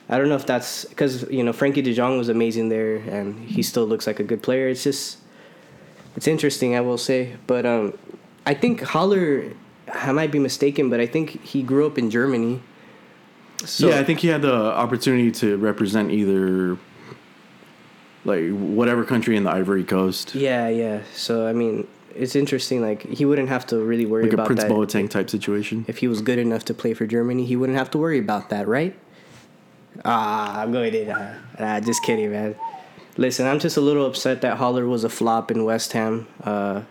[0.08, 3.40] I don't know if that's because you know Frenkie De Jong was amazing there, and
[3.40, 4.68] he still looks like a good player.
[4.68, 5.18] It's just,
[6.16, 7.38] it's interesting, I will say.
[7.48, 7.98] But um,
[8.46, 9.52] I think Haller,
[9.92, 12.62] I might be mistaken, but I think he grew up in Germany.
[13.66, 16.78] So yeah, I think he had the opportunity to represent either
[18.26, 21.02] like whatever country in the Ivory Coast, yeah, yeah.
[21.14, 22.82] So I mean, it's interesting.
[22.82, 24.72] Like he wouldn't have to really worry like a Prince that.
[24.72, 25.86] Boateng type situation.
[25.88, 28.50] if he was good enough to play for Germany, he wouldn't have to worry about
[28.50, 28.96] that, right?
[30.04, 31.10] Ah, I'm going to.
[31.10, 32.56] Uh, ah, just kidding, man.
[33.18, 36.28] Listen, I'm just a little upset that Haller was a flop in West Ham.
[36.44, 36.82] Uh,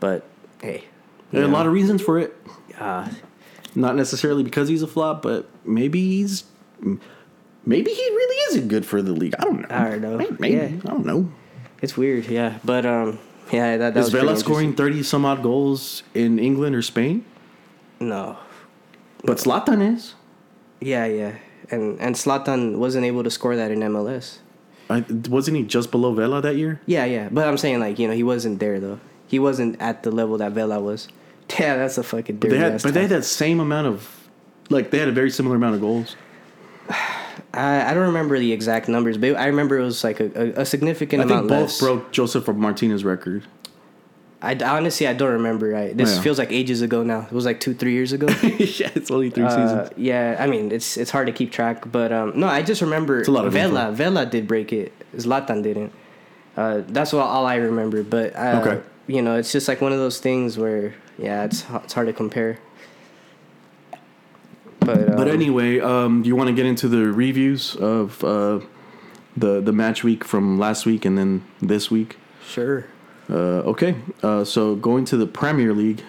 [0.00, 0.24] but
[0.60, 0.84] hey,
[1.30, 2.36] There are a lot of reasons for it.
[2.80, 3.08] uh,
[3.76, 6.44] Not necessarily because he's a flop, but maybe he's
[7.64, 9.34] maybe he really isn't good for the league.
[9.38, 9.66] I don't know.
[9.76, 10.36] I don't know.
[10.40, 10.64] Maybe Yeah.
[10.84, 11.30] I don't know.
[11.80, 12.58] it's weird, yeah.
[12.64, 13.18] But um,
[13.52, 17.24] yeah, that, that Is Vela scoring thirty some odd goals in England or Spain?
[18.00, 18.36] No,
[19.24, 20.14] But Zlatan is.
[20.80, 21.36] yeah, yeah,
[21.70, 24.38] and and Zlatan wasn't able to score that in MLS.
[24.90, 26.80] I, wasn't he just below Vela that year?
[26.86, 29.00] Yeah, yeah, but I'm saying like you know he wasn't there though.
[29.26, 31.08] He wasn't at the level that Vela was.
[31.58, 34.28] Yeah, that's a fucking But they had, ass but they had that same amount of,
[34.70, 36.16] like they had a very similar amount of goals.
[37.52, 40.62] I, I don't remember the exact numbers, but I remember it was like a, a,
[40.62, 41.80] a significant I think amount both less.
[41.80, 43.44] broke Josef Martinez record.
[44.42, 45.68] I honestly I don't remember.
[45.68, 46.22] Right, this Yeah.
[46.22, 47.20] feels like ages ago now.
[47.30, 48.26] It was like two three years ago.
[48.42, 49.90] yeah, it's only three Uh, seasons.
[49.96, 53.22] yeah, I mean it's it's hard to keep track, but um, no, I just remember
[53.22, 53.88] a lot of Vela.
[53.90, 53.94] info.
[53.94, 54.92] Vela did break it.
[55.16, 55.92] Zlatan didn't.
[56.56, 58.02] Uh, that's all, all I remember.
[58.02, 58.80] But uh, Okay.
[59.06, 62.12] you know, it's just like one of those things where yeah, it's it's hard to
[62.12, 62.58] compare.
[64.80, 68.60] But um, But anyway, um, you want to get into the reviews of uh,
[69.36, 72.16] the the match week from last week and then this week?
[72.44, 72.86] sure.
[73.32, 76.02] Uh, okay, uh, so going to the Premier League.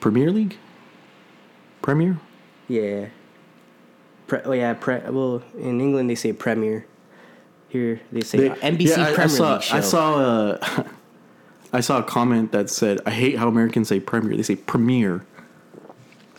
[0.00, 0.56] Premier League.
[1.82, 2.18] Premier.
[2.66, 3.08] Yeah.
[4.26, 6.86] Pre- oh yeah, pre- well in England they say Premier.
[7.68, 9.76] Here they say They- uh, NBC yeah, I- I, Premier saw, League show.
[9.76, 10.84] I saw uh,
[11.74, 14.34] I saw a comment that said, "I hate how Americans say Premier.
[14.36, 15.24] They say Premier."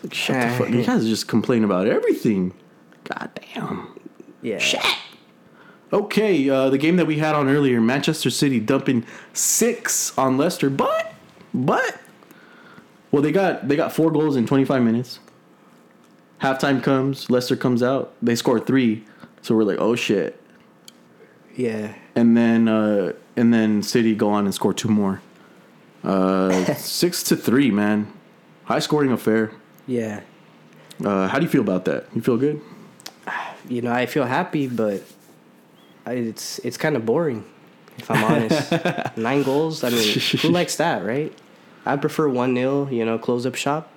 [0.01, 0.69] Like, shut the fuck!
[0.69, 2.53] You guys just complain about everything.
[3.03, 3.88] God damn.
[4.41, 4.57] yeah.
[4.57, 4.81] Shit.
[5.94, 10.72] Okay, uh, the game that we had on earlier, Manchester City dumping six on Leicester,
[10.72, 11.14] but
[11.53, 11.99] But
[13.11, 15.20] well, they got they got four goals in 25 minutes.
[16.41, 19.06] Halftime comes, Leicester comes out, they score three,
[19.44, 20.41] so we're like, oh shit.
[21.56, 21.94] Yeah.
[22.15, 25.22] And then uh, and then City go on and score two more.
[26.03, 28.11] Uh, six to three, man.
[28.64, 29.52] High scoring affair.
[29.86, 30.22] Yeah.
[31.06, 32.07] Uh, how do you feel about that?
[32.15, 32.61] You feel good?
[33.70, 35.03] You know, I feel happy, but
[36.07, 37.43] it's it's kind of boring,
[37.97, 38.71] if I'm honest.
[39.17, 39.84] Nine goals.
[39.84, 41.34] I mean, who likes that, right?
[41.85, 43.89] I prefer one 0 You know, close up shop,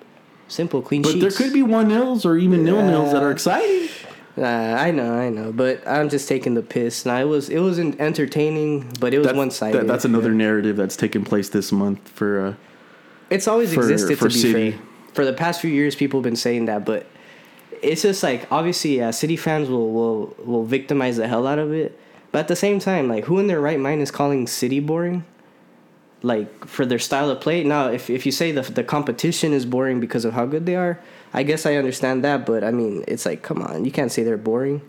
[0.47, 1.21] simple, clean But sheets.
[1.21, 3.89] there could be one nils or even nil nils that are exciting.
[4.37, 7.05] Uh, I know, I know, but I'm just taking the piss.
[7.07, 9.79] Now it was it wasn't entertaining, but it was one sided.
[9.81, 12.45] that- that's another narrative that's taken place this month for.
[12.47, 12.53] Uh,
[13.31, 14.71] It's always for- existed for to be City.
[14.71, 14.79] fair.
[15.13, 17.07] For the past few years, people have been saying that, but
[17.81, 21.73] it's just like obviously, yeah, City fans will will will victimize the hell out of
[21.73, 21.99] it.
[22.31, 25.25] But at the same time, like who in their right mind is calling City boring?
[26.23, 27.63] Like for their style of play.
[27.63, 30.75] Now, if if you say the the competition is boring because of how good they
[30.75, 30.99] are,
[31.33, 32.45] I guess I understand that.
[32.45, 34.81] But I mean, it's like, come on, you can't say they're boring.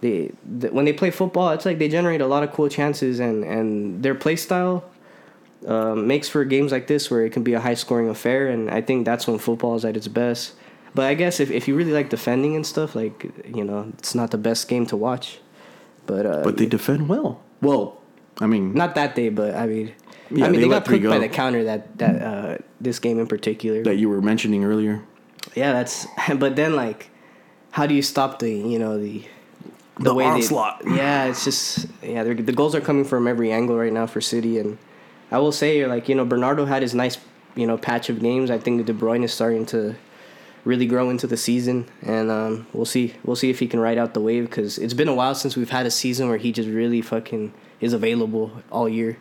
[0.00, 3.20] They, the, when they play football, it's like they generate a lot of cool chances,
[3.20, 4.84] and and their play style
[5.66, 8.70] um, makes for games like this where it can be a high scoring affair, and
[8.70, 10.54] I think that's when football is at its best.
[10.94, 14.14] But I guess if, if you really like defending and stuff, like you know, it's
[14.14, 15.38] not the best game to watch.
[16.06, 17.40] But uh, but they defend well.
[17.62, 18.00] Well,
[18.40, 19.92] I mean, not that day, but I mean,
[20.30, 22.98] Yeah, I mean they they, got three cooked by the counter that that uh, this
[22.98, 23.82] game in particular.
[23.84, 25.02] that you were mentioning earlier.
[25.54, 26.06] yeah, that's.
[26.38, 27.10] But then like,
[27.70, 29.22] how do you stop the you know the
[30.00, 30.82] The they- onslaught.
[30.86, 32.24] yeah, it's just yeah.
[32.24, 34.78] The goals are coming from every angle right now for City, and
[35.30, 37.18] I will say like you know Bernardo had his nice
[37.54, 38.50] you know patch of games.
[38.50, 39.94] I think De Bruyne is starting to
[40.64, 43.98] really grow into the season, and um, we'll see we'll see if he can ride
[43.98, 46.52] out the wave because it's been a while since we've had a season where he
[46.52, 49.16] just really fucking is available all year.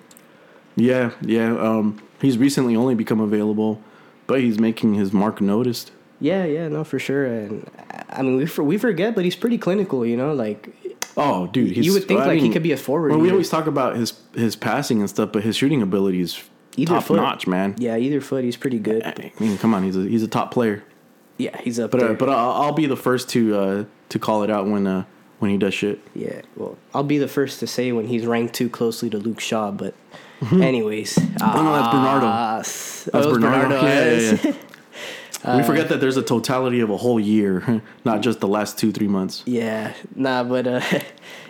[0.76, 1.58] Yeah, yeah.
[1.58, 3.82] Um, he's recently only become available,
[4.28, 5.92] but he's making his mark noticed.
[6.22, 7.26] Yeah, yeah, no, for sure.
[7.26, 7.70] And
[8.10, 10.06] I mean, we for, we forget, but he's pretty clinical.
[10.06, 10.70] You know, like
[11.18, 13.12] Oh, dude, he's, you would think I like he mean, could be a forward.
[13.12, 16.42] Well, we always talk about his his passing and stuff, but his shooting ability is
[16.78, 17.16] Either top foot.
[17.18, 17.76] notch, man.
[17.78, 19.04] yeah, either foot, he's pretty good.
[19.04, 20.84] I mean, come on, he's a he's a top player.
[21.40, 22.10] Yeah, he's up But there.
[22.12, 25.06] uh, but I'll, I'll be the first to uh, to call it out when uh,
[25.40, 26.00] when he does shit.
[26.14, 29.40] Yeah, well, I'll be the first to say when he's ranked too closely to Luke
[29.40, 29.96] Shaw, but
[30.52, 31.18] anyways.
[31.18, 31.24] Oh,
[31.64, 32.26] no, that's Bernardo.
[32.28, 33.82] ah, That's that was Bernardo.
[33.82, 34.54] Yeah, yeah,
[35.46, 35.58] yeah.
[35.58, 38.92] we forget that there's a totality of a whole year, not just the last two
[38.92, 39.42] three months.
[39.46, 40.82] Yeah, nah, but uh,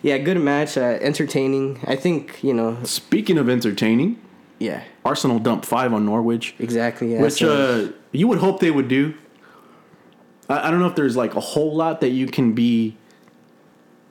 [0.03, 1.80] yeah, good match, uh, entertaining.
[1.88, 4.22] I think you know, Speaking of entertaining,
[4.60, 6.53] yeah, Arsenal dumped five on Norwich.
[6.60, 7.14] exactly.
[7.14, 9.16] Yeah, which so- uh, you would hope they would do.
[10.50, 12.98] I, I don't know if there's like a whole lot that you can be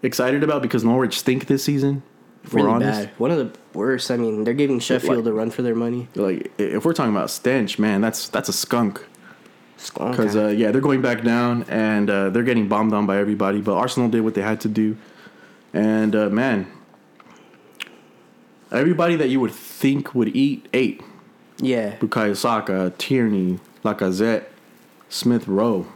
[0.03, 2.03] excited about because Norwich stink this season.
[2.45, 3.19] If really we're honest, bad.
[3.19, 4.11] One of the worst.
[4.11, 6.09] I mean, they're giving Sheffield a run for their money.
[6.15, 9.05] like if we're talking about stench, man, that's that's a skunk.
[9.77, 10.13] Skunk.
[10.13, 13.61] Because uh, yeah, they're going back down and uh, they're getting bombed on by everybody.
[13.61, 14.97] But Arsenal did what they had to do,
[15.75, 16.67] and uh, man,
[18.73, 21.03] everybody that you would think would eat ate.
[21.59, 24.45] yeah, Bukayo Saka, Tierney, Lacazette,
[25.09, 25.87] Smith Rowe.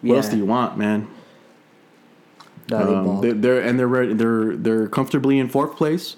[0.00, 0.16] What yeah.
[0.16, 1.08] else do you want, man?
[2.68, 6.16] They Um, they're, they're and they're they're they're comfortably in fourth place.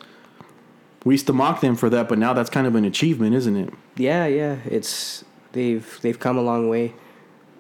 [1.04, 3.56] We used to mock them for that, but now that's kind of an achievement, isn't
[3.56, 3.72] it?
[3.96, 6.94] Yeah, yeah, it's they've they've come a long way.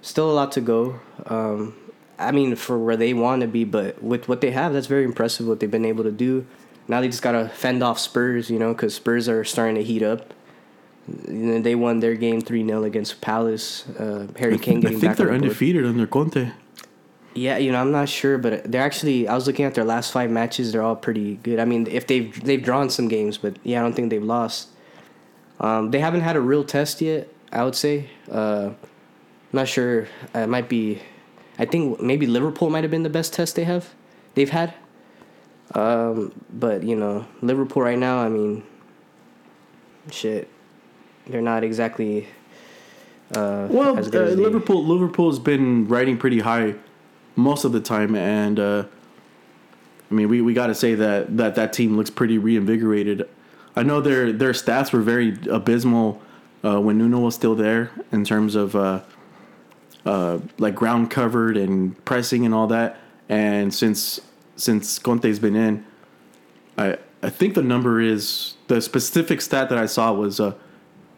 [0.02, 1.00] Still a lot to go.
[1.26, 1.74] Um,
[2.18, 5.04] I mean, for where they want to be, but with what they have, that's very
[5.04, 5.46] impressive.
[5.46, 6.46] What they've been able to do.
[6.88, 10.02] Now they just gotta fend off Spurs, you know, because Spurs are starting to heat
[10.02, 10.34] up.
[11.62, 13.88] They won their game three 0 against Palace.
[13.88, 15.42] Uh, Harry Kane I getting think back they're on board.
[15.44, 16.50] undefeated under Conte.
[17.34, 19.28] Yeah, you know, I'm not sure, but they're actually.
[19.28, 21.60] I was looking at their last five matches; they're all pretty good.
[21.60, 24.68] I mean, if they've they've drawn some games, but yeah, I don't think they've lost.
[25.60, 27.28] Um, they haven't had a real test yet.
[27.52, 28.08] I would say.
[28.30, 28.70] Uh,
[29.52, 30.06] not sure.
[30.34, 31.02] Uh, it might be.
[31.58, 33.94] I think maybe Liverpool might have been the best test they have,
[34.34, 34.74] they've had.
[35.74, 38.18] Um, but you know, Liverpool right now.
[38.18, 38.62] I mean,
[40.10, 40.48] shit,
[41.30, 42.26] they're not exactly.
[43.34, 46.74] Uh, Well, as uh, as they- Liverpool Liverpool's been riding pretty high
[47.36, 48.84] most of the time, and uh,
[50.10, 53.28] I mean we, we got to say that, that that team looks pretty reinvigorated.
[53.76, 56.20] I know their their stats were very abysmal
[56.64, 59.00] uh, when Nuno was still there in terms of uh,
[60.04, 62.96] uh, like ground covered and pressing and all that.
[63.28, 64.20] And since
[64.56, 65.84] since Conte's been in,
[66.76, 70.54] I I think the number is the specific stat that I saw was uh,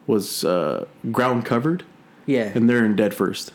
[0.06, 1.84] was uh, ground covered
[2.26, 3.52] yeah, and they're in dead first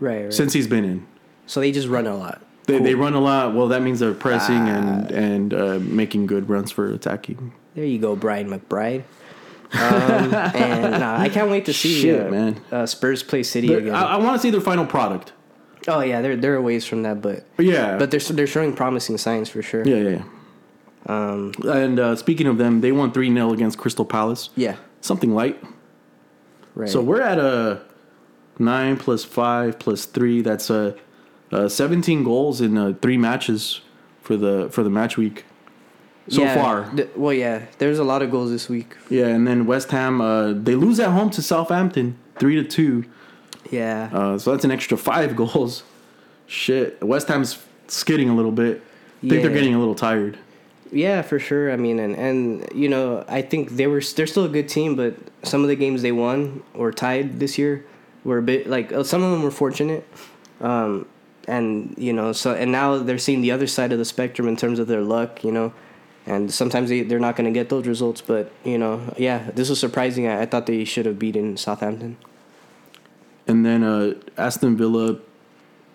[0.00, 0.32] right, right.
[0.32, 1.06] since he's been in.
[1.46, 2.42] so they just run a lot.
[2.66, 3.54] They, they run a lot.
[3.54, 5.14] Well, that means they're pressing and Ah.
[5.16, 7.52] and uh, making good runs for attacking.
[7.74, 9.02] There you go, Brian McBride.
[9.72, 12.60] Um, and nah, I can't wait to see Shit, uh, man.
[12.70, 13.94] Uh, Spurs play City They're- again.
[13.94, 15.32] I, I want to see their final product.
[15.88, 19.18] oh yeah, they're they're a ways from that, but Yeah, but they're they're showing promising
[19.18, 19.82] signs for sure.
[19.86, 20.10] yeah, yeah.
[20.10, 20.24] yeah.
[21.06, 24.50] Um, And uh, speaking of them, they won three 0 against Crystal Palace.
[24.54, 24.76] yeah.
[25.02, 25.62] Something light.
[26.74, 26.88] Right.
[26.88, 27.82] So we're at a
[28.58, 30.40] nine plus five plus three.
[30.40, 30.96] That's a,
[31.52, 33.82] uh seventeen goals in uh, three matches
[34.22, 35.44] for the for the match week
[36.28, 36.90] so Yeah, far.
[36.96, 37.66] th- well, yeah.
[37.78, 38.96] There's a lot of goals this week.
[39.10, 43.04] Yeah, and then West Ham uh, they lose at home to Southampton three to two.
[43.70, 44.08] Yeah.
[44.12, 45.82] Uh, so that's an extra five goals.
[46.46, 47.58] Shit, West Ham's
[47.88, 48.82] skidding a little bit.
[49.24, 50.38] I think they're getting a little tired.
[50.92, 51.72] Yeah, for sure.
[51.72, 54.94] I mean, and and you know, I think they were they're still a good team,
[54.94, 57.84] but some of the games they won or tied this year
[58.24, 60.06] were a bit like uh, some of them were fortunate,
[60.60, 61.06] um,
[61.48, 64.56] and you know, so and now they're seeing the other side of the spectrum in
[64.56, 65.72] terms of their luck, you know,
[66.26, 69.70] and sometimes they they're not going to get those results, but you know, yeah, this
[69.70, 70.26] was surprising.
[70.28, 72.18] I, I thought they should have beaten Southampton.
[73.48, 75.18] And then uh, Aston Villa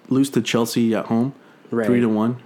[0.10, 1.34] lose to Chelsea at home,
[1.70, 1.86] Right.
[1.86, 2.42] three to one.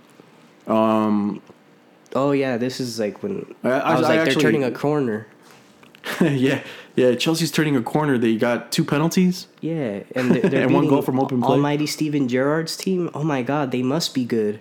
[2.15, 4.63] Oh yeah, this is like when I- I, I- was I like actually- they're turning
[4.63, 5.27] a corner.
[6.21, 6.61] yeah,
[6.95, 7.13] yeah.
[7.15, 8.17] Chelsea's turning a corner.
[8.17, 9.47] They got two penalties.
[9.61, 11.51] Yeah, and they're, they're And one goal from open play.
[11.51, 13.09] Almighty Steven Gerrard's team.
[13.13, 14.59] Oh my God, they must be good.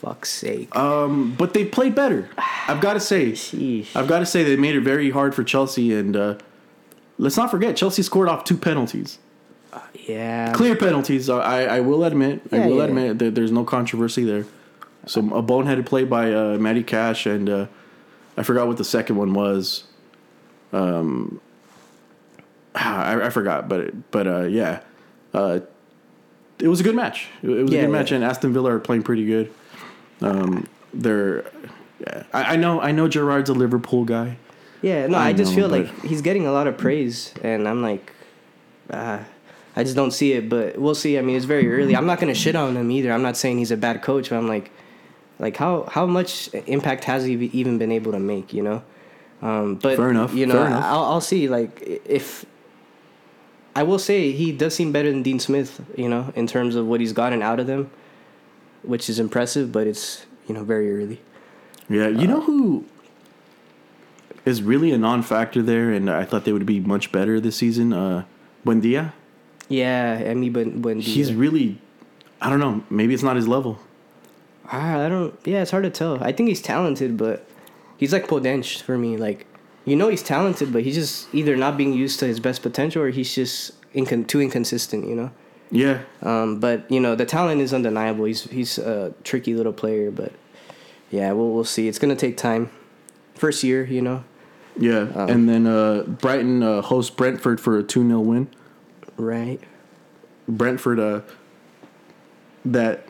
[0.00, 0.74] Fuck's sake.
[0.76, 2.30] Um, but they played better.
[2.68, 3.32] I've got to say.
[3.32, 3.96] Sheesh.
[3.96, 6.36] I've got to say they made it very hard for Chelsea, and uh,
[7.18, 9.18] let's not forget Chelsea scored off two penalties,
[10.06, 10.52] yeah.
[10.52, 11.28] clear penalties.
[11.28, 12.84] uh, I I will admit, Yeah, I will yeah.
[12.84, 14.44] admit that there's no controversy there.
[15.08, 17.66] So a boneheaded play by uh, Matty Cash, and uh,
[18.36, 19.84] I forgot what the second one was.
[20.72, 21.40] Um,
[22.74, 24.80] I, I forgot, but but uh, yeah,
[25.34, 25.60] uh,
[26.58, 27.28] it was a good match.
[27.42, 27.86] It was Yeah, a good yeah.
[27.86, 29.52] match, and Aston Villa are playing pretty good.
[30.20, 31.44] Um, they're,
[32.00, 34.36] yeah, I, I know I know Gerrard's a Liverpool guy.
[34.82, 37.66] Yeah, no, I I, just know, feel like he's getting a lot of praise, and
[37.66, 38.12] I'm like,
[38.90, 39.18] uh,
[39.74, 40.48] I just don't see it.
[40.48, 41.18] But we'll see.
[41.18, 41.96] I mean, it's very early.
[41.96, 43.10] I'm not gonna shit on him either.
[43.10, 44.70] I'm not saying he's a bad coach, but I'm like,
[45.38, 48.52] like how how much impact has he even been able to make?
[48.52, 48.82] You know.
[49.40, 50.84] Um, but Fair enough, You know, enough.
[50.84, 51.48] I'll I'll see.
[51.48, 52.44] Like if
[53.76, 55.80] I will say he does seem better than Dean Smith.
[55.96, 57.90] You know, in terms of what he's gotten out of them,
[58.82, 59.70] which is impressive.
[59.70, 61.20] But it's you know very early.
[61.88, 62.84] Yeah, you know who
[64.44, 67.92] is really a non-factor there, and I thought they would be much better this season.
[67.92, 68.24] Uh,
[68.66, 69.12] Buendia,
[69.68, 71.80] Yeah, I mean, but he's really,
[72.40, 73.78] I don't know, maybe it's not his level.
[74.70, 75.34] Ah, I don't.
[75.44, 76.22] Yeah, it's hard to tell.
[76.22, 77.46] I think he's talented, but
[77.96, 79.16] he's like Podence for me.
[79.16, 79.46] Like,
[79.84, 83.02] you know, he's talented, but he's just either not being used to his best potential,
[83.02, 85.06] or he's just incon- too inconsistent.
[85.08, 85.30] You know.
[85.70, 88.24] Yeah, Um, but you know, the talent is undeniable.
[88.24, 90.32] He's he's a tricky little player, but
[91.10, 91.88] yeah, we'll we'll see.
[91.88, 92.70] It's gonna take time.
[93.34, 94.24] First year, you know.
[94.78, 98.48] yeah, Um, and then uh, Brighton uh, hosts Brentford for a two 0 win.
[99.16, 99.60] Right.
[100.48, 101.20] Brentford, uh,
[102.64, 103.07] that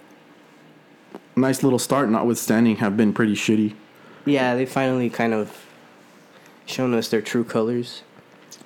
[1.38, 3.74] nice little start, notwithstanding, have been pretty shitty.
[4.24, 5.66] Yeah, they finally kind of
[6.66, 8.02] shown us their true colors.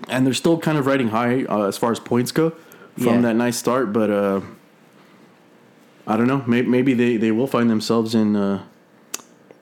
[0.08, 2.50] and they're still kind of riding high uh, as far as points go
[2.96, 3.20] from Yeah.
[3.22, 3.92] that nice start.
[3.92, 4.40] But uh,
[6.06, 6.42] I don't know.
[6.46, 8.34] Maybe, maybe they, they will find themselves in.
[8.34, 8.64] Uh,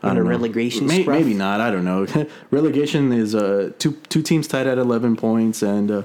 [0.03, 1.61] In a relegation May, maybe not.
[1.61, 2.07] I don't know.
[2.51, 6.03] relegation is uh, two two teams tied at eleven points, and uh,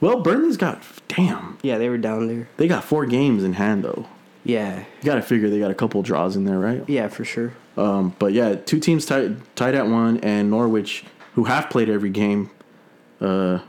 [0.00, 1.56] well, Burnley's got damn.
[1.62, 2.48] Yeah, they were down there.
[2.56, 4.06] They got four games in hand though.
[4.44, 4.78] Yeah.
[4.78, 6.82] You got to figure they got a couple draws in there, right?
[6.88, 7.52] Yeah, for sure.
[7.76, 11.04] Um, but yeah, two teams tied tied at one, and Norwich,
[11.34, 12.50] who have played every game,
[13.20, 13.60] uh,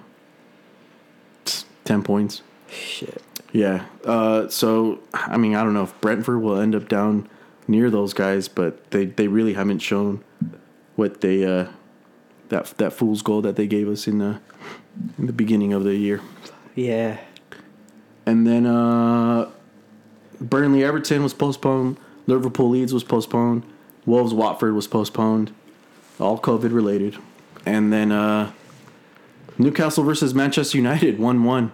[1.84, 2.42] ten points.
[2.70, 3.22] Shit.
[3.52, 3.86] Yeah.
[4.06, 7.30] Uh, so I mean, I don't know if Brentford will end up down
[7.68, 10.24] near those guys, but they, they really haven't shown
[10.96, 11.68] what they uh,
[12.50, 14.40] that that fool's goal that they gave us in the
[15.18, 16.22] in the beginning of the year.
[16.76, 17.20] Yeah.
[18.26, 19.50] And then uh,
[20.42, 21.98] Burnley Everton was postponed.
[22.28, 23.64] Liverpool Leeds was postponed.
[24.06, 25.52] Wolves Watford was postponed.
[26.20, 27.18] All COVID related.
[27.66, 28.52] And then uh,
[29.58, 31.72] Newcastle versus Manchester United one one.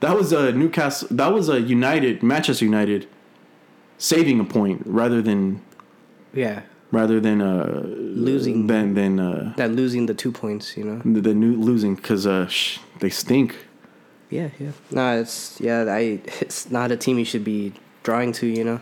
[0.00, 1.08] That was a Newcastle.
[1.10, 3.08] That was a United Manchester United
[3.98, 5.62] saving a point rather than
[6.34, 6.62] Yeah.
[6.90, 8.66] rather than uh, Losing.
[8.66, 11.00] than than uh, That losing the two points, you know.
[11.04, 13.56] the, the new losing because uh, sh- they stink.
[14.32, 14.72] Yeah, yeah.
[14.90, 15.84] No, it's yeah.
[15.88, 18.80] I it's not a team you should be drawing to, you know.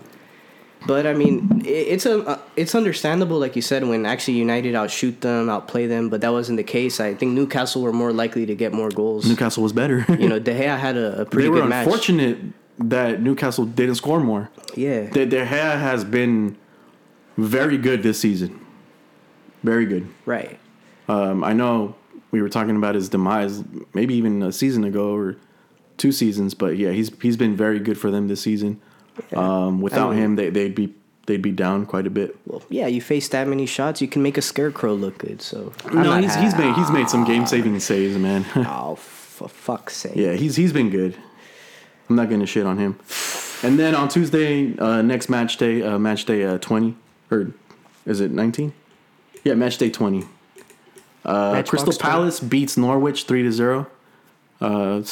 [0.86, 4.74] But I mean, it, it's a uh, it's understandable, like you said, when actually United
[4.76, 6.08] outshoot them, outplay them.
[6.08, 7.00] But that wasn't the case.
[7.00, 9.26] I think Newcastle were more likely to get more goals.
[9.26, 10.06] Newcastle was better.
[10.18, 11.86] you know, De Gea had a, a pretty they were good match.
[11.86, 12.38] unfortunate
[12.78, 14.50] that Newcastle didn't score more.
[14.76, 16.56] Yeah, De, De Gea has been
[17.36, 18.64] very good this season.
[19.64, 20.08] Very good.
[20.24, 20.58] right.
[21.08, 21.96] Um, I know
[22.30, 23.62] we were talking about his demise,
[23.94, 25.36] maybe even a season ago or
[25.96, 26.54] two seasons.
[26.54, 28.80] But yeah, he's he's been very good for them this season.
[29.34, 30.94] Um, without I mean- him, they they'd be
[31.26, 32.36] they'd be down quite a bit.
[32.46, 35.42] Well, yeah, you face that many shots, you can make a scarecrow look good.
[35.42, 38.44] So I'm no, he's ha- he's made he's made some game saving saves, man.
[38.56, 40.16] Oh, for fuck's sake!
[40.16, 41.16] yeah, he's he's been good.
[42.08, 42.98] I'm not gonna shit on him.
[43.62, 46.96] And then on Tuesday, uh, next match day, uh, match day uh, 20
[47.30, 47.52] or
[48.06, 48.72] is it 19?
[49.44, 50.24] Yeah, match day 20.
[51.24, 51.98] Uh, Crystal 20.
[51.98, 53.86] Palace beats Norwich three to zero.
[54.60, 55.02] Uh,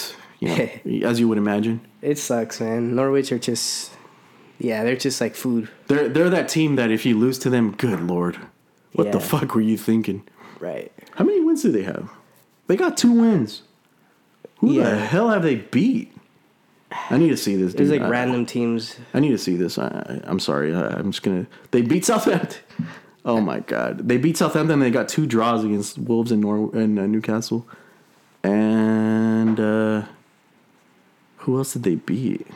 [0.41, 0.69] you know,
[1.09, 2.95] as you would imagine, It sucks, man.
[2.95, 3.93] Norwich are just,
[4.59, 7.73] yeah, they're just like food, they're they're that team that if you lose to them,
[7.73, 8.39] good lord,
[8.93, 10.23] what the fuck were you thinking?
[10.61, 10.91] right?
[11.15, 12.11] How many wins do they have?
[12.67, 13.63] They got two wins.
[14.59, 16.13] Who the hell have they beat?
[17.11, 17.75] I need to see this.
[17.75, 18.97] There's like I- random teams.
[19.15, 19.79] I need to see this.
[19.79, 20.75] I, I'm sorry.
[20.75, 21.47] I, I'm just gonna.
[21.71, 22.59] They beat Southampton.
[23.29, 24.09] Oh my god!
[24.09, 24.81] They beat Southampton.
[24.81, 27.67] They got two draws against Wolves and Nor and uh, Newcastle,
[28.43, 30.07] and uh,
[31.37, 32.47] who else did they beat?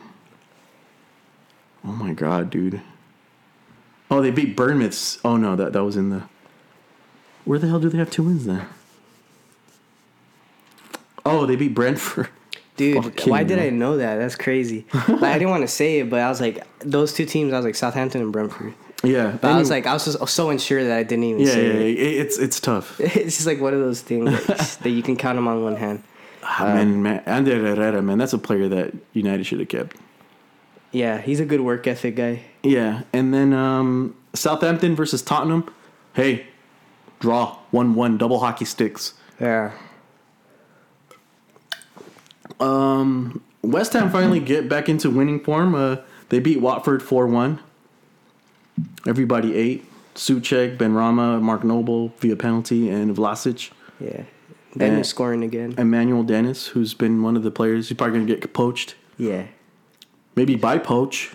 [1.85, 2.81] Oh my god, dude!
[4.11, 5.21] Oh, they beat Bournemouth.
[5.23, 6.23] Oh no, that that was in the.
[7.45, 8.67] Where the hell do they have two wins then?
[11.27, 12.31] Oh, they beat Brentford.
[12.77, 13.67] Dude, Fucking why did hell.
[13.67, 14.17] I know that?
[14.17, 14.87] That's crazy.
[14.95, 17.53] like, I didn't want to say it, but I was like, those two teams.
[17.53, 18.73] I was like Southampton and Brentford.
[19.05, 21.55] Yeah, But I was like, I was just so unsure that I didn't even yeah,
[21.55, 21.99] yeah, it.
[21.99, 23.01] it- it's it's tough.
[23.01, 25.77] It's just like one of those things that, that you can count them on one
[25.77, 26.03] hand.
[26.45, 29.97] Ah, man, man, Ander Herrera, man, that's a player that United should have kept.
[30.93, 32.43] Yeah, he's a good work ethic guy.
[32.63, 35.69] Yeah, and then um, Southampton versus Tottenham.
[36.15, 36.47] Hey,
[37.21, 39.15] draw one one double hockey sticks.
[39.41, 39.73] Yeah.
[42.61, 45.75] Um, West Ham finally get back into winning form.
[45.75, 45.97] Uh,
[46.29, 47.61] they beat Watford four one.
[49.07, 49.87] Everybody ate.
[50.15, 53.71] Soucek, Ben Rama, Mark Noble via penalty, and Vlasic.
[53.99, 54.25] Yeah.
[54.79, 55.03] Eh.
[55.03, 55.75] scoring again.
[55.79, 58.95] Emmanuel Dennis, who's been one of the players, he's probably gonna get poached.
[59.19, 59.47] Yeah.
[60.35, 61.35] Maybe by poach.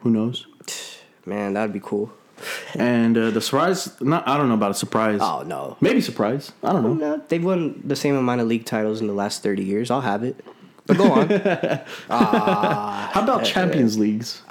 [0.00, 0.46] Who knows?
[1.26, 2.12] Man, that'd be cool.
[2.74, 5.20] And uh, the surprise, not I don't know about a surprise.
[5.22, 5.78] Oh no.
[5.80, 6.52] Maybe surprise.
[6.62, 6.92] I don't know.
[6.92, 9.90] No, they've won the same amount of league titles in the last thirty years.
[9.90, 10.44] I'll have it.
[10.86, 11.28] But go on.
[12.10, 14.42] How about Champions Leagues?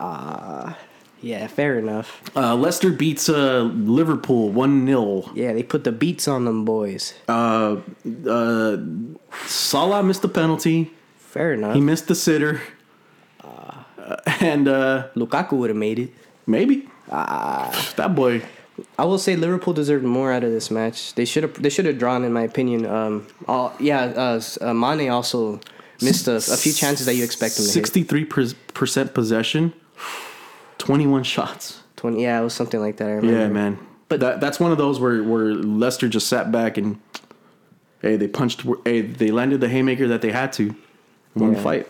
[1.25, 2.21] Yeah, fair enough.
[2.35, 5.31] Uh, Leicester beats uh, Liverpool 1 0.
[5.33, 7.15] Yeah, they put the beats on them boys.
[7.27, 7.77] Uh,
[8.29, 8.77] uh,
[9.47, 10.91] Salah missed the penalty.
[11.17, 11.73] Fair enough.
[11.73, 12.61] He missed the sitter.
[13.43, 13.81] Uh,
[14.39, 16.11] and uh, Lukaku would have made it.
[16.45, 16.87] maybe.
[17.09, 18.43] that boy.
[18.99, 21.15] I will say Liverpool deserved more out of this match.
[21.15, 21.59] They should have.
[21.61, 22.85] They should have drawn, in my opinion.
[22.85, 25.59] Um, all, yeah, uh, uh, Mane also
[26.01, 27.85] missed a, a few chances that you expect him to hit.
[27.85, 29.73] 63% possession,
[30.85, 31.81] 21 shots.
[31.95, 32.23] Twenty.
[32.23, 33.07] Yeah, it was something like that.
[33.07, 33.39] I remember.
[33.39, 33.77] Yeah, man.
[34.07, 36.99] But that, that's one of those where, where Leicester just sat back and,
[38.01, 40.75] hey, they punched, hey, they landed the haymaker that they had to.
[41.35, 41.63] Won the Yeah.
[41.63, 41.87] fight.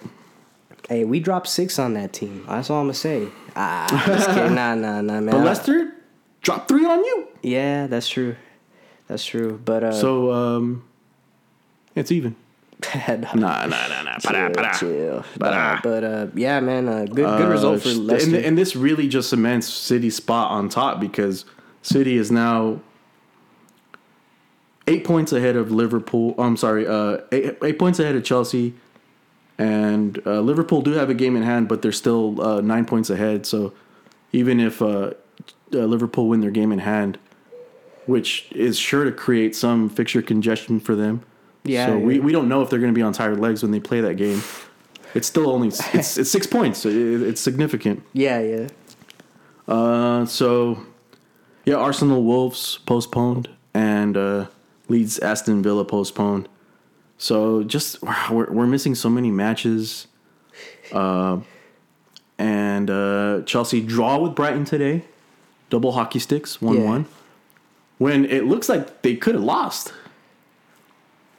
[0.88, 2.46] Hey, we dropped six on that team.
[2.48, 3.28] That's all I'm gonna say.
[3.56, 4.54] Ah, just kidding.
[4.56, 5.32] Nah, nah, nah, man.
[5.32, 5.94] But Leicester
[6.42, 7.28] dropped three on you.
[7.42, 8.36] Yeah, that's true.
[9.08, 9.60] That's true.
[9.66, 10.84] But uh, So, um,
[11.96, 12.36] it's even.
[12.96, 14.74] Nah, Nah, nah, nah, Para, para.
[14.78, 15.24] chill.
[15.40, 15.80] Para.
[15.84, 18.36] But uh, yeah, man, uh, good good result for Uh, Leicester.
[18.36, 21.46] And, and this really just cements City's spot on top because
[21.82, 22.80] City is now
[24.88, 26.36] eight points ahead of Liverpool.
[26.38, 28.74] I'm sorry, uh, eight, eight points ahead of Chelsea.
[29.58, 33.10] And uh, Liverpool do have a game in hand, but they're still uh, nine points
[33.10, 33.46] ahead.
[33.46, 33.74] So
[34.34, 34.86] even if uh,
[35.74, 37.18] uh, Liverpool win their game in hand,
[38.06, 41.24] which is sure to create some fixture congestion for them.
[41.66, 42.22] Yeah, So we, yeah.
[42.22, 44.16] we don't know if they're going to be on tired legs when they play that
[44.16, 44.42] game.
[45.14, 46.86] It's still only it's it's six points.
[46.86, 48.04] It, it's significant.
[48.14, 48.68] yeah, yeah.
[49.68, 50.86] Uh, so
[51.66, 54.48] yeah, Arsenal Wolves postponed and uh,
[54.90, 56.48] Leeds Aston Villa postponed.
[57.18, 58.02] So just
[58.32, 60.08] we're we're missing so many matches.
[60.92, 61.40] Uh,
[62.38, 65.06] and uh, Chelsea draw with Brighton today,
[65.70, 67.06] double hockey sticks one one.
[67.98, 69.94] When it looks like they could have lost.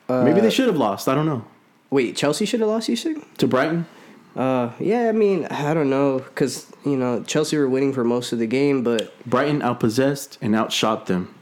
[0.09, 1.09] Maybe they should have lost.
[1.09, 1.45] I don't know
[1.91, 2.89] Wait, Chelsea should have lost.
[2.89, 3.37] You think?
[3.39, 3.87] to Brighton.
[4.35, 5.09] Uh, yeah.
[5.09, 8.47] I mean, I don't know, cause you know Chelsea were winning for most of the
[8.47, 11.35] game, but Brighton outpossessed and outshot them.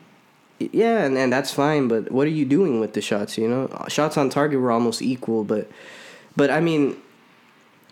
[0.59, 1.89] yeah, and, and that's fine.
[1.89, 3.37] But what are you doing with the shots?
[3.37, 5.69] You know, shots on target were almost equal, but
[6.37, 6.97] but I mean,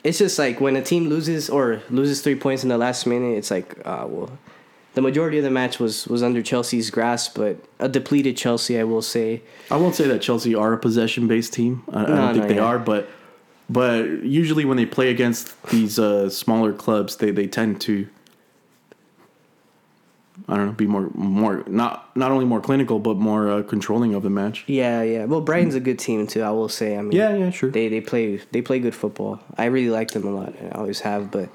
[0.05, 3.39] it's just like when a team loses or loses three points in the last minute,
[3.39, 4.39] it's like, ah, well,
[4.95, 8.85] the majority of the match was was under Chelsea's grasp, but a depleted Chelsea, I
[8.85, 9.43] will say.
[9.71, 11.83] I won't say that Chelsea are a possession based team.
[11.93, 12.65] I, I don't think they yeah.
[12.65, 13.09] are, but
[13.71, 18.07] but usually when they play against these uh, smaller clubs, they, they tend to
[20.49, 24.15] I don't know, be more more not not only more clinical but more uh, controlling
[24.15, 24.65] of the match.
[24.67, 25.25] Yeah, yeah.
[25.25, 26.43] Well, Brighton's a good team too.
[26.43, 26.97] I will say.
[26.97, 27.71] I mean, Yeah, yeah, sure.
[27.71, 29.41] They they play they play good football.
[29.57, 30.55] I really like them a lot.
[30.61, 31.49] I always have, but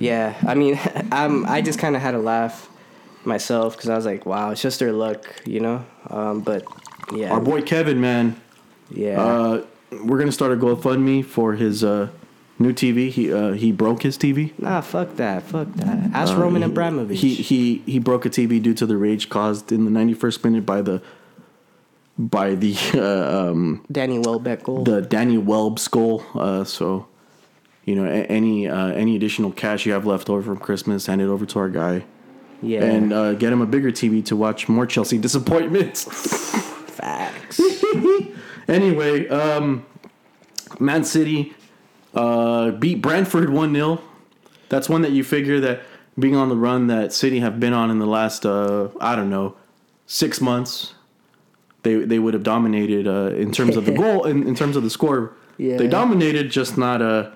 [0.00, 0.80] yeah, I mean,
[1.12, 2.68] I'm I just kind of had to laugh
[3.24, 5.84] myself because I was like, wow, it's just their luck, you know.
[6.08, 6.64] Um, but
[7.14, 8.40] yeah, Our boy Kevin, man,
[8.90, 9.64] yeah, uh,
[10.04, 12.08] we're gonna start a GoFundMe for his uh,
[12.58, 13.10] new TV.
[13.10, 14.52] He uh, he broke his TV.
[14.58, 16.10] nah, fuck that, fuck that.
[16.14, 17.18] Ask Roman Abramovich.
[17.18, 20.44] Uh, He he he broke a TV due to the rage caused in the 91st
[20.44, 21.02] minute by the
[22.18, 24.84] by the uh, um, Danny Welbeck goal.
[24.84, 26.22] the Danny Welb's goal.
[26.34, 27.06] Uh, so,
[27.84, 31.20] you know, a- any uh, any additional cash you have left over from Christmas, hand
[31.20, 32.04] it over to our guy,
[32.62, 36.04] yeah, and uh, get him a bigger TV to watch more Chelsea disappointments.
[36.90, 37.60] facts.
[38.68, 39.84] anyway, um,
[40.78, 41.54] Man City
[42.14, 44.00] uh, beat Brentford one 0
[44.68, 45.82] That's one that you figure that
[46.18, 49.30] being on the run that City have been on in the last uh, I don't
[49.30, 49.56] know
[50.06, 50.94] six months.
[51.82, 54.82] They, they would have dominated uh, in terms of the goal in, in terms of
[54.82, 55.32] the score.
[55.56, 55.76] Yeah.
[55.78, 57.30] They dominated, just not uh,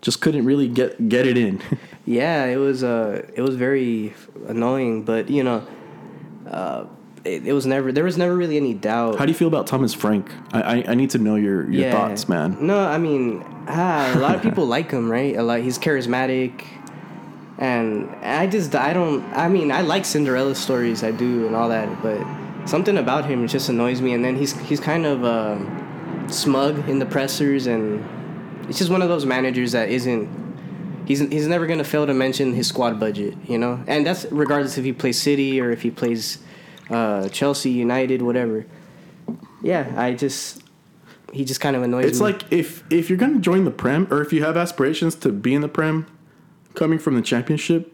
[0.00, 1.60] just couldn't really get get it in.
[2.06, 4.14] Yeah, it was uh it was very
[4.48, 5.64] annoying, but you know,
[6.48, 6.86] uh,
[7.24, 9.18] it, it was never there was never really any doubt.
[9.18, 10.32] How do you feel about Thomas Frank?
[10.52, 12.56] I I, I need to know your, your thoughts, man.
[12.66, 15.36] No, I mean, ah, a lot of people like him, right?
[15.36, 15.60] A lot.
[15.60, 16.64] He's charismatic,
[17.58, 19.22] and I just I don't.
[19.36, 22.20] I mean, I like Cinderella stories, I do, and all that, but
[22.66, 24.14] something about him just annoys me.
[24.14, 28.02] And then he's he's kind of uh, smug in the pressers, and
[28.70, 30.48] it's just one of those managers that isn't.
[31.06, 34.78] He's, he's never gonna fail to mention his squad budget, you know, and that's regardless
[34.78, 36.38] if he plays City or if he plays
[36.88, 38.64] uh, Chelsea, United, whatever.
[39.62, 40.62] Yeah, I just
[41.32, 42.30] he just kind of annoys It's me.
[42.30, 45.32] It's like if if you're gonna join the Prem, or if you have aspirations to
[45.32, 46.06] be in the Prem,
[46.74, 47.92] coming from the Championship,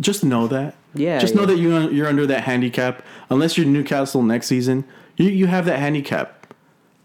[0.00, 0.74] just know that.
[0.92, 1.46] Yeah, Just know yeah.
[1.46, 3.04] that you you're under that handicap.
[3.30, 4.84] Unless you're Newcastle next season,
[5.16, 6.52] you you have that handicap.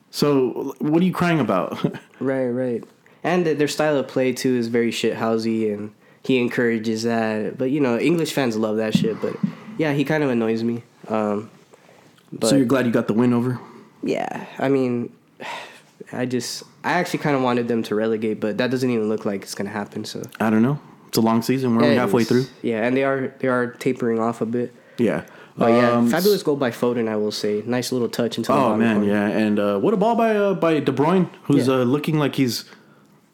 [0.09, 1.77] So what are you crying about?
[2.21, 2.83] Right, right.
[3.25, 5.91] And their style of play too is very shithousey, and
[6.21, 7.57] he encourages that.
[7.57, 9.19] But you know, English fans love that shit.
[9.19, 9.35] But
[9.79, 10.83] yeah, he kind of annoys me.
[11.07, 11.49] Um,
[12.31, 13.59] but so you're glad you got the win over?
[14.03, 15.11] yeah, I mean,
[16.13, 19.25] I just I actually kind of wanted them to relegate, but that doesn't even look
[19.25, 20.05] like it's gonna happen.
[20.05, 20.79] So I don't know.
[21.07, 21.75] It's a long season.
[21.75, 22.45] We're only halfway through.
[22.61, 24.71] Yeah, and they are they are tapering off a bit.
[24.97, 25.23] Yeah.
[25.57, 27.63] But yeah, Um, fabulous goal by Foden, I will say.
[27.65, 29.09] Nice little touch into the Oh man, corner.
[29.11, 31.75] yeah, and uh, what a ball by uh, by De Bruyne, who's Yeah.
[31.75, 32.65] uh, looking like he's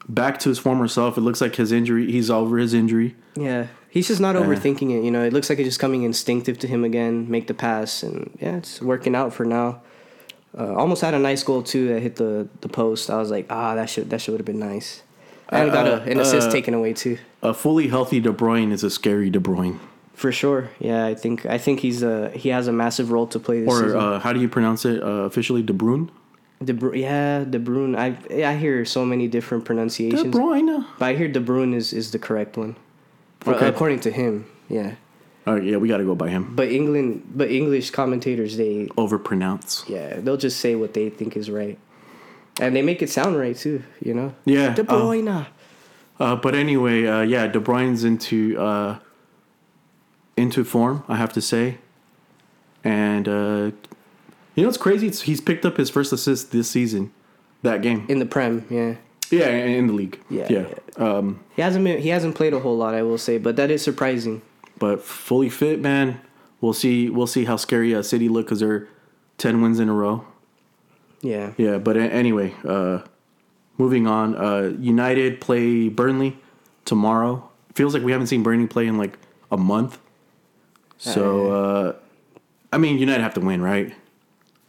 [0.08, 1.16] back to his former self.
[1.16, 3.14] It looks like his injury, he's over his injury.
[3.36, 5.04] Yeah, he's just not overthinking it.
[5.04, 7.30] You know, it looks like it's just coming instinctive to him again.
[7.30, 9.80] Make the pass, and yeah, it's working out for now.
[10.56, 13.08] Uh, almost had a nice goal too that hit the, the post.
[13.10, 15.02] I was like, ah, that should that should have been nice.
[15.48, 18.82] And got a, an assist uh, taken away too, A fully healthy De Bruyne is
[18.84, 19.78] a scary De Bruyne.
[20.14, 20.70] for sure.
[20.78, 23.68] Yeah, I think I think he's uh he has a massive role to play this
[23.70, 23.98] Or season.
[23.98, 25.62] uh, how do you pronounce it uh, officially?
[25.62, 26.08] De Bruyne.
[26.64, 27.96] De Bru- yeah, De Bruyne.
[27.96, 30.22] I I hear so many different pronunciations.
[30.22, 30.84] De Bruyne.
[30.98, 32.76] but I hear De Bruyne is, is the correct one,
[33.46, 33.66] Okay.
[33.68, 34.46] according to him.
[34.68, 34.94] Yeah,
[35.46, 36.54] All right, yeah, we got to go by him.
[36.54, 39.88] but England, but English commentators they Overpronounce.
[39.88, 41.78] Yeah, they'll just say what they think is right,
[42.60, 43.82] and they make it sound right too.
[44.00, 44.34] You know.
[44.44, 44.74] Yeah.
[44.74, 45.46] De uh, Bruyne.
[46.20, 48.98] uh, but anyway, uh, yeah, De Bruyne's into uh,
[50.36, 51.78] into form, I have to say,
[52.84, 53.70] and uh,
[54.54, 55.06] you know what's crazy?
[55.06, 57.12] It's, he's picked up his first assist this season,
[57.62, 58.06] that game.
[58.08, 58.66] in the Prem.
[58.70, 58.96] Yeah,
[59.30, 60.20] Yeah, in the league.
[60.30, 60.66] Yeah, yeah.
[60.96, 63.70] Um, he hasn't been, he hasn't played a whole lot, I will say, but that
[63.70, 64.42] is surprising.
[64.78, 66.20] but fully fit, man.
[66.60, 67.08] We'll see.
[67.10, 68.86] We'll see how scary uh, City look because they're
[69.38, 70.24] ten wins in a row.
[71.20, 73.00] Yeah, Yeah, but a- anyway, uh,
[73.78, 74.36] moving on.
[74.36, 76.38] Uh, United play Burnley
[76.84, 77.48] tomorrow.
[77.74, 79.18] Feels like we haven't seen Burnley play in like
[79.50, 79.98] a month.
[80.98, 81.92] So, uh,
[82.72, 83.92] I mean, United have to win, right?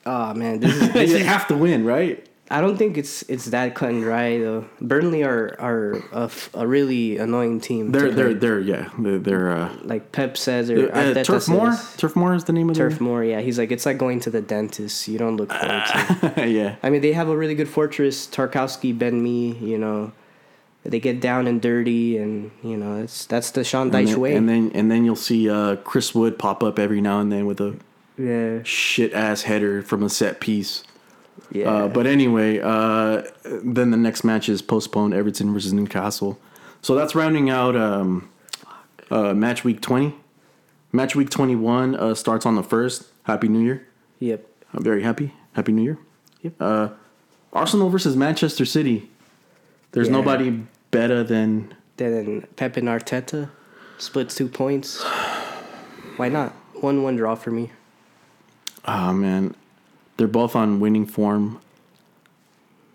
[0.05, 2.27] Oh man, this is, this they have to win, right?
[2.51, 4.65] I don't think it's it's that cut and dry though.
[4.81, 7.91] Burnley are are a, f- a really annoying team.
[7.91, 11.75] They're they're they're yeah they're, they're uh, like Pep says or uh, Arteta Turf Moor.
[11.97, 13.39] Turf Moor is the name of Turf Moor, yeah.
[13.39, 15.07] He's like it's like going to the dentist.
[15.07, 16.33] You don't look forward to.
[16.37, 16.49] it.
[16.51, 16.75] yeah.
[16.83, 18.27] I mean, they have a really good fortress.
[18.27, 20.11] Tarkowski, Ben Mee, you know,
[20.83, 24.35] they get down and dirty, and you know, it's that's the Sean Dyche way.
[24.35, 27.45] and then and then you'll see uh, Chris Wood pop up every now and then
[27.45, 27.77] with a
[28.17, 30.83] yeah, shit ass header from a set piece.
[31.51, 31.69] yeah.
[31.69, 33.23] Uh, but anyway, uh,
[33.63, 36.39] then the next match is postponed: Everton versus Newcastle.
[36.81, 38.29] So that's rounding out um,
[39.09, 40.15] uh, match week twenty.
[40.91, 43.05] Match week twenty one uh, starts on the first.
[43.23, 43.87] Happy New Year!
[44.19, 44.45] yep.
[44.73, 45.33] I'm very happy.
[45.53, 45.97] Happy New Year.
[46.41, 46.53] Yep.
[46.59, 46.89] Uh,
[47.53, 49.09] Arsenal versus Manchester City.
[49.91, 50.13] There's Yeah.
[50.13, 53.49] nobody better than Then Pep and Arteta
[53.99, 55.01] splits two points.
[56.17, 56.51] Why not?
[56.81, 57.71] One one draw for me.
[58.85, 59.55] Oh man,
[60.17, 61.59] they're both on winning form.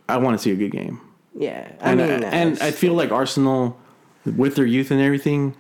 [0.09, 1.01] I want to see a good game,
[1.35, 3.79] Yeah, I and mean, and I feel like Arsenal,
[4.25, 5.55] with their youth and everything,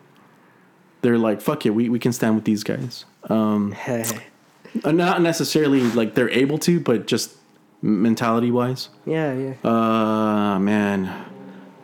[1.03, 3.05] they're like fuck it, we we can stand with these guys.
[3.29, 3.75] Um,
[4.85, 7.37] uh, not necessarily like they're able to, but just
[7.83, 8.89] mentality wise.
[9.07, 9.55] yeah, yeah.
[9.65, 11.25] Uh man,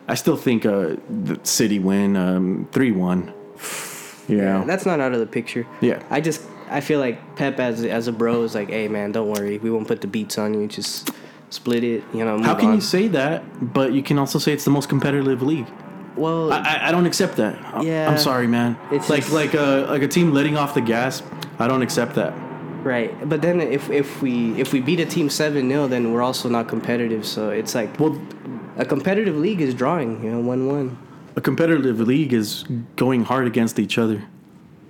[0.08, 3.32] I still think uh the City win um three one.
[4.26, 5.66] Yeah, That's not out of the picture.
[5.82, 6.02] Yeah.
[6.08, 6.40] I just
[6.74, 9.70] I feel like Pep as as a bro is like, hey man, don't worry, we
[9.70, 10.66] won't put the beats on you.
[10.66, 11.10] Just
[11.50, 12.02] split it.
[12.12, 12.36] You know.
[12.36, 12.74] Move How can on.
[12.74, 13.42] you say that?
[13.72, 15.68] But you can also say it's the most competitive league.
[16.16, 17.54] Well, I, I- don't accept that.
[17.74, 18.08] I- Yeah.
[18.10, 18.76] I'm sorry, man.
[18.92, 21.22] It's like just- like a like a team letting off the gas.
[21.58, 22.32] I don't accept that.
[22.84, 23.10] right.
[23.28, 26.48] But then if if we if we beat a team seven 0 then we're also
[26.48, 27.24] not competitive.
[27.24, 28.14] So it's like Well,
[28.76, 30.10] a competitive league is drawing.
[30.24, 30.88] You know, one one.
[31.36, 32.64] a competitive league is
[32.96, 34.18] going hard against each other.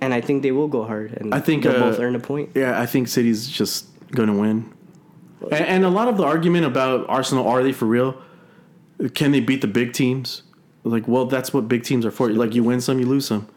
[0.01, 1.13] And I think they will go hard.
[1.13, 2.49] And I think, they'll uh, both earn a point.
[2.55, 4.71] Yeah, I think City's just going to win.
[5.51, 8.21] And, and a lot of the argument about Arsenal, are they for real?
[9.13, 10.43] Can they beat the big teams?
[10.83, 12.29] Like, well, that's what big teams are for.
[12.29, 13.47] Like, you win some, you lose some.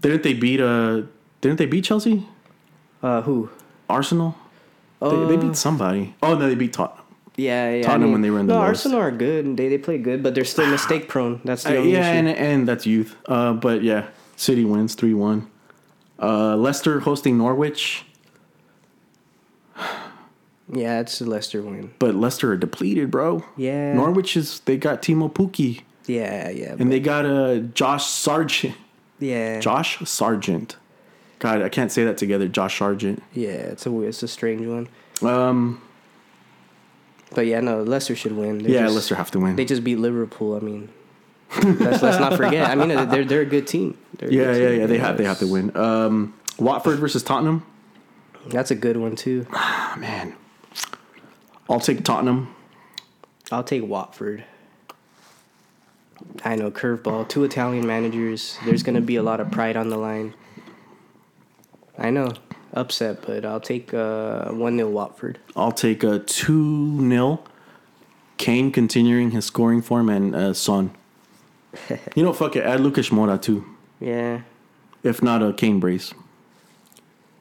[0.00, 0.60] Didn't they beat?
[0.60, 1.02] Uh,
[1.40, 2.26] didn't they beat Chelsea?
[3.02, 3.50] Uh, who?
[3.88, 4.36] Arsenal?
[5.00, 6.14] they, they beat somebody.
[6.22, 7.04] Oh no, they beat Tottenham.
[7.36, 7.82] Yeah, yeah.
[7.82, 8.86] Tottenham when they were in the no, lowest.
[8.86, 9.56] Arsenal are good.
[9.56, 11.40] They they play good, but they're still mistake prone.
[11.44, 12.18] That's the Uh, yeah, issue.
[12.18, 13.16] and and that's youth.
[13.26, 14.08] Uh, but yeah,
[14.42, 15.48] City wins three one.
[16.18, 18.04] Uh, Leicester hosting Norwich,
[20.72, 21.92] yeah, it's a Leicester win.
[21.98, 23.44] but Leicester are depleted, bro.
[23.56, 23.94] Yeah.
[23.94, 28.74] Norwich is they got Timo Pukki Yeah, yeah, and they got uh, Josh Sargent.
[29.20, 29.60] yeah.
[29.60, 30.76] Josh Sargent.
[31.38, 32.46] God, I can't say that together.
[32.48, 33.22] Josh Sargent.
[33.32, 34.88] Yeah, it's a it's a strange one.
[35.28, 35.80] Um,
[37.34, 38.58] But yeah, no, Leicester should win.
[38.58, 39.56] They yeah, just, Leicester have to win.
[39.56, 40.54] They just beat Liverpool.
[40.56, 40.88] I mean,
[41.62, 42.68] let's let's not forget.
[42.68, 43.98] I mean, they're they're a good team.
[44.18, 44.80] They're yeah, good yeah, team.
[44.80, 44.86] yeah.
[44.86, 45.76] They have they have to win.
[45.76, 47.66] Um, Watford versus Tottenham.
[48.46, 49.46] That's a good one too.
[49.52, 50.34] Ah, man,
[51.68, 52.54] I'll take Tottenham.
[53.50, 54.44] I'll take Watford.
[56.44, 57.28] I know curveball.
[57.28, 58.58] Two Italian managers.
[58.64, 60.34] There's gonna be a lot of pride on the line.
[61.98, 62.32] I know
[62.72, 65.38] upset, but I'll take uh, one 0 Watford.
[65.54, 67.44] I'll take a two 0
[68.38, 70.92] Kane continuing his scoring form and uh, Son
[72.14, 72.64] you know, fuck it.
[72.64, 73.64] Add Lucas Moura too.
[74.00, 74.42] Yeah.
[75.02, 76.14] If not uh, a Kane brace.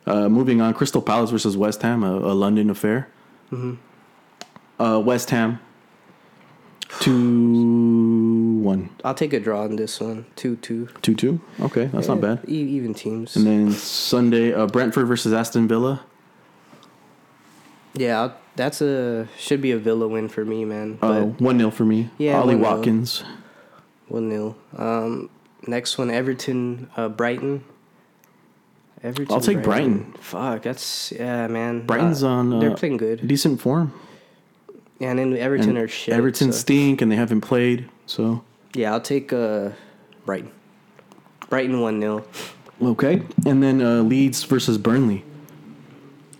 [0.05, 3.07] Uh, moving on, Crystal Palace versus West Ham, a, a London affair.
[3.51, 3.75] Mm-hmm.
[4.81, 5.59] Uh, West Ham.
[6.99, 8.89] Two one.
[9.03, 10.25] I'll take a draw on this one.
[10.35, 10.89] Two two.
[11.01, 11.39] Two two.
[11.61, 12.49] Okay, that's yeah, not bad.
[12.49, 13.35] E- even teams.
[13.35, 16.01] And then Sunday, uh, Brentford versus Aston Villa.
[17.93, 20.99] Yeah, I'll, that's a should be a Villa win for me, man.
[21.01, 22.09] Uh, one uh, for me.
[22.17, 23.23] Yeah, Ollie Watkins.
[23.23, 23.31] Nil.
[24.11, 24.55] 1 nil.
[24.77, 25.29] Um,
[25.67, 27.63] next one Everton, uh, Brighton.
[29.03, 29.33] Everton.
[29.33, 29.99] I'll take Brighton.
[29.99, 30.13] Brighton.
[30.21, 31.11] Fuck, that's.
[31.11, 31.85] Yeah, man.
[31.85, 32.53] Brighton's uh, on.
[32.53, 33.27] Uh, they're playing good.
[33.27, 33.93] Decent form.
[34.99, 36.13] Yeah, and then Everton and are shit.
[36.13, 36.59] Everton so.
[36.59, 38.43] stink and they haven't played, so.
[38.75, 39.69] Yeah, I'll take uh,
[40.25, 40.51] Brighton.
[41.49, 42.25] Brighton 1 0.
[42.83, 43.23] Okay.
[43.45, 45.25] And then uh, Leeds versus Burnley.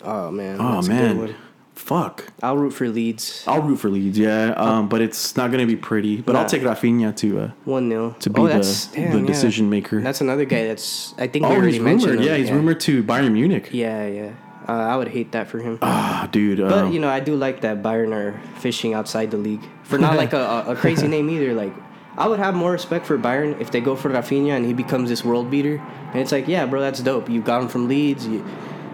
[0.03, 0.57] Oh, man.
[0.59, 1.35] Oh, man
[1.81, 2.31] fuck.
[2.41, 3.43] I'll root for Leeds.
[3.47, 4.53] I'll root for Leeds, yeah.
[4.55, 6.21] Um, but it's not gonna be pretty.
[6.21, 10.01] But I'll take Rafinha to uh, One 0 to be oh, the the decision maker.
[10.01, 12.11] That's another guy that's I think we oh, already he's mentioned.
[12.11, 12.25] rumored.
[12.25, 12.31] him.
[12.31, 13.69] Yeah, he's rumored to Bayern Munich.
[13.71, 14.33] Yeah, yeah.
[14.67, 15.79] Uh, I would hate that for him.
[15.81, 16.59] Ah, dude.
[16.59, 19.97] But um, you know, I do like that Bayern are fishing outside the league for
[19.97, 21.53] not like a, a a crazy name either.
[21.53, 21.73] Like,
[22.17, 25.09] I would have more respect for Bayern if they go for Rafinha and he becomes
[25.09, 25.81] this world beater.
[26.11, 27.29] And it's like, yeah, bro, that's dope.
[27.29, 28.27] You got him from Leeds.
[28.27, 28.45] You,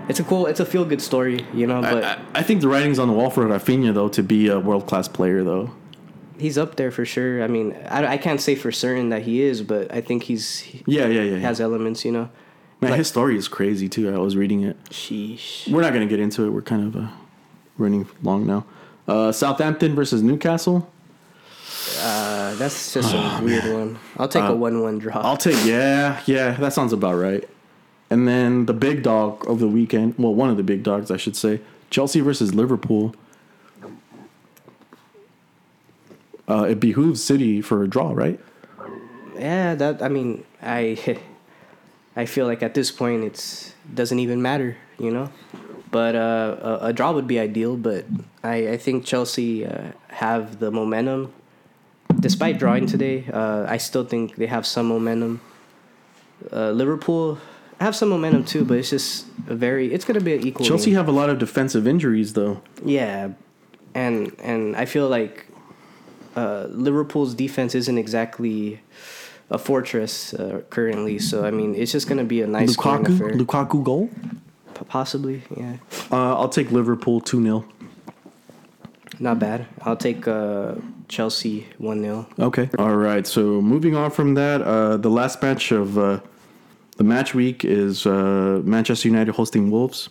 [0.10, 1.82] it's a cool, it's a feel good story, you know.
[1.82, 4.48] But I, I, I think the writing's on the wall for Rafinha though to be
[4.48, 5.72] a world class player though.
[6.40, 7.44] he's up there for sure.
[7.44, 10.60] I mean, I, I can't say for certain that he is, but I think he's
[10.60, 11.32] he Yeah, yeah, yeah.
[11.34, 11.38] yeah.
[11.40, 12.30] has elements, you know.
[12.80, 14.14] Man, like- his story is crazy too.
[14.14, 14.78] I was reading it.
[14.92, 15.68] Sheesh.
[15.72, 16.50] We're not gonna get into it.
[16.52, 17.08] We're kind of uh,
[17.78, 18.66] running long now.
[19.08, 20.88] Uh, Southampton versus Newcastle.
[22.00, 23.98] Uh, that's just a weird one.
[24.18, 25.20] I'll take Uh, a one-one draw.
[25.22, 26.52] I'll take yeah, yeah.
[26.52, 27.48] That sounds about right.
[28.10, 30.16] And then the big dog of the weekend.
[30.18, 31.60] Well, one of the big dogs, I should say.
[31.90, 33.16] Chelsea versus Liverpool.
[36.48, 38.40] Uh, it behooves City for a draw, right?
[39.38, 41.20] Yeah, that I mean, I
[42.16, 45.30] I feel like at this point it's doesn't even matter, you know.
[45.92, 47.76] But uh, a, a draw would be ideal.
[47.78, 48.06] But
[48.44, 51.34] I, I think Chelsea uh, have the momentum.
[52.20, 55.42] Despite drawing today, uh, I still think they have some momentum.
[56.52, 57.38] Uh, Liverpool
[57.80, 59.94] have some momentum too, but it's just a very.
[59.94, 60.66] It's gonna be an equal.
[60.66, 60.96] Chelsea game.
[60.96, 62.62] have a lot of defensive injuries, though.
[62.84, 63.30] Yeah,
[63.94, 65.48] and and I feel like
[66.36, 68.80] uh, Liverpool's defense isn't exactly
[69.50, 71.20] a fortress uh, currently.
[71.20, 73.34] So I mean, it's just gonna be a nice Lukaku.
[73.40, 74.10] Lukaku goal.
[74.74, 75.78] P- Possibly, yeah,
[76.12, 77.66] Uh, I'll take Liverpool two 0
[79.20, 79.66] not bad.
[79.82, 80.76] I'll take uh,
[81.08, 82.70] Chelsea one 0 Okay.
[82.78, 83.26] All right.
[83.26, 86.20] So moving on from that, uh, the last match of uh,
[86.98, 90.10] the match week is uh, Manchester United hosting Wolves.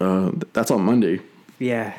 [0.00, 1.20] Uh, that's on Monday.
[1.58, 1.94] Yeah,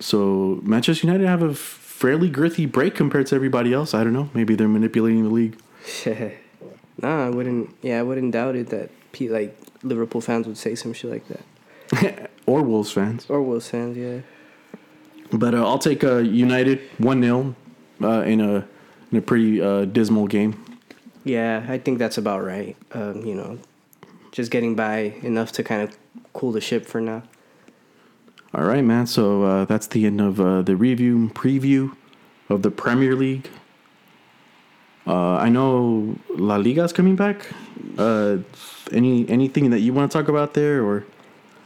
[0.00, 3.94] So Manchester United have a fairly girthy break compared to everybody else.
[3.94, 4.28] I don't know.
[4.34, 5.56] Maybe they're manipulating the league.
[7.02, 7.72] nah, I wouldn't.
[7.82, 8.90] Yeah, I wouldn't doubt it that
[9.20, 13.24] like Liverpool fans would say some shit like that, or Wolves fans.
[13.30, 13.96] or Wolves fans.
[13.96, 14.20] Yeah,
[15.32, 17.54] But uh, I'll take uh, United 1 0
[18.02, 18.66] uh, in, a,
[19.10, 20.62] in a pretty uh, dismal game.
[21.26, 22.76] Yeah, I think that's about right.
[22.92, 23.58] Um, you know,
[24.30, 25.98] just getting by enough to kind of
[26.32, 27.24] cool the ship for now.
[28.54, 29.08] All right, man.
[29.08, 31.96] So uh, that's the end of uh, the review preview
[32.48, 33.50] of the Premier League.
[35.04, 37.48] Uh, I know La Liga's coming back.
[37.98, 38.38] Uh,
[38.92, 41.06] any anything that you want to talk about there, or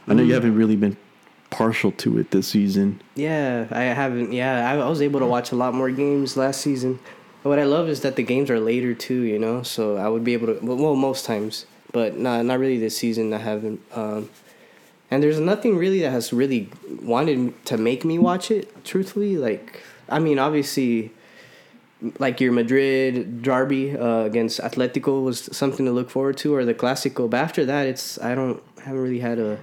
[0.07, 0.97] I know you haven't really been
[1.51, 2.99] partial to it this season.
[3.13, 4.33] Yeah, I haven't.
[4.33, 6.99] Yeah, I, I was able to watch a lot more games last season.
[7.43, 9.21] What I love is that the games are later too.
[9.21, 10.65] You know, so I would be able to.
[10.65, 13.33] Well, well most times, but not not really this season.
[13.33, 13.81] I haven't.
[13.93, 14.29] Um,
[15.11, 16.69] and there's nothing really that has really
[17.01, 18.85] wanted to make me watch it.
[18.85, 21.11] Truthfully, like I mean, obviously,
[22.19, 26.73] like your Madrid derby uh, against Atletico was something to look forward to, or the
[26.73, 27.29] Clásico.
[27.29, 29.59] But after that, it's I don't I haven't really had a,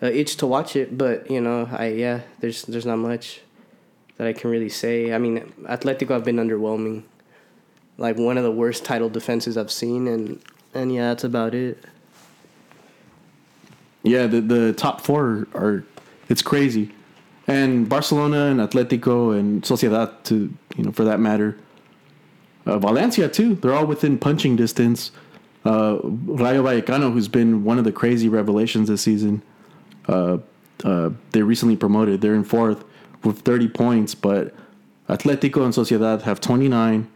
[0.00, 0.98] a itch to watch it.
[0.98, 3.40] But you know, I yeah, there's there's not much
[4.16, 5.12] that I can really say.
[5.12, 7.04] I mean, Atletico have been underwhelming,
[7.98, 10.40] like one of the worst title defenses I've seen, and
[10.74, 11.82] and yeah, that's about it.
[14.02, 15.84] Yeah, the the top four are
[16.28, 16.92] it's crazy,
[17.46, 21.56] and Barcelona and Atletico and Sociedad to you know for that matter,
[22.66, 23.54] uh, Valencia too.
[23.56, 25.10] They're all within punching distance.
[25.64, 29.42] Uh, Rayo Vallecano, who's been one of the crazy revelations this season,
[30.08, 30.38] uh,
[30.82, 32.20] uh, they recently promoted.
[32.20, 32.84] They're in fourth
[33.22, 34.54] with thirty points, but
[35.08, 37.08] Atletico and Sociedad have twenty nine,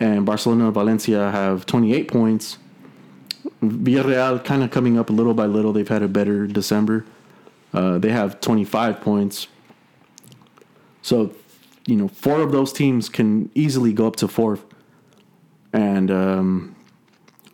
[0.00, 2.58] and Barcelona and Valencia have twenty eight points.
[3.62, 5.72] Villarreal kind of coming up a little by little.
[5.72, 7.04] They've had a better December.
[7.72, 9.48] Uh, they have 25 points.
[11.02, 11.34] So,
[11.86, 14.64] you know, four of those teams can easily go up to fourth.
[15.72, 16.76] And um,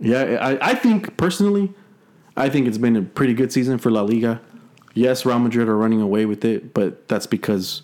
[0.00, 1.72] yeah, I, I think personally,
[2.36, 4.40] I think it's been a pretty good season for La Liga.
[4.94, 7.82] Yes, Real Madrid are running away with it, but that's because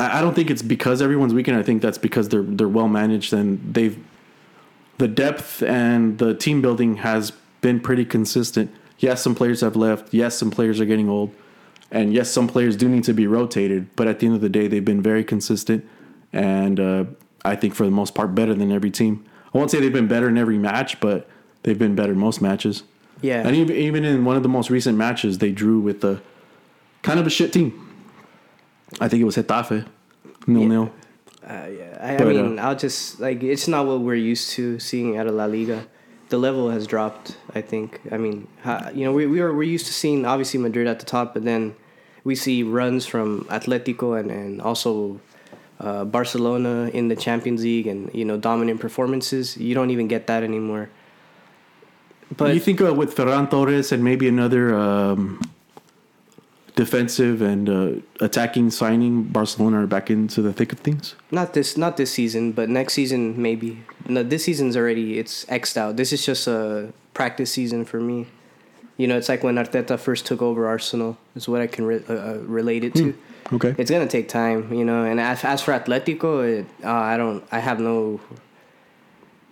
[0.00, 1.56] I, don't think it's because everyone's weakened.
[1.56, 3.98] I think that's because they're they're well managed and they've
[4.98, 8.70] the depth and the team building has been pretty consistent.
[8.98, 10.12] Yes, some players have left.
[10.12, 11.34] Yes, some players are getting old.
[11.90, 13.94] And yes, some players do need to be rotated.
[13.96, 15.86] But at the end of the day, they've been very consistent.
[16.32, 17.04] And uh,
[17.44, 19.24] I think for the most part, better than every team.
[19.52, 21.28] I won't say they've been better in every match, but
[21.62, 22.84] they've been better in most matches.
[23.22, 26.22] Yeah, And even, even in one of the most recent matches, they drew with a
[27.02, 27.89] kind of a shit team.
[28.98, 29.86] I think it was Getafe,
[30.46, 30.92] nil nil.
[31.46, 34.50] Uh, yeah, I, I But, uh, mean, I'll just like it's not what we're used
[34.52, 35.86] to seeing out of La Liga.
[36.28, 37.36] The level has dropped.
[37.54, 38.00] I think.
[38.10, 38.46] I mean,
[38.94, 41.44] you know, we we are we're used to seeing obviously Madrid at the top, but
[41.44, 41.74] then
[42.24, 45.20] we see runs from Atletico and and also
[45.80, 49.56] uh, Barcelona in the Champions League, and you know, dominant performances.
[49.56, 50.90] You don't even get that anymore.
[52.36, 55.40] But you think uh, with Ferran Torres and maybe another um,
[56.74, 61.14] defensive and uh, attacking signing, Barcelona are back into the thick of things?
[61.30, 63.82] Not this, not this season, but next season maybe.
[64.08, 65.96] No, this season's already it's xed out.
[65.96, 68.26] This is just a practice season for me.
[68.96, 71.16] You know, it's like when Arteta first took over Arsenal.
[71.34, 73.16] Is what I can re- uh, uh, relate it to.
[73.52, 73.74] Okay.
[73.78, 75.04] It's gonna take time, you know.
[75.04, 77.42] And as, as for Atletico, it, uh, I don't.
[77.50, 78.20] I have no.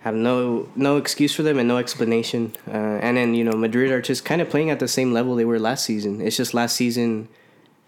[0.01, 2.55] Have no no excuse for them and no explanation.
[2.67, 2.71] Uh,
[3.01, 5.45] and then you know Madrid are just kind of playing at the same level they
[5.45, 6.21] were last season.
[6.21, 7.27] It's just last season,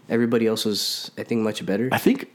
[0.09, 1.89] everybody else was I think much better.
[1.91, 2.29] I think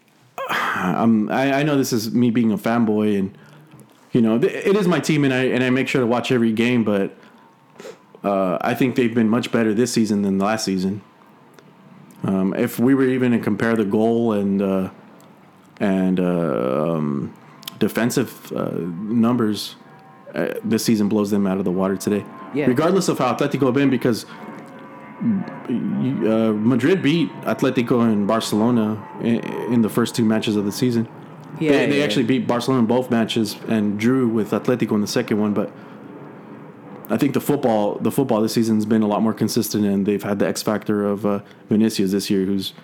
[0.48, 3.36] um, I, I know this is me being a fanboy, and
[4.12, 6.52] you know it is my team, and I and I make sure to watch every
[6.52, 6.82] game.
[6.82, 7.14] But
[8.24, 11.02] uh, I think they've been much better this season than last season.
[12.22, 14.90] Um, if we were even to compare the goal and uh,
[15.78, 17.34] and uh, um,
[17.78, 19.76] defensive uh, numbers,
[20.34, 22.24] uh, this season blows them out of the water today.
[22.54, 22.66] Yeah.
[22.66, 24.24] Regardless of how Atletico have been, because
[25.18, 29.42] uh, Madrid beat Atletico and Barcelona in,
[29.72, 31.08] in the first two matches of the season.
[31.58, 32.04] Yeah, they, they yeah.
[32.04, 35.54] actually beat Barcelona in both matches and drew with Atletico in the second one.
[35.54, 35.72] But
[37.08, 40.22] I think the football, the football this season's been a lot more consistent, and they've
[40.22, 42.74] had the X factor of uh, Vinicius this year, who's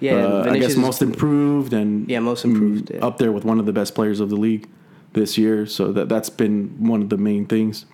[0.00, 3.04] Yeah, uh, I guess most improved and Yeah, most improved, mm, yeah.
[3.06, 4.68] up there with one of the best players of the league
[5.14, 5.66] this year.
[5.66, 7.84] So that that's been one of the main things.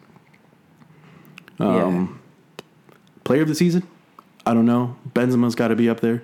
[1.58, 2.20] Um,
[3.24, 3.84] Player of the season,
[4.44, 4.96] I don't know.
[5.14, 6.22] Benzema's got to be up there.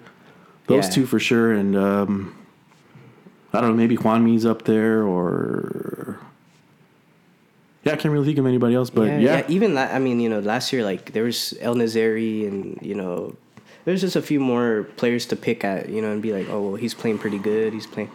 [0.66, 0.90] Those Yeah.
[0.90, 2.35] two for sure, and um,
[3.55, 3.77] I don't know.
[3.77, 6.19] Maybe Juanmi's up there, or
[7.85, 8.90] yeah, I can't really think of anybody else.
[8.90, 9.94] But yeah, yeah, yeah, even that.
[9.94, 13.35] I mean, you know, last year like there was El Nazari, and you know,
[13.85, 16.61] there's just a few more players to pick at, you know, and be like, oh,
[16.61, 17.73] well, he's playing pretty good.
[17.73, 18.11] He's playing.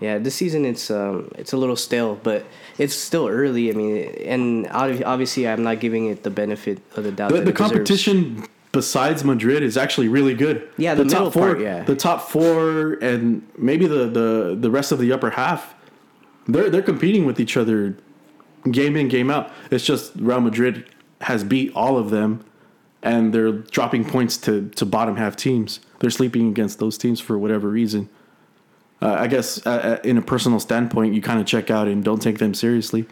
[0.00, 2.44] Yeah, this season it's um it's a little stale, but
[2.76, 3.70] it's still early.
[3.70, 7.30] I mean, and obvi- obviously I'm not giving it the benefit of the doubt.
[7.30, 7.70] the, the it deserves.
[7.70, 10.68] competition besides Madrid is actually really good.
[10.76, 11.84] Yeah, the middle top four, part, yeah.
[11.84, 15.74] the top four, and maybe the, the the rest of the upper half,
[16.48, 17.96] they're they're competing with each other,
[18.70, 19.52] game in game out.
[19.70, 20.88] It's just Real Madrid
[21.20, 22.44] has beat all of them,
[23.02, 25.80] and they're dropping points to to bottom half teams.
[26.00, 28.08] They're sleeping against those teams for whatever reason.
[29.00, 32.04] Uh, I guess uh, uh, in a personal standpoint, you kind of check out and
[32.04, 33.06] don't take them seriously,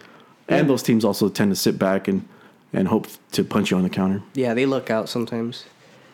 [0.49, 2.27] and those teams also tend to sit back and
[2.73, 4.23] and hope to punch you on the counter.
[4.35, 5.65] Yeah, they look out sometimes.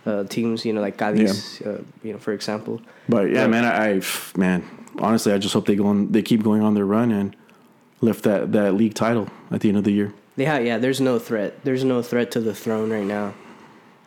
[0.06, 2.80] Uh, teams, you know, like Cadiz, uh, you know, for example.
[3.08, 3.46] But yeah, Yeah.
[3.48, 4.02] man, I, I
[4.36, 4.62] man,
[5.00, 7.34] honestly, I just hope they go on, they keep going on their run and
[8.00, 10.14] lift that that league title at the end of the year.
[10.36, 10.78] Yeah, yeah.
[10.78, 11.64] There's no threat.
[11.64, 13.34] There's no threat to the throne right now.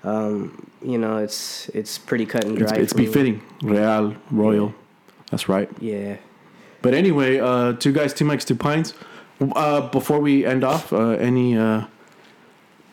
[0.03, 2.75] Um, you know, it's it's pretty cut and dry.
[2.75, 3.05] it's me.
[3.05, 4.73] befitting, Real, Royal.
[5.29, 5.69] That's right.
[5.79, 6.17] Yeah.
[6.81, 8.93] But anyway, uh, two guys, two mics, two pints.
[9.41, 11.85] Uh, before we end off, uh, any uh,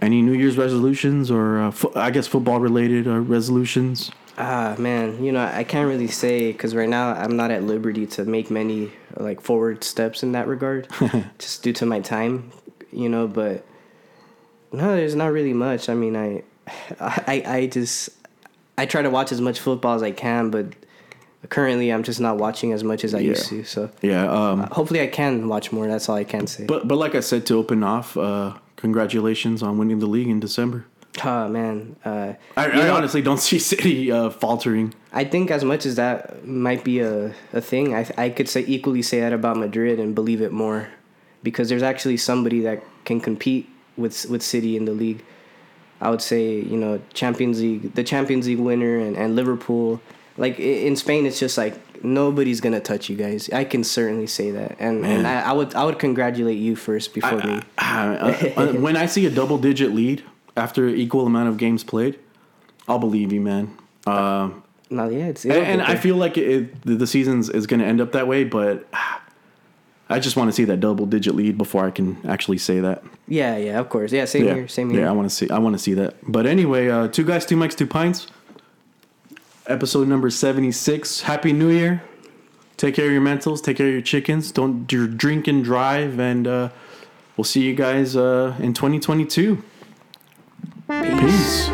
[0.00, 4.10] any New Year's resolutions or uh, fo- I guess football related uh, resolutions?
[4.38, 5.24] Ah, man.
[5.24, 8.50] You know, I can't really say because right now I'm not at liberty to make
[8.50, 10.88] many like forward steps in that regard,
[11.38, 12.52] just due to my time.
[12.92, 13.64] You know, but
[14.72, 15.88] no, there's not really much.
[15.88, 16.42] I mean, I,
[17.00, 18.10] I, I just
[18.78, 20.66] I try to watch as much football as I can, but
[21.48, 23.64] currently I'm just not watching as much as I used to.
[23.64, 24.30] So Yeah.
[24.30, 25.86] Um, hopefully I can watch more.
[25.86, 26.66] That's all I can say.
[26.66, 30.40] but but like I said to open off, uh, congratulations on winning the league in
[30.40, 30.86] December.
[31.24, 34.94] Oh man, uh, I, I know, honestly don't see City uh, faltering.
[35.12, 38.64] I think as much as that might be a, a thing, I I could say
[38.66, 40.88] equally say that about Madrid and believe it more,
[41.42, 43.66] because there's actually somebody that can compete
[43.96, 45.24] with with City in the league.
[46.00, 50.00] I would say you know Champions League, the Champions League winner, and, and Liverpool.
[50.38, 53.48] Like in Spain, it's just like nobody's gonna touch you guys.
[53.50, 57.14] I can certainly say that, and and I, I would I would congratulate you first
[57.14, 57.62] before me.
[57.78, 60.22] Uh, uh, when I see a double digit lead
[60.56, 62.18] after equal amount of games played,
[62.86, 63.76] I'll believe you, man.
[64.06, 67.80] Um, No, yeah, it's and and I feel like it, the the seasons is going
[67.80, 69.22] to end up that way, but ah,
[70.08, 73.02] I just want to see that double digit lead before I can actually say that.
[73.26, 75.00] yeah, yeah, of course, yeah, same yeah, here, same here.
[75.00, 75.50] Yeah, I want to see.
[75.50, 76.14] I want to see that.
[76.22, 78.28] But anyway, uh, two guys, two mics, two pints.
[79.66, 81.22] Episode number seventy six.
[81.22, 82.02] Happy New Year.
[82.76, 83.62] Take care of your mentals.
[83.62, 84.52] Take care of your chickens.
[84.52, 86.20] Don't dr- drink and drive.
[86.20, 86.68] And uh,
[87.36, 89.64] we'll see you guys uh, in twenty twenty two.
[90.88, 91.68] Peace.